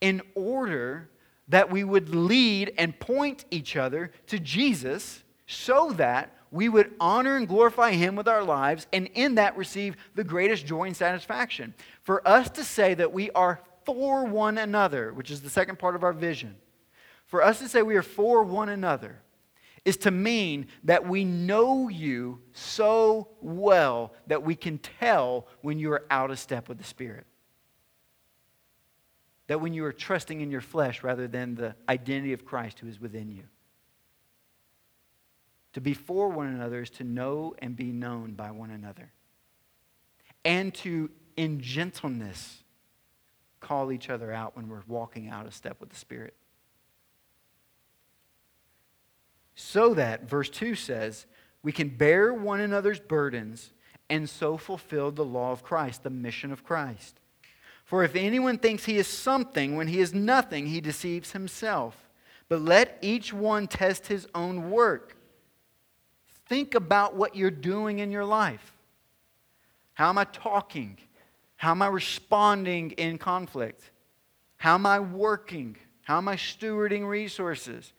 in 0.00 0.22
order 0.34 1.08
that 1.48 1.70
we 1.70 1.84
would 1.84 2.14
lead 2.14 2.72
and 2.76 2.98
point 2.98 3.44
each 3.50 3.76
other 3.76 4.12
to 4.26 4.38
Jesus 4.38 5.22
so 5.46 5.92
that 5.92 6.36
we 6.50 6.68
would 6.68 6.92
honor 7.00 7.36
and 7.36 7.48
glorify 7.48 7.92
Him 7.92 8.16
with 8.16 8.28
our 8.28 8.42
lives 8.42 8.86
and 8.92 9.08
in 9.14 9.36
that 9.36 9.56
receive 9.56 9.96
the 10.14 10.24
greatest 10.24 10.66
joy 10.66 10.84
and 10.84 10.96
satisfaction. 10.96 11.74
For 12.02 12.26
us 12.26 12.50
to 12.50 12.64
say 12.64 12.94
that 12.94 13.12
we 13.12 13.30
are 13.32 13.60
for 13.84 14.24
one 14.24 14.58
another, 14.58 15.12
which 15.12 15.30
is 15.30 15.42
the 15.42 15.50
second 15.50 15.78
part 15.78 15.94
of 15.94 16.02
our 16.02 16.12
vision, 16.12 16.56
for 17.26 17.42
us 17.42 17.58
to 17.60 17.68
say 17.68 17.82
we 17.82 17.96
are 17.96 18.02
for 18.02 18.42
one 18.42 18.68
another 18.68 19.20
is 19.86 19.96
to 19.96 20.10
mean 20.10 20.66
that 20.82 21.08
we 21.08 21.24
know 21.24 21.88
you 21.88 22.40
so 22.52 23.28
well 23.40 24.12
that 24.26 24.42
we 24.42 24.56
can 24.56 24.78
tell 24.78 25.46
when 25.62 25.78
you 25.78 25.92
are 25.92 26.04
out 26.10 26.32
of 26.32 26.40
step 26.40 26.68
with 26.68 26.76
the 26.76 26.84
Spirit. 26.84 27.24
That 29.46 29.60
when 29.60 29.72
you 29.72 29.84
are 29.84 29.92
trusting 29.92 30.40
in 30.40 30.50
your 30.50 30.60
flesh 30.60 31.04
rather 31.04 31.28
than 31.28 31.54
the 31.54 31.76
identity 31.88 32.32
of 32.32 32.44
Christ 32.44 32.80
who 32.80 32.88
is 32.88 33.00
within 33.00 33.30
you. 33.30 33.44
To 35.74 35.80
be 35.80 35.94
for 35.94 36.30
one 36.30 36.48
another 36.48 36.80
is 36.80 36.90
to 36.90 37.04
know 37.04 37.54
and 37.60 37.76
be 37.76 37.92
known 37.92 38.32
by 38.32 38.50
one 38.50 38.72
another. 38.72 39.12
And 40.44 40.74
to, 40.74 41.10
in 41.36 41.60
gentleness, 41.60 42.64
call 43.60 43.92
each 43.92 44.10
other 44.10 44.32
out 44.32 44.56
when 44.56 44.68
we're 44.68 44.82
walking 44.88 45.28
out 45.28 45.46
of 45.46 45.54
step 45.54 45.78
with 45.78 45.90
the 45.90 45.96
Spirit. 45.96 46.34
So 49.76 49.92
that, 49.92 50.26
verse 50.26 50.48
2 50.48 50.74
says, 50.74 51.26
we 51.62 51.70
can 51.70 51.90
bear 51.90 52.32
one 52.32 52.60
another's 52.60 52.98
burdens 52.98 53.74
and 54.08 54.26
so 54.26 54.56
fulfill 54.56 55.10
the 55.10 55.22
law 55.22 55.52
of 55.52 55.62
Christ, 55.62 56.02
the 56.02 56.08
mission 56.08 56.50
of 56.50 56.64
Christ. 56.64 57.20
For 57.84 58.02
if 58.02 58.16
anyone 58.16 58.56
thinks 58.56 58.86
he 58.86 58.96
is 58.96 59.06
something 59.06 59.76
when 59.76 59.88
he 59.88 60.00
is 60.00 60.14
nothing, 60.14 60.68
he 60.68 60.80
deceives 60.80 61.32
himself. 61.32 62.08
But 62.48 62.62
let 62.62 62.96
each 63.02 63.34
one 63.34 63.66
test 63.66 64.06
his 64.06 64.26
own 64.34 64.70
work. 64.70 65.14
Think 66.46 66.74
about 66.74 67.14
what 67.14 67.36
you're 67.36 67.50
doing 67.50 67.98
in 67.98 68.10
your 68.10 68.24
life. 68.24 68.72
How 69.92 70.08
am 70.08 70.16
I 70.16 70.24
talking? 70.24 70.96
How 71.56 71.72
am 71.72 71.82
I 71.82 71.88
responding 71.88 72.92
in 72.92 73.18
conflict? 73.18 73.90
How 74.56 74.76
am 74.76 74.86
I 74.86 75.00
working? 75.00 75.76
How 76.00 76.16
am 76.16 76.28
I 76.28 76.36
stewarding 76.36 77.06
resources? 77.06 77.92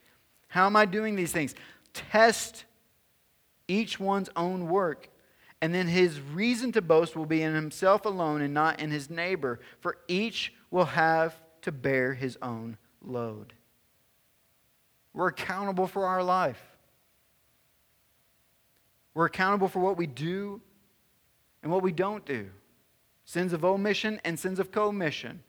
How 0.47 0.65
am 0.65 0.75
I 0.75 0.85
doing 0.85 1.15
these 1.15 1.31
things? 1.31 1.55
Test 1.93 2.65
each 3.67 3.99
one's 3.99 4.29
own 4.35 4.67
work. 4.67 5.09
And 5.61 5.73
then 5.73 5.87
his 5.87 6.19
reason 6.21 6.71
to 6.73 6.81
boast 6.81 7.15
will 7.15 7.25
be 7.25 7.41
in 7.41 7.55
himself 7.55 8.05
alone 8.05 8.41
and 8.41 8.53
not 8.53 8.79
in 8.79 8.91
his 8.91 9.09
neighbor, 9.09 9.59
for 9.79 9.97
each 10.07 10.53
will 10.69 10.85
have 10.85 11.35
to 11.63 11.71
bear 11.71 12.13
his 12.13 12.37
own 12.41 12.77
load. 13.01 13.53
We're 15.13 15.29
accountable 15.29 15.87
for 15.87 16.05
our 16.05 16.23
life. 16.23 16.61
We're 19.15 19.25
accountable 19.25 19.67
for 19.67 19.79
what 19.79 19.97
we 19.97 20.05
do 20.05 20.61
and 21.63 21.71
what 21.71 21.81
we 21.81 21.91
don't 21.91 22.25
do 22.25 22.49
sins 23.25 23.51
of 23.51 23.65
omission 23.65 24.21
and 24.23 24.39
sins 24.39 24.59
of 24.59 24.71
commission. 24.71 25.43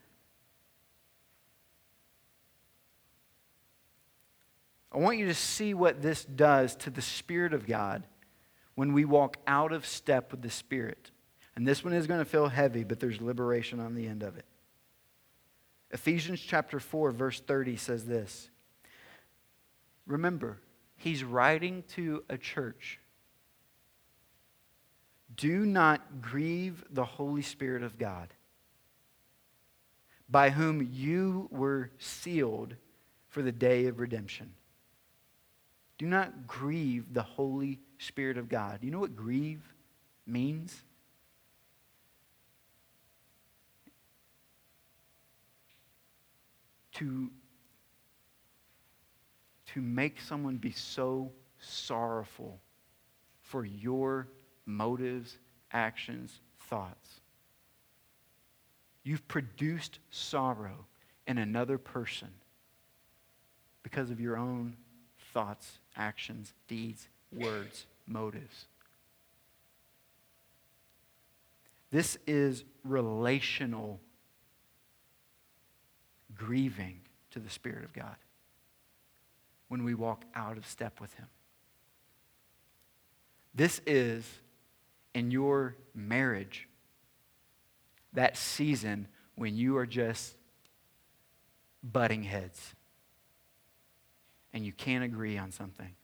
I 4.99 5.01
want 5.01 5.19
you 5.19 5.27
to 5.27 5.35
see 5.35 5.75
what 5.75 6.03
this 6.03 6.25
does 6.25 6.75
to 6.75 6.91
the 6.91 7.01
Spirit 7.01 7.55
of 7.55 7.69
God 7.69 8.03
when 8.75 8.93
we 8.93 9.05
walk 9.05 9.37
out 9.47 9.71
of 9.71 9.87
step 9.87 10.33
with 10.33 10.43
the 10.43 10.51
Spirit. 10.51 11.13
And 11.55 11.65
this 11.65 11.85
one 11.85 11.93
is 11.93 12.09
going 12.09 12.19
to 12.19 12.29
feel 12.29 12.49
heavy, 12.49 12.83
but 12.83 12.99
there's 12.99 13.21
liberation 13.21 13.79
on 13.79 13.95
the 13.95 14.09
end 14.09 14.25
of 14.25 14.37
it. 14.37 14.45
Ephesians 15.93 16.41
chapter 16.41 16.81
4, 16.81 17.13
verse 17.13 17.39
30 17.39 17.77
says 17.77 18.07
this 18.07 18.51
Remember, 20.05 20.59
he's 20.97 21.23
writing 21.23 21.85
to 21.95 22.25
a 22.29 22.37
church. 22.37 22.99
Do 25.37 25.65
not 25.65 26.21
grieve 26.21 26.85
the 26.91 27.05
Holy 27.05 27.43
Spirit 27.43 27.85
of 27.85 28.01
God, 28.01 28.35
by 30.29 30.51
whom 30.51 30.89
you 30.93 31.47
were 31.53 31.93
sealed 32.01 32.75
for 33.29 33.43
the 33.43 33.53
day 33.53 33.87
of 33.87 34.01
redemption. 34.01 34.55
Do 35.99 36.07
not 36.07 36.47
grieve 36.47 37.13
the 37.13 37.23
Holy 37.23 37.81
Spirit 37.99 38.39
of 38.39 38.49
God. 38.49 38.79
You 38.83 38.93
know 38.93 39.01
what 39.01 39.17
grieve 39.17 39.63
means? 40.27 40.83
To, 46.95 47.31
to 49.75 49.81
make 49.81 50.21
someone 50.21 50.57
be 50.57 50.71
so 50.71 51.33
sorrowful 51.59 52.61
for 53.43 53.65
your 53.65 54.29
motives, 54.67 55.39
actions, 55.73 56.41
thoughts. 56.69 57.21
You've 59.03 59.27
produced 59.27 59.99
sorrow 60.11 60.87
in 61.27 61.39
another 61.39 61.79
person 61.79 62.29
because 63.83 64.11
of 64.11 64.21
your 64.21 64.37
own 64.37 64.77
thoughts, 65.33 65.79
actions, 65.99 66.55
deeds, 66.69 67.09
words, 67.33 67.87
motives. 68.07 68.67
This 71.91 72.17
is 72.27 72.65
relational 72.85 74.01
grieving 76.35 77.01
to 77.31 77.41
the 77.41 77.51
Spirit 77.51 77.85
of 77.85 77.93
God 77.93 78.17
when 79.69 79.85
we 79.85 79.95
walk 79.95 80.25
out 80.35 80.57
of 80.57 80.67
step 80.67 81.01
with 81.01 81.13
Him. 81.15 81.27
This 83.55 83.81
is 83.87 84.25
in 85.15 85.31
your 85.31 85.75
marriage 85.95 86.69
that 88.13 88.37
season 88.37 89.09
when 89.35 89.57
you 89.57 89.77
are 89.77 89.87
just 89.87 90.35
butting 91.83 92.23
heads 92.23 92.75
and 94.59 94.67
you 94.67 94.73
can't 94.73 95.05
agree 95.05 95.39
on 95.39 95.53
something 95.53 95.95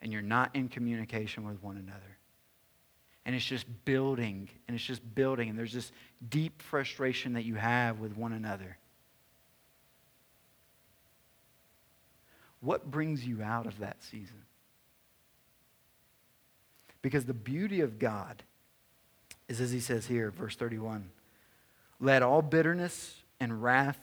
and 0.00 0.10
you're 0.10 0.22
not 0.22 0.56
in 0.56 0.66
communication 0.66 1.46
with 1.46 1.62
one 1.62 1.76
another. 1.76 2.16
and 3.26 3.36
it's 3.36 3.44
just 3.44 3.66
building 3.84 4.48
and 4.66 4.74
it's 4.74 4.84
just 4.84 5.02
building 5.14 5.50
and 5.50 5.58
there's 5.58 5.74
this 5.74 5.92
deep 6.30 6.62
frustration 6.62 7.34
that 7.34 7.44
you 7.44 7.54
have 7.56 7.98
with 7.98 8.16
one 8.16 8.32
another. 8.32 8.78
What 12.60 12.90
brings 12.90 13.26
you 13.26 13.42
out 13.42 13.66
of 13.66 13.78
that 13.80 14.02
season? 14.02 14.44
Because 17.02 17.26
the 17.26 17.34
beauty 17.34 17.82
of 17.82 17.98
God 17.98 18.42
is, 19.48 19.60
as 19.60 19.70
he 19.70 19.80
says 19.80 20.06
here, 20.06 20.30
verse 20.30 20.56
31 20.56 21.10
let 22.00 22.22
all 22.22 22.40
bitterness 22.40 23.16
and 23.38 23.62
wrath 23.62 24.00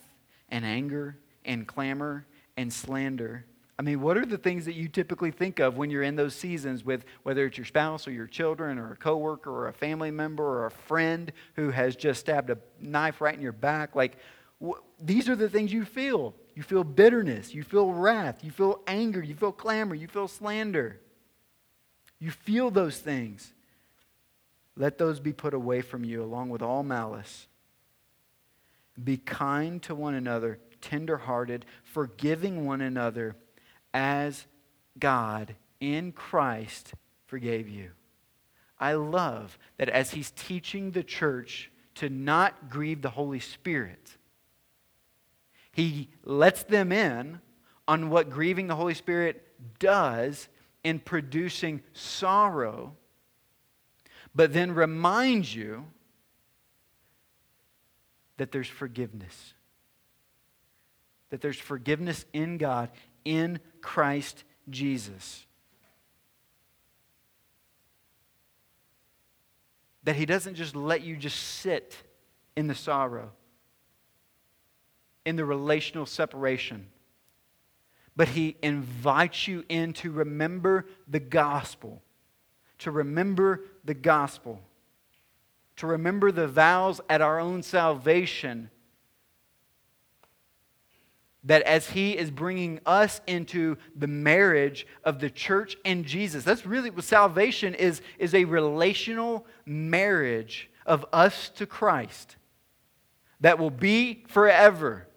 and 0.48 0.64
anger 0.64 1.18
and 1.44 1.68
clamor 1.68 2.28
and 2.56 2.72
slander 2.72 3.46
I 3.78 3.82
mean, 3.82 4.02
what 4.02 4.18
are 4.18 4.26
the 4.26 4.38
things 4.38 4.66
that 4.66 4.76
you 4.76 4.88
typically 4.88 5.32
think 5.32 5.60
of 5.60 5.78
when 5.78 5.90
you're 5.90 6.04
in 6.04 6.16
those 6.16 6.36
seasons 6.36 6.86
with 6.86 7.06
whether 7.24 7.46
it's 7.48 7.58
your 7.58 7.66
spouse 7.66 8.08
or 8.08 8.12
your 8.12 8.28
children 8.28 8.78
or 8.78 8.92
a 8.92 8.96
coworker 8.96 9.50
or 9.50 9.68
a 9.68 9.74
family 9.74 10.12
member 10.12 10.44
or 10.44 10.68
a 10.68 10.72
friend 10.72 11.32
who 11.56 11.72
has 11.72 11.96
just 11.96 12.20
stabbed 12.20 12.52
a 12.52 12.58
knife 12.80 13.20
right 13.20 13.34
in 13.34 13.42
your 13.42 13.52
back? 13.52 13.96
Like, 13.96 14.18
wh- 14.64 14.80
these 15.02 15.28
are 15.28 15.36
the 15.36 15.50
things 15.50 15.74
you 15.74 15.86
feel. 15.86 16.36
You 16.54 16.62
feel 16.62 16.84
bitterness, 16.84 17.56
you 17.56 17.64
feel 17.64 17.92
wrath, 17.92 18.44
you 18.44 18.52
feel 18.52 18.82
anger, 18.86 19.24
you 19.24 19.34
feel 19.34 19.52
clamor, 19.52 19.96
you 19.96 20.08
feel 20.08 20.28
slander. 20.28 21.00
You 22.20 22.30
feel 22.30 22.70
those 22.70 23.00
things. 23.00 23.54
Let 24.78 25.00
those 25.00 25.20
be 25.20 25.34
put 25.34 25.56
away 25.56 25.82
from 25.82 26.06
you 26.06 26.24
along 26.24 26.50
with 26.50 26.62
all 26.62 26.84
malice. 26.84 27.48
Be 29.04 29.18
kind 29.18 29.82
to 29.84 29.96
one 29.96 30.14
another, 30.14 30.60
tenderhearted, 30.80 31.66
forgiving 31.84 32.68
one 32.68 32.82
another 32.82 33.36
as 33.94 34.46
God 34.98 35.56
in 35.80 36.12
Christ 36.12 36.94
forgave 37.26 37.68
you. 37.68 37.92
I 38.80 38.94
love 38.94 39.58
that 39.78 39.90
as 39.90 40.12
he's 40.12 40.32
teaching 40.32 40.92
the 40.92 41.04
church 41.04 41.72
to 41.96 42.10
not 42.10 42.70
grieve 42.70 43.02
the 43.02 43.10
Holy 43.10 43.40
Spirit, 43.40 44.18
he 45.72 46.10
lets 46.24 46.64
them 46.64 46.92
in 46.92 47.40
on 47.88 48.10
what 48.10 48.30
grieving 48.30 48.68
the 48.68 48.76
Holy 48.76 48.94
Spirit 48.94 49.46
does 49.80 50.48
in 50.84 51.00
producing 51.00 51.82
sorrow, 51.94 52.96
but 54.36 54.54
then 54.54 54.74
reminds 54.74 55.56
you 55.56 55.86
that 58.38 58.52
there's 58.52 58.68
forgiveness. 58.68 59.54
That 61.30 61.42
there's 61.42 61.58
forgiveness 61.58 62.26
in 62.34 62.58
God 62.58 62.90
in 63.26 63.60
Christ 63.82 64.44
Jesus. 64.70 65.46
That 70.04 70.16
He 70.16 70.26
doesn't 70.26 70.56
just 70.56 70.76
let 70.76 71.02
you 71.02 71.16
just 71.16 71.40
sit 71.40 71.98
in 72.56 72.68
the 72.68 72.76
sorrow, 72.76 73.32
in 75.26 75.36
the 75.36 75.46
relational 75.46 76.06
separation, 76.06 76.88
but 78.16 78.30
He 78.30 78.58
invites 78.62 79.48
you 79.48 79.64
in 79.70 79.94
to 79.94 80.12
remember 80.12 80.86
the 81.08 81.20
gospel, 81.20 82.02
to 82.80 82.92
remember 82.92 83.62
the 83.86 83.94
gospel, 83.94 84.62
to 85.78 85.88
remember 85.88 86.32
the 86.32 86.48
vows 86.48 87.02
at 87.10 87.22
our 87.22 87.40
own 87.40 87.64
salvation 87.64 88.70
that 91.46 91.62
as 91.64 91.90
he 91.90 92.18
is 92.18 92.32
bringing 92.32 92.80
us 92.86 93.20
into 93.28 93.78
the 93.96 94.08
marriage 94.08 94.88
of 95.04 95.20
the 95.20 95.30
church 95.30 95.76
and 95.84 96.06
Jesus, 96.06 96.44
that's 96.44 96.66
really 96.66 96.90
what 96.90 97.04
salvation 97.04 97.74
is, 97.76 98.02
is 98.18 98.34
a 98.34 98.46
relational 98.46 99.46
marriage 99.66 100.70
of 100.86 101.06
us 101.12 101.50
to 101.50 101.66
Christ 101.66 102.38
that 103.42 103.60
will 103.60 103.70
be 103.70 104.24
forever. 104.28 105.08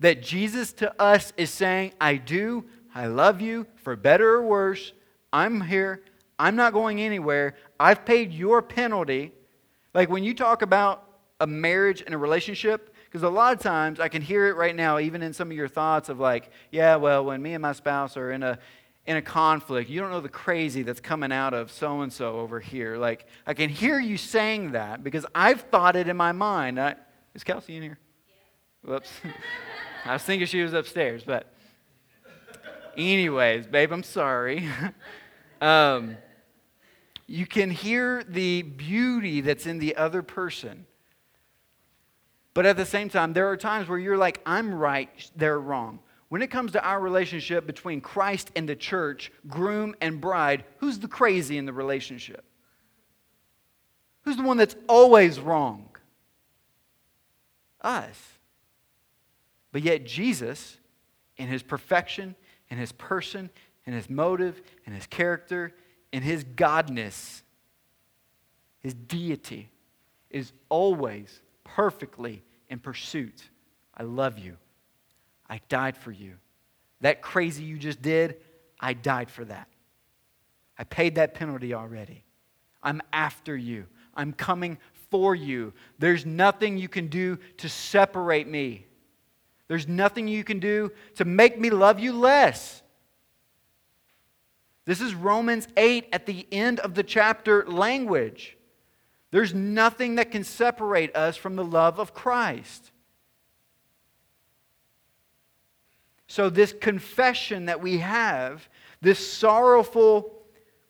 That 0.00 0.22
Jesus 0.22 0.72
to 0.74 1.00
us 1.00 1.32
is 1.36 1.50
saying, 1.50 1.92
I 2.00 2.16
do, 2.16 2.64
I 2.94 3.06
love 3.06 3.40
you, 3.40 3.66
for 3.76 3.96
better 3.96 4.34
or 4.34 4.42
worse, 4.42 4.92
I'm 5.32 5.60
here, 5.60 6.02
I'm 6.38 6.54
not 6.54 6.72
going 6.72 7.00
anywhere, 7.00 7.56
I've 7.80 8.04
paid 8.04 8.32
your 8.32 8.62
penalty. 8.62 9.32
Like 9.94 10.08
when 10.08 10.22
you 10.22 10.34
talk 10.34 10.62
about 10.62 11.02
a 11.40 11.46
marriage 11.46 12.02
and 12.02 12.14
a 12.14 12.18
relationship, 12.18 12.94
because 13.16 13.30
a 13.30 13.34
lot 13.34 13.54
of 13.54 13.60
times 13.60 13.98
I 13.98 14.08
can 14.08 14.20
hear 14.20 14.46
it 14.46 14.56
right 14.56 14.76
now, 14.76 14.98
even 14.98 15.22
in 15.22 15.32
some 15.32 15.50
of 15.50 15.56
your 15.56 15.68
thoughts 15.68 16.10
of 16.10 16.20
like, 16.20 16.50
yeah, 16.70 16.96
well, 16.96 17.24
when 17.24 17.40
me 17.40 17.54
and 17.54 17.62
my 17.62 17.72
spouse 17.72 18.14
are 18.18 18.30
in 18.30 18.42
a 18.42 18.58
in 19.06 19.16
a 19.16 19.22
conflict, 19.22 19.88
you 19.88 20.02
don't 20.02 20.10
know 20.10 20.20
the 20.20 20.28
crazy 20.28 20.82
that's 20.82 21.00
coming 21.00 21.32
out 21.32 21.54
of 21.54 21.72
so 21.72 22.02
and 22.02 22.12
so 22.12 22.40
over 22.40 22.60
here. 22.60 22.98
Like 22.98 23.26
I 23.46 23.54
can 23.54 23.70
hear 23.70 23.98
you 23.98 24.18
saying 24.18 24.72
that 24.72 25.02
because 25.02 25.24
I've 25.34 25.62
thought 25.62 25.96
it 25.96 26.08
in 26.08 26.16
my 26.18 26.32
mind. 26.32 26.78
I, 26.78 26.96
is 27.34 27.42
Kelsey 27.42 27.76
in 27.76 27.84
here? 27.84 27.98
Yeah. 28.84 28.90
Whoops. 28.92 29.10
I 30.04 30.12
was 30.12 30.22
thinking 30.22 30.46
she 30.46 30.60
was 30.60 30.74
upstairs, 30.74 31.22
but 31.24 31.50
anyways, 32.98 33.66
babe, 33.66 33.92
I'm 33.92 34.02
sorry. 34.02 34.68
um, 35.62 36.18
you 37.26 37.46
can 37.46 37.70
hear 37.70 38.22
the 38.24 38.60
beauty 38.60 39.40
that's 39.40 39.64
in 39.64 39.78
the 39.78 39.96
other 39.96 40.22
person. 40.22 40.84
But 42.56 42.64
at 42.64 42.78
the 42.78 42.86
same 42.86 43.10
time, 43.10 43.34
there 43.34 43.50
are 43.50 43.56
times 43.58 43.86
where 43.86 43.98
you're 43.98 44.16
like, 44.16 44.40
I'm 44.46 44.74
right, 44.74 45.10
they're 45.36 45.60
wrong. 45.60 45.98
When 46.30 46.40
it 46.40 46.50
comes 46.50 46.72
to 46.72 46.82
our 46.82 46.98
relationship 46.98 47.66
between 47.66 48.00
Christ 48.00 48.50
and 48.56 48.66
the 48.66 48.74
church, 48.74 49.30
groom 49.46 49.94
and 50.00 50.22
bride, 50.22 50.64
who's 50.78 50.98
the 50.98 51.06
crazy 51.06 51.58
in 51.58 51.66
the 51.66 51.74
relationship? 51.74 52.46
Who's 54.22 54.38
the 54.38 54.42
one 54.42 54.56
that's 54.56 54.74
always 54.88 55.38
wrong? 55.38 55.90
Us. 57.82 58.18
But 59.70 59.82
yet, 59.82 60.06
Jesus, 60.06 60.78
in 61.36 61.48
his 61.48 61.62
perfection, 61.62 62.34
in 62.70 62.78
his 62.78 62.92
person, 62.92 63.50
in 63.84 63.92
his 63.92 64.08
motive, 64.08 64.62
in 64.86 64.94
his 64.94 65.06
character, 65.06 65.74
in 66.10 66.22
his 66.22 66.42
godness, 66.42 67.42
his 68.80 68.94
deity, 68.94 69.68
is 70.30 70.54
always 70.70 71.42
perfectly 71.74 72.42
in 72.68 72.78
pursuit. 72.78 73.42
I 73.94 74.02
love 74.02 74.38
you. 74.38 74.56
I 75.48 75.60
died 75.68 75.96
for 75.96 76.12
you. 76.12 76.34
That 77.00 77.22
crazy 77.22 77.64
you 77.64 77.78
just 77.78 78.00
did, 78.00 78.36
I 78.80 78.94
died 78.94 79.30
for 79.30 79.44
that. 79.44 79.68
I 80.78 80.84
paid 80.84 81.16
that 81.16 81.34
penalty 81.34 81.74
already. 81.74 82.24
I'm 82.82 83.00
after 83.12 83.56
you. 83.56 83.86
I'm 84.14 84.32
coming 84.32 84.78
for 85.10 85.34
you. 85.34 85.72
There's 85.98 86.26
nothing 86.26 86.78
you 86.78 86.88
can 86.88 87.08
do 87.08 87.38
to 87.58 87.68
separate 87.68 88.46
me. 88.46 88.86
There's 89.68 89.88
nothing 89.88 90.28
you 90.28 90.44
can 90.44 90.58
do 90.58 90.92
to 91.16 91.24
make 91.24 91.58
me 91.58 91.70
love 91.70 91.98
you 91.98 92.12
less. 92.12 92.82
This 94.84 95.00
is 95.00 95.14
Romans 95.14 95.66
8 95.76 96.08
at 96.12 96.26
the 96.26 96.46
end 96.52 96.78
of 96.80 96.94
the 96.94 97.02
chapter 97.02 97.66
language. 97.66 98.55
There's 99.30 99.54
nothing 99.54 100.16
that 100.16 100.30
can 100.30 100.44
separate 100.44 101.14
us 101.16 101.36
from 101.36 101.56
the 101.56 101.64
love 101.64 101.98
of 101.98 102.14
Christ. 102.14 102.92
So, 106.28 106.50
this 106.50 106.72
confession 106.72 107.66
that 107.66 107.80
we 107.80 107.98
have, 107.98 108.68
this 109.00 109.32
sorrowful, 109.32 110.32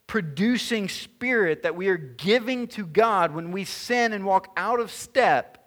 producing 0.07 0.89
spirit 0.89 1.63
that 1.63 1.77
we 1.77 1.89
are 1.89 1.97
giving 1.97 2.69
to 2.69 2.87
God 2.87 3.35
when 3.35 3.53
we 3.53 3.65
sin 3.65 4.13
and 4.13 4.25
walk 4.25 4.53
out 4.57 4.81
of 4.81 4.91
step, 4.91 5.59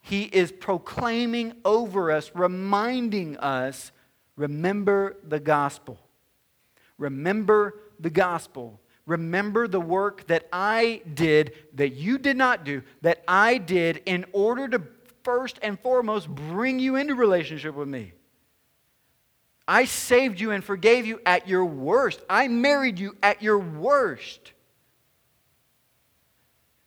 He 0.00 0.24
is 0.24 0.52
proclaiming 0.52 1.54
over 1.64 2.10
us, 2.10 2.30
reminding 2.34 3.36
us 3.38 3.92
remember 4.36 5.16
the 5.26 5.40
gospel. 5.40 5.98
Remember 6.98 7.74
the 7.98 8.10
gospel. 8.10 8.80
Remember 9.10 9.66
the 9.66 9.80
work 9.80 10.24
that 10.28 10.46
I 10.52 11.02
did 11.14 11.54
that 11.74 11.94
you 11.94 12.16
did 12.16 12.36
not 12.36 12.62
do, 12.62 12.84
that 13.02 13.24
I 13.26 13.58
did 13.58 14.02
in 14.06 14.24
order 14.32 14.68
to 14.68 14.82
first 15.24 15.58
and 15.62 15.80
foremost 15.80 16.28
bring 16.28 16.78
you 16.78 16.94
into 16.94 17.16
relationship 17.16 17.74
with 17.74 17.88
me. 17.88 18.12
I 19.66 19.86
saved 19.86 20.38
you 20.38 20.52
and 20.52 20.62
forgave 20.62 21.06
you 21.06 21.20
at 21.26 21.48
your 21.48 21.64
worst. 21.64 22.20
I 22.30 22.46
married 22.46 23.00
you 23.00 23.16
at 23.20 23.42
your 23.42 23.58
worst. 23.58 24.52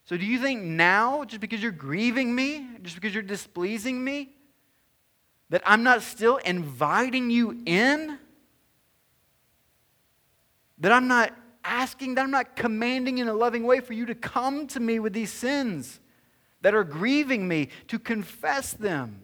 So, 0.06 0.16
do 0.16 0.26
you 0.26 0.40
think 0.40 0.64
now, 0.64 1.26
just 1.26 1.42
because 1.42 1.62
you're 1.62 1.74
grieving 1.74 2.34
me, 2.34 2.66
just 2.84 2.96
because 2.96 3.14
you're 3.14 3.22
displeasing 3.22 4.02
me, 4.02 4.30
that 5.50 5.62
I'm 5.66 5.84
not 5.84 6.02
still 6.04 6.38
inviting 6.38 7.30
you 7.30 7.64
in? 7.66 8.18
That 10.78 10.94
I'm 10.94 11.10
not 11.10 11.34
asking, 11.64 12.16
that 12.16 12.24
I'm 12.24 12.32
not 12.32 12.56
commanding 12.56 13.18
in 13.18 13.28
a 13.28 13.34
loving 13.34 13.64
way 13.64 13.80
for 13.80 13.94
you 13.94 14.06
to 14.06 14.16
come 14.16 14.68
to 14.68 14.80
me 14.80 15.00
with 15.00 15.14
these 15.14 15.32
sins 15.32 16.00
that 16.62 16.74
are 16.74 16.84
grieving 16.84 17.48
me, 17.48 17.70
to 17.90 18.00
confess 18.00 18.74
them. 18.74 19.22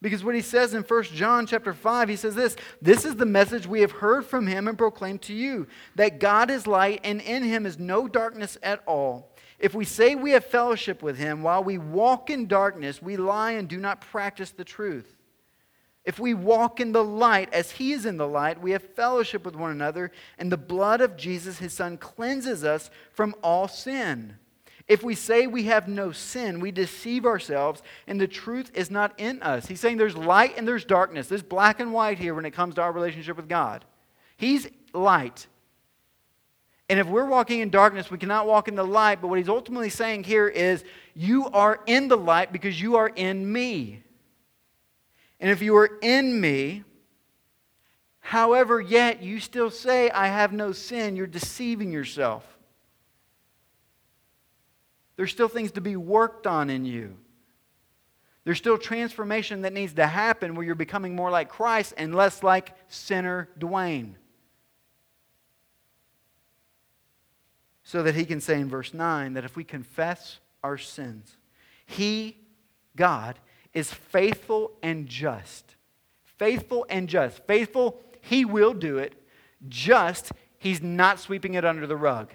Because 0.00 0.22
what 0.22 0.34
he 0.34 0.42
says 0.42 0.74
in 0.74 0.82
1 0.82 1.02
John 1.04 1.46
chapter 1.46 1.72
5, 1.72 2.08
he 2.10 2.16
says 2.16 2.34
this 2.34 2.56
This 2.82 3.04
is 3.04 3.16
the 3.16 3.26
message 3.26 3.66
we 3.66 3.80
have 3.80 3.90
heard 3.90 4.26
from 4.26 4.46
him 4.46 4.68
and 4.68 4.76
proclaimed 4.76 5.22
to 5.22 5.32
you 5.32 5.66
that 5.94 6.20
God 6.20 6.50
is 6.50 6.66
light 6.66 7.00
and 7.04 7.20
in 7.22 7.42
him 7.42 7.64
is 7.64 7.78
no 7.78 8.06
darkness 8.06 8.58
at 8.62 8.82
all. 8.86 9.30
If 9.58 9.74
we 9.74 9.86
say 9.86 10.14
we 10.14 10.32
have 10.32 10.44
fellowship 10.44 11.02
with 11.02 11.16
him 11.16 11.42
while 11.42 11.64
we 11.64 11.78
walk 11.78 12.28
in 12.28 12.46
darkness, 12.46 13.00
we 13.00 13.16
lie 13.16 13.52
and 13.52 13.66
do 13.66 13.78
not 13.78 14.02
practice 14.02 14.50
the 14.50 14.64
truth. 14.64 15.13
If 16.04 16.18
we 16.18 16.34
walk 16.34 16.80
in 16.80 16.92
the 16.92 17.04
light 17.04 17.52
as 17.52 17.72
he 17.72 17.92
is 17.92 18.04
in 18.04 18.18
the 18.18 18.28
light, 18.28 18.60
we 18.60 18.72
have 18.72 18.82
fellowship 18.82 19.44
with 19.44 19.56
one 19.56 19.70
another, 19.70 20.12
and 20.38 20.52
the 20.52 20.56
blood 20.56 21.00
of 21.00 21.16
Jesus, 21.16 21.58
his 21.58 21.72
son, 21.72 21.96
cleanses 21.96 22.62
us 22.62 22.90
from 23.12 23.34
all 23.42 23.68
sin. 23.68 24.36
If 24.86 25.02
we 25.02 25.14
say 25.14 25.46
we 25.46 25.64
have 25.64 25.88
no 25.88 26.12
sin, 26.12 26.60
we 26.60 26.70
deceive 26.70 27.24
ourselves 27.24 27.82
and 28.06 28.20
the 28.20 28.28
truth 28.28 28.70
is 28.74 28.90
not 28.90 29.18
in 29.18 29.42
us. 29.42 29.66
He's 29.66 29.80
saying 29.80 29.96
there's 29.96 30.16
light 30.16 30.58
and 30.58 30.68
there's 30.68 30.84
darkness. 30.84 31.26
There's 31.26 31.42
black 31.42 31.80
and 31.80 31.92
white 31.92 32.18
here 32.18 32.34
when 32.34 32.44
it 32.44 32.50
comes 32.50 32.74
to 32.74 32.82
our 32.82 32.92
relationship 32.92 33.36
with 33.36 33.48
God. 33.48 33.84
He's 34.36 34.68
light. 34.92 35.46
And 36.90 37.00
if 37.00 37.06
we're 37.06 37.24
walking 37.24 37.60
in 37.60 37.70
darkness, 37.70 38.10
we 38.10 38.18
cannot 38.18 38.46
walk 38.46 38.68
in 38.68 38.74
the 38.74 38.84
light. 38.84 39.22
But 39.22 39.28
what 39.28 39.38
he's 39.38 39.48
ultimately 39.48 39.88
saying 39.88 40.24
here 40.24 40.48
is, 40.48 40.84
you 41.14 41.48
are 41.48 41.80
in 41.86 42.08
the 42.08 42.16
light 42.16 42.52
because 42.52 42.78
you 42.78 42.96
are 42.96 43.08
in 43.08 43.50
me. 43.50 44.03
And 45.44 45.50
if 45.50 45.60
you 45.60 45.76
are 45.76 45.98
in 46.00 46.40
me, 46.40 46.84
however, 48.20 48.80
yet 48.80 49.22
you 49.22 49.40
still 49.40 49.70
say, 49.70 50.08
I 50.08 50.28
have 50.28 50.54
no 50.54 50.72
sin, 50.72 51.16
you're 51.16 51.26
deceiving 51.26 51.92
yourself. 51.92 52.46
There's 55.16 55.30
still 55.30 55.48
things 55.48 55.72
to 55.72 55.82
be 55.82 55.96
worked 55.96 56.46
on 56.46 56.70
in 56.70 56.86
you. 56.86 57.18
There's 58.44 58.56
still 58.56 58.78
transformation 58.78 59.60
that 59.60 59.74
needs 59.74 59.92
to 59.92 60.06
happen 60.06 60.54
where 60.54 60.64
you're 60.64 60.74
becoming 60.74 61.14
more 61.14 61.30
like 61.30 61.50
Christ 61.50 61.92
and 61.98 62.14
less 62.14 62.42
like 62.42 62.74
sinner 62.88 63.50
Dwayne. 63.58 64.14
So 67.82 68.02
that 68.02 68.14
he 68.14 68.24
can 68.24 68.40
say 68.40 68.58
in 68.58 68.70
verse 68.70 68.94
9 68.94 69.34
that 69.34 69.44
if 69.44 69.56
we 69.56 69.64
confess 69.64 70.38
our 70.62 70.78
sins, 70.78 71.36
he, 71.84 72.38
God, 72.96 73.38
is 73.74 73.92
faithful 73.92 74.72
and 74.82 75.06
just. 75.06 75.74
Faithful 76.38 76.86
and 76.88 77.08
just. 77.08 77.44
Faithful, 77.46 78.00
he 78.20 78.44
will 78.44 78.72
do 78.72 78.98
it. 78.98 79.14
Just, 79.68 80.32
he's 80.58 80.82
not 80.82 81.18
sweeping 81.20 81.54
it 81.54 81.64
under 81.64 81.86
the 81.86 81.96
rug. 81.96 82.32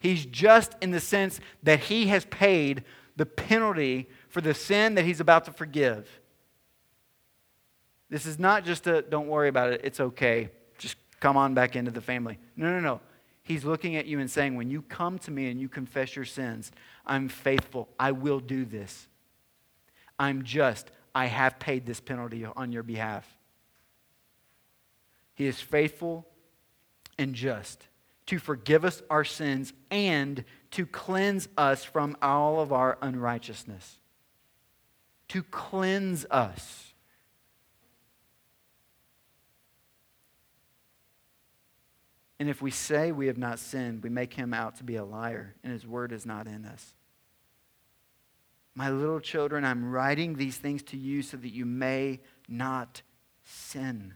He's 0.00 0.24
just 0.26 0.74
in 0.80 0.90
the 0.90 1.00
sense 1.00 1.40
that 1.62 1.80
he 1.80 2.06
has 2.08 2.24
paid 2.24 2.84
the 3.16 3.26
penalty 3.26 4.08
for 4.28 4.40
the 4.40 4.54
sin 4.54 4.94
that 4.94 5.04
he's 5.04 5.20
about 5.20 5.44
to 5.44 5.52
forgive. 5.52 6.08
This 8.10 8.26
is 8.26 8.38
not 8.38 8.64
just 8.64 8.86
a 8.86 9.02
don't 9.02 9.28
worry 9.28 9.48
about 9.48 9.72
it, 9.72 9.82
it's 9.84 10.00
okay. 10.00 10.50
Just 10.76 10.96
come 11.20 11.36
on 11.36 11.54
back 11.54 11.76
into 11.76 11.90
the 11.90 12.00
family. 12.00 12.38
No, 12.56 12.70
no, 12.70 12.80
no. 12.80 13.00
He's 13.42 13.64
looking 13.64 13.96
at 13.96 14.06
you 14.06 14.20
and 14.20 14.30
saying, 14.30 14.54
When 14.54 14.70
you 14.70 14.82
come 14.82 15.18
to 15.20 15.30
me 15.30 15.50
and 15.50 15.60
you 15.60 15.68
confess 15.68 16.14
your 16.16 16.24
sins, 16.24 16.72
I'm 17.06 17.28
faithful. 17.28 17.88
I 17.98 18.12
will 18.12 18.40
do 18.40 18.64
this. 18.64 19.08
I'm 20.18 20.42
just. 20.42 20.90
I 21.14 21.26
have 21.26 21.58
paid 21.58 21.86
this 21.86 22.00
penalty 22.00 22.44
on 22.44 22.72
your 22.72 22.82
behalf. 22.82 23.26
He 25.34 25.46
is 25.46 25.60
faithful 25.60 26.26
and 27.18 27.34
just 27.34 27.88
to 28.26 28.38
forgive 28.38 28.84
us 28.84 29.02
our 29.10 29.24
sins 29.24 29.72
and 29.90 30.44
to 30.70 30.86
cleanse 30.86 31.48
us 31.56 31.84
from 31.84 32.16
all 32.22 32.60
of 32.60 32.72
our 32.72 32.96
unrighteousness. 33.02 33.98
To 35.28 35.42
cleanse 35.42 36.24
us. 36.30 36.92
And 42.38 42.50
if 42.50 42.60
we 42.60 42.70
say 42.70 43.12
we 43.12 43.28
have 43.28 43.38
not 43.38 43.58
sinned, 43.58 44.02
we 44.02 44.08
make 44.08 44.34
him 44.34 44.52
out 44.52 44.76
to 44.76 44.84
be 44.84 44.96
a 44.96 45.04
liar, 45.04 45.54
and 45.62 45.72
his 45.72 45.86
word 45.86 46.10
is 46.10 46.26
not 46.26 46.48
in 46.48 46.64
us. 46.64 46.94
My 48.74 48.90
little 48.90 49.20
children, 49.20 49.64
I'm 49.64 49.90
writing 49.90 50.36
these 50.36 50.56
things 50.56 50.82
to 50.84 50.96
you 50.96 51.22
so 51.22 51.36
that 51.36 51.52
you 51.52 51.66
may 51.66 52.20
not 52.48 53.02
sin. 53.44 54.14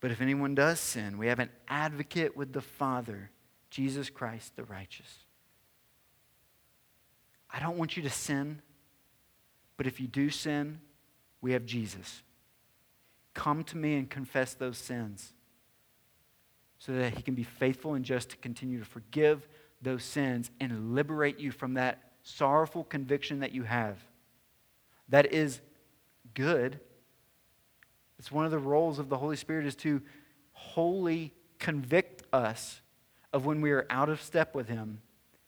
But 0.00 0.10
if 0.10 0.20
anyone 0.20 0.54
does 0.54 0.80
sin, 0.80 1.18
we 1.18 1.26
have 1.26 1.40
an 1.40 1.50
advocate 1.68 2.36
with 2.36 2.52
the 2.52 2.60
Father, 2.60 3.30
Jesus 3.70 4.08
Christ 4.08 4.56
the 4.56 4.64
righteous. 4.64 5.18
I 7.52 7.58
don't 7.58 7.76
want 7.76 7.96
you 7.96 8.02
to 8.04 8.10
sin, 8.10 8.62
but 9.76 9.86
if 9.86 10.00
you 10.00 10.06
do 10.06 10.30
sin, 10.30 10.80
we 11.40 11.52
have 11.52 11.66
Jesus. 11.66 12.22
Come 13.34 13.64
to 13.64 13.76
me 13.76 13.96
and 13.96 14.08
confess 14.08 14.54
those 14.54 14.78
sins 14.78 15.32
so 16.78 16.92
that 16.92 17.14
he 17.14 17.22
can 17.22 17.34
be 17.34 17.42
faithful 17.42 17.94
and 17.94 18.04
just 18.04 18.30
to 18.30 18.36
continue 18.36 18.78
to 18.78 18.84
forgive 18.84 19.46
those 19.82 20.04
sins 20.04 20.50
and 20.60 20.94
liberate 20.94 21.38
you 21.38 21.50
from 21.50 21.74
that 21.74 22.12
sorrowful 22.22 22.84
conviction 22.84 23.40
that 23.40 23.52
you 23.52 23.62
have. 23.62 23.96
That 25.08 25.32
is 25.32 25.60
good 26.34 26.80
it's 28.20 28.30
one 28.30 28.44
of 28.44 28.50
the 28.50 28.58
roles 28.58 28.98
of 28.98 29.08
the 29.08 29.16
Holy 29.16 29.34
Spirit 29.34 29.64
is 29.64 29.74
to 29.76 30.02
wholly 30.52 31.32
convict 31.58 32.22
us 32.34 32.82
of 33.32 33.46
when 33.46 33.62
we 33.62 33.70
are 33.70 33.86
out 33.88 34.10
of 34.10 34.20
step 34.20 34.54
with 34.54 34.68
Him 34.68 35.00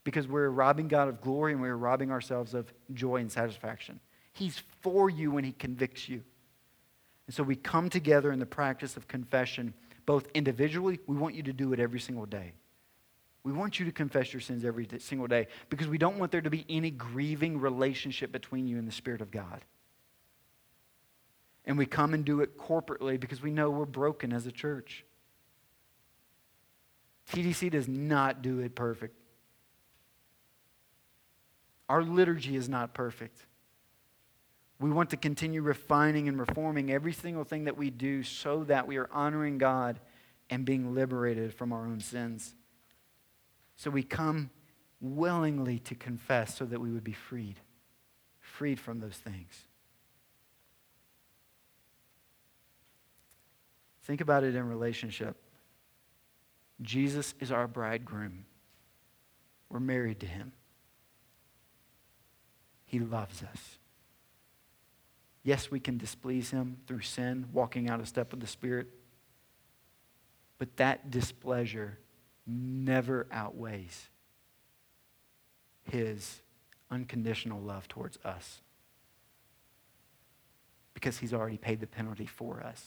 because 0.05 0.27
we're 0.27 0.49
robbing 0.49 0.89
God 0.89 1.07
of 1.07 1.21
glory 1.21 1.53
and 1.53 1.61
we're 1.61 1.77
robbing 1.77 2.11
ourselves 2.11 2.55
of 2.55 2.73
joy 2.95 3.17
and 3.17 3.31
satisfaction. 3.31 4.01
He's 4.33 4.63
for 4.81 5.11
you 5.11 5.31
when 5.31 5.45
He 5.45 5.53
convicts 5.53 6.09
you. 6.09 6.23
And 7.27 7.37
so 7.37 7.43
we 7.43 7.57
come 7.57 7.91
together 7.91 8.33
in 8.33 8.39
the 8.39 8.47
practice 8.47 8.97
of 8.97 9.07
confession, 9.07 9.75
both 10.07 10.27
individually, 10.33 10.99
we 11.07 11.15
want 11.15 11.35
you 11.35 11.43
to 11.43 11.53
do 11.53 11.75
it 11.75 11.79
every 11.79 12.01
single 12.01 12.25
day. 12.25 12.55
We 13.45 13.53
want 13.53 13.81
you 13.81 13.87
to 13.87 13.93
confess 13.93 14.33
your 14.33 14.41
sins 14.41 14.65
every 14.65 14.89
single 14.99 15.27
day 15.27 15.49
because 15.69 15.89
we 15.89 15.99
don't 15.99 16.19
want 16.19 16.31
there 16.31 16.41
to 16.41 16.51
be 16.51 16.65
any 16.69 16.91
grieving 16.91 17.59
relationship 17.59 18.31
between 18.31 18.67
you 18.67 18.79
and 18.79 18.87
the 18.87 18.93
Spirit 18.93 19.21
of 19.21 19.31
God. 19.31 19.65
And 21.65 21.77
we 21.77 21.87
come 21.87 22.15
and 22.15 22.25
do 22.25 22.41
it 22.41 22.57
corporately 22.59 23.19
because 23.19 23.43
we 23.43 23.51
know 23.51 23.71
we're 23.71 23.85
broken 23.85 24.33
as 24.33 24.47
a 24.47 24.53
church. 24.53 25.05
TDC 27.33 27.71
does 27.71 27.89
not 27.89 28.43
do 28.43 28.61
it 28.61 28.75
perfect. 28.75 29.17
Our 31.89 32.03
liturgy 32.03 32.57
is 32.57 32.69
not 32.69 32.95
perfect. 32.95 33.47
We 34.81 34.91
want 34.91 35.11
to 35.11 35.17
continue 35.17 35.63
refining 35.63 36.29
and 36.29 36.39
reforming 36.39 36.91
every 36.91 37.13
single 37.13 37.45
thing 37.45 37.65
that 37.65 37.77
we 37.77 37.91
do 37.91 38.23
so 38.23 38.65
that 38.65 38.87
we 38.87 38.97
are 38.97 39.09
honoring 39.13 39.59
God 39.59 40.01
and 40.51 40.65
being 40.65 40.95
liberated 40.95 41.55
from 41.55 41.73
our 41.73 41.87
own 41.87 42.01
sins. 42.01 42.55
So 43.77 43.91
we 43.91 44.03
come 44.03 44.51
willingly 45.01 45.79
to 45.81 45.95
confess 45.95 46.57
so 46.57 46.65
that 46.65 46.81
we 46.81 46.91
would 46.91 47.05
be 47.05 47.13
freed, 47.13 47.57
freed 48.41 48.79
from 48.79 49.01
those 49.01 49.17
things. 49.17 49.67
Think 54.05 54.21
about 54.21 54.45
it 54.45 54.55
in 54.55 54.69
relationship. 54.69 55.37
Jesus 56.81 57.35
is 57.41 57.53
our 57.53 57.69
bridegroom. 57.69 58.45
We're 59.69 59.81
married 59.81 60.21
to 60.21 60.27
him. 60.27 60.53
He 62.85 62.99
loves 62.99 63.43
us. 63.43 63.79
Yes, 65.45 65.71
we 65.71 65.81
can 65.81 65.99
displease 65.99 66.51
him 66.51 66.77
through 66.87 67.01
sin, 67.01 67.47
walking 67.53 67.89
out 67.89 68.01
of 68.01 68.07
step 68.07 68.31
with 68.31 68.41
the 68.41 68.47
Spirit. 68.47 68.89
But 70.59 70.77
that 70.77 71.11
displeasure 71.11 71.99
never 72.47 73.27
outweighs 73.31 74.09
his 75.83 76.41
unconditional 76.91 77.61
love 77.61 77.89
towards 77.89 78.19
us 78.25 78.61
because 80.95 81.19
he's 81.19 81.33
already 81.33 81.57
paid 81.57 81.81
the 81.81 81.87
penalty 81.87 82.27
for 82.27 82.63
us. 82.63 82.85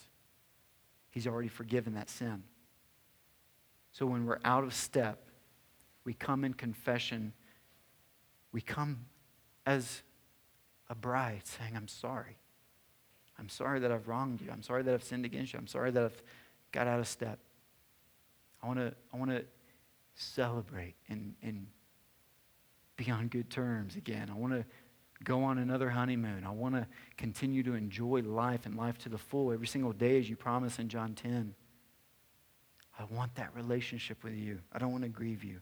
He's 1.10 1.28
already 1.28 1.47
forgiven 1.47 1.95
that 1.95 2.10
sin. 2.10 2.43
So 3.91 4.06
when 4.06 4.26
we're 4.26 4.39
out 4.43 4.64
of 4.64 4.74
step, 4.74 5.30
we 6.03 6.14
come 6.14 6.43
in 6.43 6.53
confession. 6.53 7.34
We 8.51 8.62
come 8.62 9.06
as 9.66 10.03
a 10.89 10.95
bride 10.95 11.41
saying, 11.45 11.74
I'm 11.76 11.88
sorry. 11.88 12.38
I'm 13.39 13.49
sorry 13.49 13.80
that 13.80 13.91
I've 13.91 14.08
wronged 14.08 14.41
you. 14.41 14.49
I'm 14.51 14.62
sorry 14.62 14.84
that 14.84 14.93
I've 14.93 15.03
sinned 15.03 15.26
against 15.26 15.53
you. 15.53 15.60
I'm 15.60 15.68
sorry 15.68 15.91
that 15.91 16.03
I've 16.03 16.24
got 16.72 16.88
out 16.88 16.99
of 16.99 17.08
step. 17.08 17.39
I 18.66 18.68
want 18.68 18.80
to 18.80 18.93
I 19.13 19.18
want 19.18 19.30
to 19.30 19.45
celebrate 20.16 20.95
and, 21.07 21.36
and 21.43 21.68
be 22.97 23.11
on 23.11 23.28
good 23.28 23.49
terms 23.49 23.95
again. 23.95 24.30
I 24.32 24.34
want 24.34 24.53
to 24.53 24.66
go 25.24 25.43
on 25.43 25.59
another 25.59 25.89
honeymoon. 25.89 26.43
I 26.45 26.49
want 26.49 26.74
to 26.76 26.88
continue 27.16 27.61
to 27.63 27.76
enjoy 27.76 28.22
life 28.22 28.66
and 28.66 28.76
life 28.76 28.97
to 28.99 29.09
the 29.09 29.18
full 29.18 29.51
every 29.51 29.68
single 29.68 29.91
day 29.91 30.18
as 30.18 30.30
you 30.30 30.36
promise 30.36 30.80
in 30.80 30.89
John 30.89 31.13
10. 31.13 31.53
I 32.97 33.03
want 33.13 33.36
that 33.36 33.53
relationship 33.55 34.24
with 34.24 34.34
you. 34.34 34.59
I 34.72 34.80
don't 34.80 34.91
want 34.91 35.03
to 35.03 35.09
grieve 35.09 35.43
you. 35.43 35.59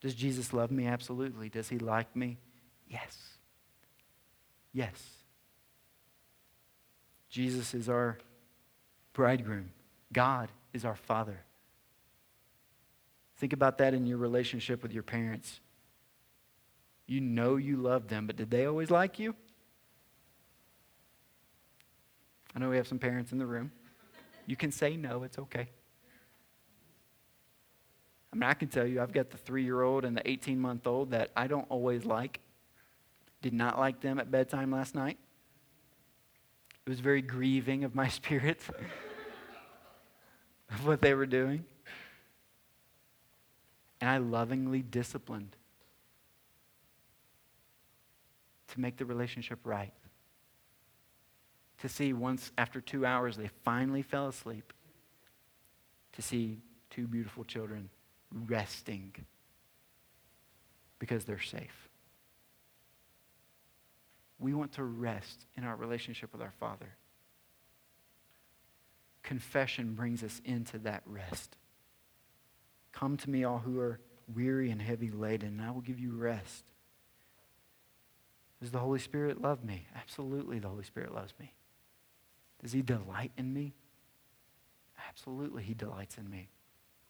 Does 0.00 0.14
Jesus 0.14 0.52
love 0.52 0.70
me? 0.70 0.86
Absolutely. 0.86 1.48
Does 1.48 1.68
he 1.68 1.78
like 1.78 2.14
me? 2.14 2.36
Yes. 2.88 3.16
Yes. 4.72 5.02
Jesus 7.30 7.74
is 7.74 7.88
our 7.88 8.18
bridegroom, 9.12 9.70
God 10.12 10.50
is 10.72 10.84
our 10.84 10.94
Father. 10.94 11.40
Think 13.44 13.52
about 13.52 13.76
that 13.76 13.92
in 13.92 14.06
your 14.06 14.16
relationship 14.16 14.82
with 14.82 14.94
your 14.94 15.02
parents. 15.02 15.60
You 17.06 17.20
know 17.20 17.56
you 17.56 17.76
love 17.76 18.08
them, 18.08 18.26
but 18.26 18.36
did 18.36 18.50
they 18.50 18.64
always 18.64 18.90
like 18.90 19.18
you? 19.18 19.34
I 22.56 22.58
know 22.58 22.70
we 22.70 22.78
have 22.78 22.88
some 22.88 22.98
parents 22.98 23.32
in 23.32 23.38
the 23.38 23.44
room. 23.44 23.70
You 24.46 24.56
can 24.56 24.72
say 24.72 24.96
no, 24.96 25.24
it's 25.24 25.38
okay. 25.38 25.68
I 28.32 28.36
mean, 28.36 28.44
I 28.44 28.54
can 28.54 28.68
tell 28.68 28.86
you, 28.86 29.02
I've 29.02 29.12
got 29.12 29.28
the 29.28 29.36
three 29.36 29.62
year 29.62 29.82
old 29.82 30.06
and 30.06 30.16
the 30.16 30.26
18 30.26 30.58
month 30.58 30.86
old 30.86 31.10
that 31.10 31.30
I 31.36 31.46
don't 31.46 31.66
always 31.68 32.06
like. 32.06 32.40
Did 33.42 33.52
not 33.52 33.78
like 33.78 34.00
them 34.00 34.18
at 34.18 34.30
bedtime 34.30 34.70
last 34.70 34.94
night. 34.94 35.18
It 36.86 36.88
was 36.88 37.00
very 37.00 37.20
grieving 37.20 37.84
of 37.84 37.94
my 37.94 38.08
spirit 38.08 38.62
of 40.70 40.86
what 40.86 41.02
they 41.02 41.12
were 41.12 41.26
doing. 41.26 41.66
And 44.00 44.10
I 44.10 44.18
lovingly 44.18 44.82
disciplined 44.82 45.56
to 48.68 48.80
make 48.80 48.96
the 48.96 49.04
relationship 49.04 49.60
right. 49.64 49.92
To 51.78 51.88
see 51.88 52.12
once 52.12 52.50
after 52.58 52.80
two 52.80 53.06
hours 53.06 53.36
they 53.36 53.50
finally 53.64 54.02
fell 54.02 54.28
asleep, 54.28 54.72
to 56.12 56.22
see 56.22 56.58
two 56.90 57.06
beautiful 57.06 57.44
children 57.44 57.90
resting 58.46 59.14
because 60.98 61.24
they're 61.24 61.40
safe. 61.40 61.88
We 64.38 64.54
want 64.54 64.72
to 64.72 64.84
rest 64.84 65.46
in 65.56 65.64
our 65.64 65.76
relationship 65.76 66.32
with 66.32 66.42
our 66.42 66.52
Father. 66.58 66.96
Confession 69.22 69.94
brings 69.94 70.22
us 70.22 70.40
into 70.44 70.78
that 70.80 71.02
rest. 71.06 71.56
Come 72.94 73.16
to 73.18 73.30
me, 73.30 73.44
all 73.44 73.58
who 73.58 73.80
are 73.80 73.98
weary 74.32 74.70
and 74.70 74.80
heavy 74.80 75.10
laden, 75.10 75.60
and 75.60 75.62
I 75.62 75.70
will 75.72 75.80
give 75.80 75.98
you 75.98 76.12
rest. 76.12 76.64
Does 78.60 78.70
the 78.70 78.78
Holy 78.78 79.00
Spirit 79.00 79.42
love 79.42 79.64
me? 79.64 79.86
Absolutely, 79.94 80.58
the 80.58 80.68
Holy 80.68 80.84
Spirit 80.84 81.12
loves 81.14 81.34
me. 81.38 81.52
Does 82.62 82.72
he 82.72 82.82
delight 82.82 83.32
in 83.36 83.52
me? 83.52 83.74
Absolutely, 85.08 85.62
he 85.62 85.74
delights 85.74 86.16
in 86.16 86.30
me. 86.30 86.48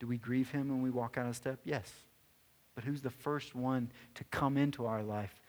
Do 0.01 0.07
we 0.07 0.19
grieve 0.19 0.51
him 0.51 0.69
when 0.69 0.83
we 0.83 0.91
walk 0.91 1.17
out 1.17 1.27
of 1.27 1.37
step? 1.37 1.61
Yes. 1.65 1.93
But 2.75 2.85
who's 2.85 3.03
the 3.03 3.11
first 3.11 3.55
one 3.55 3.93
to 4.15 4.25
come 4.25 4.57
into 4.57 4.87
our 4.87 5.03
life 5.03 5.41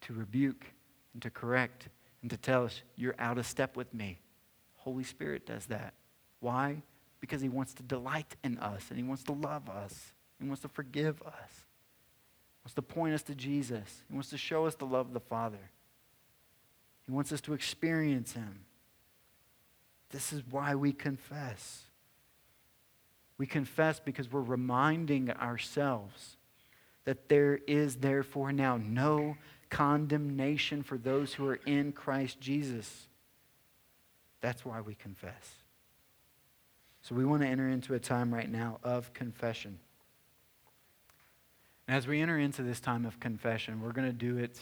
to 0.00 0.14
rebuke 0.14 0.66
and 1.12 1.22
to 1.22 1.30
correct 1.30 1.88
and 2.22 2.30
to 2.30 2.36
tell 2.36 2.64
us, 2.64 2.82
you're 2.96 3.14
out 3.18 3.38
of 3.38 3.46
step 3.46 3.76
with 3.76 3.92
me? 3.94 4.18
Holy 4.78 5.04
Spirit 5.04 5.46
does 5.46 5.66
that. 5.66 5.94
Why? 6.40 6.82
Because 7.20 7.42
he 7.42 7.48
wants 7.48 7.74
to 7.74 7.82
delight 7.82 8.36
in 8.42 8.58
us 8.58 8.86
and 8.88 8.98
he 8.98 9.02
wants 9.04 9.22
to 9.24 9.32
love 9.32 9.68
us. 9.68 10.12
He 10.38 10.46
wants 10.46 10.62
to 10.62 10.68
forgive 10.68 11.22
us. 11.22 11.50
He 11.54 12.64
wants 12.64 12.74
to 12.74 12.82
point 12.82 13.14
us 13.14 13.22
to 13.24 13.34
Jesus. 13.34 14.02
He 14.08 14.14
wants 14.14 14.30
to 14.30 14.38
show 14.38 14.66
us 14.66 14.74
the 14.74 14.86
love 14.86 15.08
of 15.08 15.12
the 15.12 15.20
Father. 15.20 15.70
He 17.06 17.12
wants 17.12 17.32
us 17.32 17.40
to 17.42 17.52
experience 17.52 18.32
him. 18.32 18.60
This 20.10 20.32
is 20.32 20.42
why 20.50 20.74
we 20.74 20.92
confess. 20.92 21.82
We 23.38 23.46
confess 23.46 24.00
because 24.00 24.30
we're 24.30 24.40
reminding 24.40 25.30
ourselves 25.30 26.36
that 27.04 27.28
there 27.28 27.58
is 27.66 27.96
therefore 27.96 28.52
now 28.52 28.76
no 28.76 29.36
condemnation 29.70 30.82
for 30.82 30.98
those 30.98 31.34
who 31.34 31.46
are 31.48 31.60
in 31.66 31.92
Christ 31.92 32.40
Jesus. 32.40 33.06
That's 34.40 34.64
why 34.64 34.80
we 34.80 34.94
confess. 34.94 35.59
So 37.02 37.14
we 37.14 37.24
want 37.24 37.42
to 37.42 37.48
enter 37.48 37.68
into 37.68 37.94
a 37.94 37.98
time 37.98 38.32
right 38.32 38.50
now 38.50 38.78
of 38.82 39.12
confession. 39.14 39.78
And 41.88 41.96
as 41.96 42.06
we 42.06 42.20
enter 42.20 42.38
into 42.38 42.62
this 42.62 42.78
time 42.78 43.04
of 43.04 43.18
confession, 43.18 43.80
we're 43.80 43.92
going 43.92 44.06
to 44.06 44.12
do 44.12 44.38
it 44.38 44.60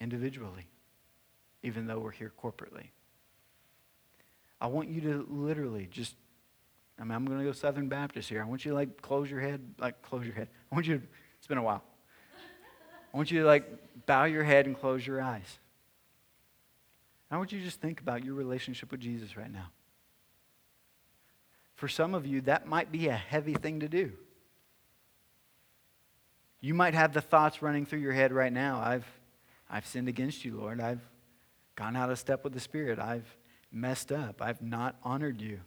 individually, 0.00 0.66
even 1.62 1.86
though 1.86 1.98
we're 1.98 2.12
here 2.12 2.32
corporately. 2.42 2.90
I 4.60 4.68
want 4.68 4.88
you 4.88 5.00
to 5.02 5.26
literally 5.28 5.88
just, 5.90 6.14
I 6.98 7.02
mean, 7.02 7.12
I'm 7.12 7.24
going 7.24 7.38
to 7.38 7.44
go 7.44 7.52
Southern 7.52 7.88
Baptist 7.88 8.28
here. 8.28 8.40
I 8.40 8.44
want 8.44 8.64
you 8.64 8.70
to 8.70 8.74
like 8.74 9.02
close 9.02 9.30
your 9.30 9.40
head, 9.40 9.60
like 9.78 10.00
close 10.02 10.24
your 10.24 10.34
head. 10.34 10.48
I 10.70 10.74
want 10.74 10.86
you 10.86 10.98
to, 10.98 11.02
it's 11.38 11.46
been 11.46 11.58
a 11.58 11.62
while. 11.62 11.82
I 13.12 13.16
want 13.16 13.30
you 13.30 13.40
to 13.40 13.46
like 13.46 13.64
bow 14.06 14.24
your 14.24 14.44
head 14.44 14.66
and 14.66 14.78
close 14.78 15.06
your 15.06 15.20
eyes. 15.20 15.58
I 17.30 17.38
want 17.38 17.50
you 17.50 17.58
to 17.58 17.64
just 17.64 17.80
think 17.80 18.00
about 18.00 18.24
your 18.24 18.34
relationship 18.34 18.92
with 18.92 19.00
Jesus 19.00 19.36
right 19.36 19.52
now. 19.52 19.70
For 21.76 21.88
some 21.88 22.14
of 22.14 22.26
you, 22.26 22.40
that 22.42 22.66
might 22.66 22.90
be 22.90 23.08
a 23.08 23.14
heavy 23.14 23.54
thing 23.54 23.80
to 23.80 23.88
do. 23.88 24.12
You 26.60 26.74
might 26.74 26.94
have 26.94 27.12
the 27.12 27.20
thoughts 27.20 27.62
running 27.62 27.86
through 27.86 28.00
your 28.00 28.12
head 28.12 28.32
right 28.32 28.52
now 28.52 28.80
I've, 28.82 29.06
I've 29.70 29.86
sinned 29.86 30.08
against 30.08 30.44
you, 30.44 30.56
Lord. 30.56 30.80
I've 30.80 31.02
gone 31.76 31.94
out 31.94 32.10
of 32.10 32.18
step 32.18 32.42
with 32.42 32.54
the 32.54 32.60
Spirit. 32.60 32.98
I've 32.98 33.26
messed 33.70 34.10
up. 34.10 34.40
I've 34.40 34.62
not 34.62 34.96
honored 35.04 35.40
you. 35.40 35.60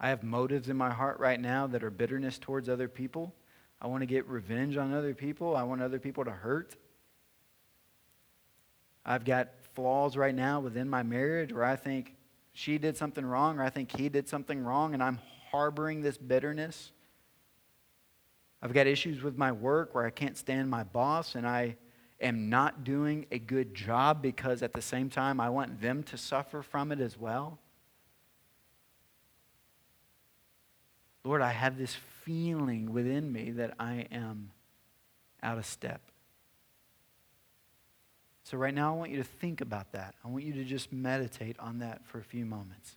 I 0.00 0.08
have 0.08 0.22
motives 0.22 0.68
in 0.68 0.76
my 0.76 0.90
heart 0.90 1.20
right 1.20 1.38
now 1.38 1.66
that 1.68 1.84
are 1.84 1.90
bitterness 1.90 2.38
towards 2.38 2.68
other 2.68 2.88
people. 2.88 3.34
I 3.80 3.88
want 3.88 4.00
to 4.02 4.06
get 4.06 4.26
revenge 4.26 4.76
on 4.76 4.94
other 4.94 5.14
people. 5.14 5.54
I 5.54 5.62
want 5.64 5.82
other 5.82 5.98
people 5.98 6.24
to 6.24 6.30
hurt. 6.30 6.74
I've 9.04 9.24
got 9.24 9.50
flaws 9.74 10.16
right 10.16 10.34
now 10.34 10.60
within 10.60 10.88
my 10.88 11.02
marriage 11.02 11.52
where 11.52 11.64
I 11.64 11.76
think 11.76 12.14
she 12.52 12.78
did 12.78 12.96
something 12.96 13.24
wrong 13.24 13.58
or 13.58 13.64
I 13.64 13.70
think 13.70 13.96
he 13.96 14.08
did 14.08 14.28
something 14.28 14.62
wrong 14.62 14.94
and 14.94 15.02
I'm 15.02 15.18
harboring 15.52 16.02
this 16.02 16.18
bitterness. 16.18 16.92
I've 18.62 18.72
got 18.72 18.86
issues 18.86 19.22
with 19.22 19.36
my 19.36 19.52
work 19.52 19.94
where 19.94 20.06
I 20.06 20.10
can't 20.10 20.36
stand 20.36 20.70
my 20.70 20.82
boss 20.82 21.34
and 21.34 21.46
I 21.46 21.76
am 22.20 22.48
not 22.48 22.84
doing 22.84 23.26
a 23.30 23.38
good 23.38 23.74
job 23.74 24.22
because 24.22 24.62
at 24.62 24.72
the 24.72 24.82
same 24.82 25.10
time 25.10 25.40
I 25.40 25.50
want 25.50 25.80
them 25.80 26.02
to 26.04 26.16
suffer 26.16 26.62
from 26.62 26.92
it 26.92 27.00
as 27.00 27.18
well. 27.18 27.58
Lord, 31.24 31.42
I 31.42 31.50
have 31.50 31.78
this 31.78 31.96
feeling 32.24 32.92
within 32.92 33.30
me 33.32 33.50
that 33.52 33.74
I 33.78 34.06
am 34.10 34.50
out 35.42 35.58
of 35.58 35.66
step. 35.66 36.00
So, 38.44 38.58
right 38.58 38.74
now, 38.74 38.92
I 38.92 38.96
want 38.96 39.12
you 39.12 39.18
to 39.18 39.24
think 39.24 39.60
about 39.60 39.92
that. 39.92 40.16
I 40.24 40.28
want 40.28 40.42
you 40.44 40.52
to 40.54 40.64
just 40.64 40.92
meditate 40.92 41.56
on 41.60 41.78
that 41.78 42.04
for 42.04 42.18
a 42.18 42.24
few 42.24 42.44
moments. 42.44 42.96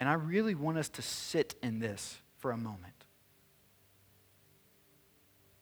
And 0.00 0.08
I 0.08 0.14
really 0.14 0.54
want 0.54 0.78
us 0.78 0.88
to 0.90 1.02
sit 1.02 1.54
in 1.62 1.78
this 1.78 2.18
for 2.38 2.50
a 2.50 2.56
moment 2.56 2.94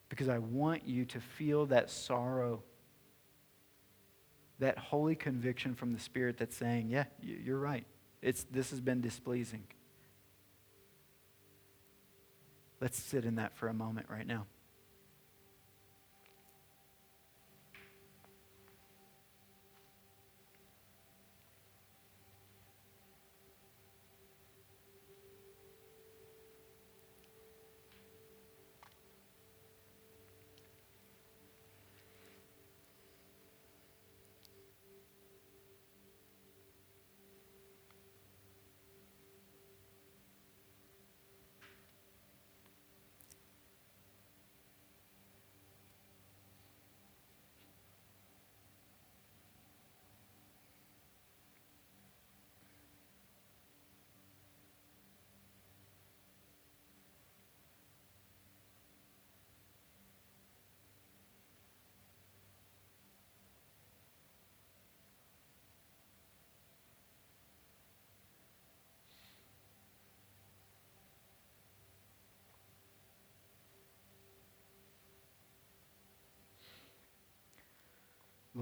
because 0.09 0.29
I 0.29 0.39
want 0.39 0.87
you 0.87 1.05
to 1.07 1.21
feel 1.21 1.67
that 1.67 1.91
sorrow, 1.91 2.63
that 4.59 4.77
holy 4.77 5.15
conviction 5.15 5.75
from 5.75 5.93
the 5.93 5.99
Spirit 5.99 6.37
that's 6.39 6.57
saying, 6.57 6.89
yeah, 6.91 7.05
you're 7.23 7.59
right. 7.59 7.87
It's, 8.21 8.45
this 8.51 8.71
has 8.71 8.81
been 8.81 9.01
displeasing. 9.01 9.65
Let's 12.81 13.01
sit 13.01 13.25
in 13.25 13.37
that 13.37 13.55
for 13.57 13.69
a 13.69 13.75
moment 13.75 14.09
right 14.11 14.27
now. 14.27 14.47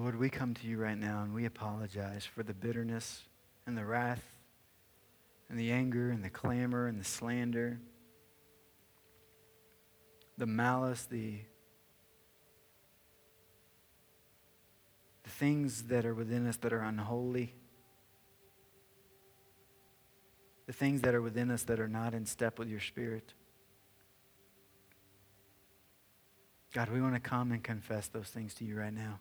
Lord, 0.00 0.18
we 0.18 0.30
come 0.30 0.54
to 0.54 0.66
you 0.66 0.78
right 0.78 0.96
now 0.96 1.22
and 1.22 1.34
we 1.34 1.44
apologize 1.44 2.24
for 2.24 2.42
the 2.42 2.54
bitterness 2.54 3.24
and 3.66 3.76
the 3.76 3.84
wrath 3.84 4.24
and 5.50 5.58
the 5.58 5.72
anger 5.72 6.08
and 6.08 6.24
the 6.24 6.30
clamor 6.30 6.86
and 6.86 6.98
the 6.98 7.04
slander, 7.04 7.78
the 10.38 10.46
malice, 10.46 11.04
the, 11.04 11.40
the 15.22 15.28
things 15.28 15.82
that 15.82 16.06
are 16.06 16.14
within 16.14 16.46
us 16.46 16.56
that 16.56 16.72
are 16.72 16.80
unholy, 16.80 17.54
the 20.66 20.72
things 20.72 21.02
that 21.02 21.14
are 21.14 21.20
within 21.20 21.50
us 21.50 21.64
that 21.64 21.78
are 21.78 21.88
not 21.88 22.14
in 22.14 22.24
step 22.24 22.58
with 22.58 22.70
your 22.70 22.80
spirit. 22.80 23.34
God, 26.72 26.88
we 26.88 27.02
want 27.02 27.12
to 27.16 27.20
come 27.20 27.52
and 27.52 27.62
confess 27.62 28.08
those 28.08 28.28
things 28.28 28.54
to 28.54 28.64
you 28.64 28.78
right 28.78 28.94
now. 28.94 29.20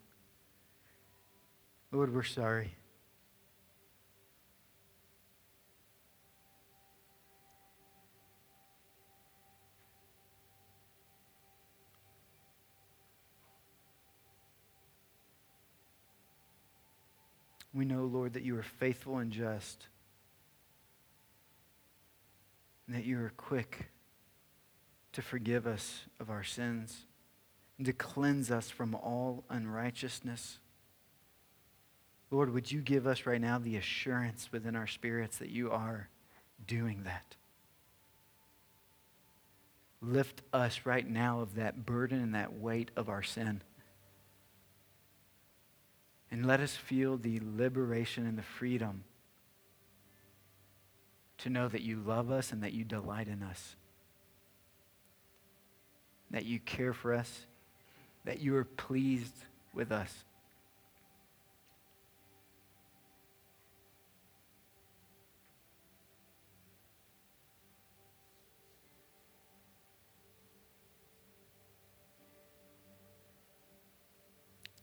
Lord, 1.92 2.14
we're 2.14 2.24
sorry. 2.24 2.76
We 17.74 17.86
know, 17.86 18.06
Lord, 18.06 18.34
that 18.34 18.44
you 18.44 18.58
are 18.58 18.64
faithful 18.64 19.18
and 19.18 19.32
just, 19.32 19.88
and 22.88 22.96
that 22.96 23.06
you 23.06 23.20
are 23.20 23.32
quick 23.38 23.90
to 25.14 25.22
forgive 25.22 25.66
us 25.66 26.02
of 26.20 26.30
our 26.30 26.44
sins 26.44 27.06
and 27.78 27.86
to 27.86 27.94
cleanse 27.94 28.52
us 28.52 28.70
from 28.70 28.94
all 28.94 29.44
unrighteousness. 29.50 30.60
Lord, 32.32 32.54
would 32.54 32.72
you 32.72 32.82
give 32.82 33.08
us 33.08 33.26
right 33.26 33.42
now 33.42 33.58
the 33.58 33.76
assurance 33.76 34.50
within 34.52 34.76
our 34.76 34.88
spirits 34.88 35.38
that 35.40 35.50
you 35.50 35.72
are 35.72 36.10
doing 36.68 37.04
that? 37.04 37.36
Lift 40.02 40.42
us 40.54 40.82
right 40.86 41.08
now 41.08 41.42
of 41.42 41.56
that 41.56 41.86
burden 41.86 42.22
and 42.22 42.36
that 42.36 42.54
weight 42.54 42.92
of 42.96 43.10
our 43.10 43.24
sin. 43.24 43.62
And 46.32 46.46
let 46.46 46.60
us 46.60 46.76
feel 46.76 47.18
the 47.18 47.42
liberation 47.44 48.28
and 48.28 48.38
the 48.38 48.44
freedom 48.44 49.04
to 51.40 51.50
know 51.50 51.68
that 51.68 51.82
you 51.82 51.98
love 51.98 52.32
us 52.32 52.52
and 52.52 52.62
that 52.64 52.74
you 52.74 52.84
delight 52.84 53.28
in 53.28 53.42
us, 53.42 53.76
that 56.30 56.46
you 56.46 56.60
care 56.60 56.94
for 56.94 57.14
us, 57.14 57.46
that 58.26 58.40
you 58.40 58.56
are 58.56 58.66
pleased 58.66 59.36
with 59.74 59.92
us. 59.92 60.24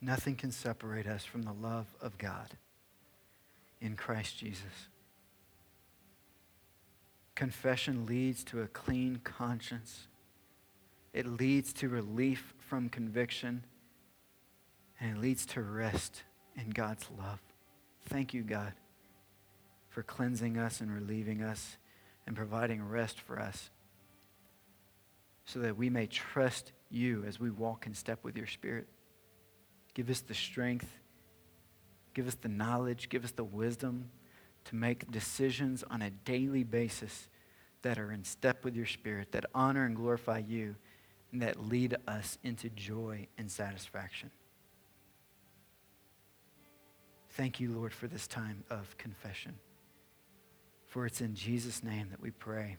Nothing 0.07 0.37
can 0.37 0.53
separate 0.53 1.09
us 1.09 1.25
from 1.25 1.43
the 1.43 1.53
love 1.53 1.89
of 2.01 2.17
God 2.17 2.51
in 3.81 3.97
Christ 3.97 4.39
Jesus. 4.39 4.87
Confession 7.35 8.07
leads 8.07 8.45
to 8.45 8.63
a 8.63 8.69
clean 8.69 9.21
conscience. 9.25 10.07
It 11.13 11.27
leads 11.27 11.73
to 11.73 11.89
relief 11.89 12.55
from 12.61 12.89
conviction, 12.89 13.65
and 15.01 15.17
it 15.17 15.21
leads 15.21 15.45
to 15.47 15.61
rest 15.61 16.23
in 16.55 16.71
God's 16.71 17.09
love. 17.19 17.41
Thank 18.09 18.33
you, 18.33 18.45
God, 18.45 18.75
for 19.89 20.05
cleansing 20.05 20.57
us 20.57 20.81
and 20.81 20.95
relieving 20.95 21.43
us 21.43 21.79
and 22.29 22.37
providing 22.37 22.89
rest 22.89 23.21
for 23.21 23.41
us 23.41 23.71
so 25.47 25.59
that 25.59 25.77
we 25.77 25.91
may 25.91 26.07
trust 26.07 26.71
you 26.91 27.25
as 27.27 27.41
we 27.41 27.51
walk 27.51 27.89
in 27.89 27.95
step 27.95 28.23
with 28.23 28.37
your 28.37 28.47
Spirit. 28.47 28.87
Give 29.97 30.11
us 30.11 30.21
the 30.21 30.35
strength. 30.35 30.93
Give 32.13 32.29
us 32.29 32.35
the 32.35 32.51
knowledge. 32.51 33.09
Give 33.09 33.25
us 33.25 33.31
the 33.31 33.45
wisdom 33.45 34.11
to 34.67 34.77
make 34.77 35.11
decisions 35.11 35.83
on 35.91 36.03
a 36.03 36.11
daily 36.11 36.65
basis 36.65 37.31
that 37.81 37.99
are 37.99 38.13
in 38.13 38.23
step 38.23 38.63
with 38.63 38.77
your 38.77 38.85
spirit, 38.85 39.33
that 39.33 39.47
honor 39.55 39.87
and 39.87 39.97
glorify 39.97 40.43
you, 40.47 40.77
and 41.33 41.41
that 41.41 41.67
lead 41.67 41.97
us 42.07 42.37
into 42.45 42.69
joy 42.69 43.27
and 43.39 43.51
satisfaction. 43.51 44.31
Thank 47.31 47.59
you, 47.59 47.73
Lord, 47.73 47.95
for 47.95 48.07
this 48.07 48.27
time 48.27 48.65
of 48.69 48.99
confession. 48.99 49.55
For 50.89 51.07
it's 51.07 51.23
in 51.23 51.35
Jesus' 51.35 51.83
name 51.83 52.09
that 52.11 52.21
we 52.21 52.33
pray. 52.33 52.77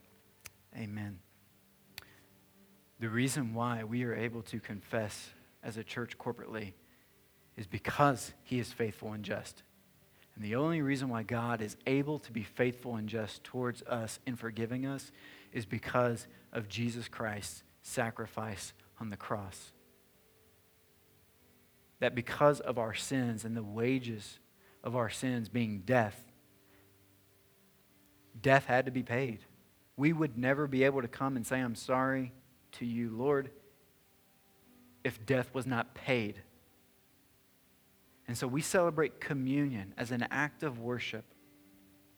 Amen. 0.77 1.17
The 2.99 3.09
reason 3.09 3.55
why 3.55 3.83
we 3.85 4.03
are 4.03 4.13
able 4.13 4.43
to 4.43 4.59
confess 4.59 5.31
as 5.63 5.77
a 5.77 5.83
church 5.83 6.19
corporately 6.19 6.73
is 7.57 7.67
because 7.67 8.31
he 8.43 8.59
is 8.59 8.71
faithful 8.71 9.11
and 9.11 9.23
just. 9.23 9.63
And 10.35 10.45
the 10.45 10.55
only 10.55 10.83
reason 10.83 11.09
why 11.09 11.23
God 11.23 11.61
is 11.61 11.75
able 11.87 12.19
to 12.19 12.31
be 12.31 12.43
faithful 12.43 12.95
and 12.95 13.09
just 13.09 13.43
towards 13.43 13.81
us 13.83 14.19
in 14.27 14.35
forgiving 14.35 14.85
us 14.85 15.11
is 15.51 15.65
because 15.65 16.27
of 16.53 16.69
Jesus 16.69 17.07
Christ's 17.07 17.63
sacrifice 17.81 18.73
on 19.01 19.09
the 19.09 19.17
cross. 19.17 19.71
That 21.99 22.13
because 22.13 22.59
of 22.59 22.77
our 22.77 22.93
sins 22.93 23.43
and 23.43 23.57
the 23.57 23.63
wages 23.63 24.37
of 24.83 24.95
our 24.95 25.09
sins 25.09 25.49
being 25.49 25.81
death, 25.83 26.23
death 28.39 28.65
had 28.65 28.85
to 28.85 28.91
be 28.91 29.01
paid. 29.01 29.39
We 29.95 30.13
would 30.13 30.37
never 30.37 30.67
be 30.67 30.83
able 30.83 31.01
to 31.01 31.07
come 31.07 31.35
and 31.35 31.47
say, 31.47 31.59
I'm 31.59 31.73
sorry 31.73 32.31
to 32.73 32.85
you, 32.85 33.09
Lord, 33.09 33.49
if 35.03 35.25
death 35.25 35.49
was 35.55 35.65
not 35.65 35.95
paid 35.95 36.35
and 38.27 38.37
so 38.37 38.47
we 38.47 38.61
celebrate 38.61 39.21
communion 39.21 39.93
as 39.97 40.11
an 40.11 40.27
act 40.31 40.63
of 40.63 40.79
worship, 40.79 41.25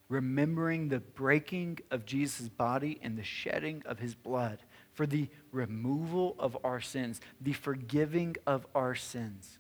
remembering 0.08 0.90
the 0.90 1.00
breaking 1.00 1.80
of 1.92 2.06
Jesus' 2.06 2.50
body 2.50 3.00
and 3.04 3.18
the 3.18 3.24
shedding 3.24 3.84
of 3.86 4.00
his 4.00 4.16
blood 4.16 4.60
for 4.94 5.06
the 5.06 5.30
removal 5.52 6.36
of 6.40 6.58
our 6.64 6.82
sins, 6.82 7.22
the 7.40 7.54
forgiving 7.54 8.36
of 8.48 8.66
our 8.74 8.96
sins. 8.96 9.60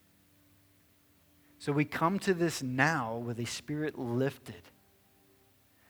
So 1.59 1.71
we 1.71 1.85
come 1.85 2.19
to 2.19 2.33
this 2.33 2.63
now 2.63 3.17
with 3.17 3.39
a 3.39 3.45
spirit 3.45 3.99
lifted 3.99 4.63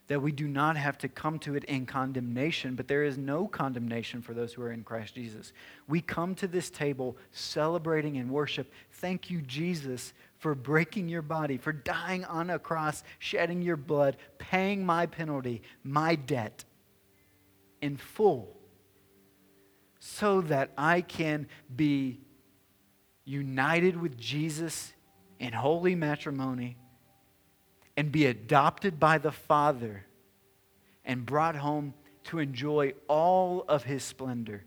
that 0.10 0.24
we 0.24 0.32
do 0.32 0.47
not 0.47 0.76
have 0.76 0.97
to 0.97 1.07
come 1.07 1.38
to 1.38 1.53
it 1.53 1.64
in 1.66 1.86
condemnation, 1.86 2.74
but 2.74 2.88
there 2.88 3.03
is 3.03 3.16
no 3.16 3.47
condemnation 3.47 4.24
for 4.24 4.34
those 4.34 4.51
who 4.51 4.64
are 4.64 4.72
in 4.72 4.84
Christ 4.84 5.14
Jesus. 5.14 5.53
We 5.88 6.01
come 6.01 6.34
to 6.36 6.47
this 6.47 6.72
table 6.72 7.16
celebrating 7.32 8.18
and 8.18 8.32
worship. 8.32 8.72
Thank 8.93 9.30
you, 9.30 9.39
Jesus, 9.43 10.14
for 10.39 10.55
breaking 10.55 11.09
your 11.09 11.21
body, 11.21 11.57
for 11.57 11.71
dying 11.71 12.25
on 12.25 12.49
a 12.49 12.57
cross, 12.57 13.03
shedding 13.19 13.61
your 13.61 13.77
blood, 13.77 14.17
paying 14.37 14.85
my 14.85 15.05
penalty, 15.05 15.61
my 15.83 16.15
debt 16.15 16.63
in 17.81 17.97
full, 17.97 18.57
so 19.99 20.41
that 20.41 20.71
I 20.77 21.01
can 21.01 21.47
be 21.75 22.21
united 23.25 23.99
with 24.01 24.17
Jesus 24.17 24.93
in 25.39 25.53
holy 25.53 25.93
matrimony 25.93 26.77
and 27.97 28.11
be 28.11 28.25
adopted 28.25 28.99
by 28.99 29.17
the 29.17 29.31
Father 29.31 30.05
and 31.03 31.25
brought 31.25 31.57
home 31.57 31.93
to 32.23 32.39
enjoy 32.39 32.93
all 33.07 33.65
of 33.67 33.83
his 33.83 34.03
splendor. 34.03 34.63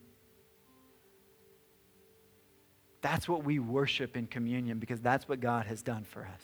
That's 3.03 3.29
what 3.29 3.45
we 3.45 3.59
worship 3.59 4.17
in 4.17 4.27
communion 4.27 4.79
because 4.79 5.01
that's 5.01 5.29
what 5.29 5.41
God 5.41 5.67
has 5.67 5.83
done 5.83 6.05
for 6.05 6.25
us, 6.25 6.43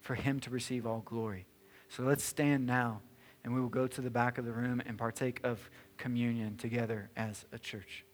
for 0.00 0.14
him 0.14 0.40
to 0.40 0.50
receive 0.50 0.86
all 0.86 1.00
glory. 1.00 1.46
So 1.88 2.04
let's 2.04 2.24
stand 2.24 2.66
now 2.66 3.02
and 3.44 3.54
we 3.54 3.60
will 3.60 3.68
go 3.68 3.86
to 3.86 4.00
the 4.00 4.10
back 4.10 4.38
of 4.38 4.46
the 4.46 4.52
room 4.52 4.82
and 4.86 4.96
partake 4.96 5.40
of 5.44 5.68
communion 5.98 6.56
together 6.56 7.10
as 7.16 7.44
a 7.52 7.58
church. 7.58 8.06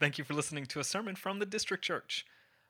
Thank 0.00 0.16
you 0.16 0.24
for 0.24 0.32
listening 0.34 0.64
to 0.66 0.78
a 0.80 0.84
sermon 0.84 1.16
from 1.16 1.38
the 1.38 1.46
District 1.46 1.84
Church. 1.84 2.24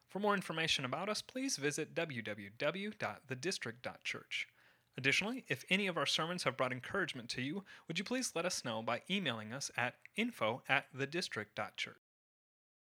For 0.09 0.19
more 0.19 0.35
information 0.35 0.87
about 0.87 1.11
us, 1.11 1.23
please 1.23 1.59
visit 1.59 1.95
www.thedistrict.church. 1.95 4.49
Additionally, 4.97 5.45
if 5.47 5.64
any 5.71 5.87
of 5.87 5.97
our 5.97 6.07
sermons 6.07 6.43
have 6.43 6.57
brought 6.57 6.73
encouragement 6.73 7.29
to 7.29 7.43
you, 7.43 7.62
would 7.87 7.99
you 7.99 8.05
please 8.05 8.33
let 8.35 8.47
us 8.47 8.64
know 8.64 8.83
by 8.83 9.03
emailing 9.09 9.53
us 9.53 9.71
at 9.77 9.95
info 10.16 10.62
at 10.69 10.87
thedistrict.church. 10.97 12.08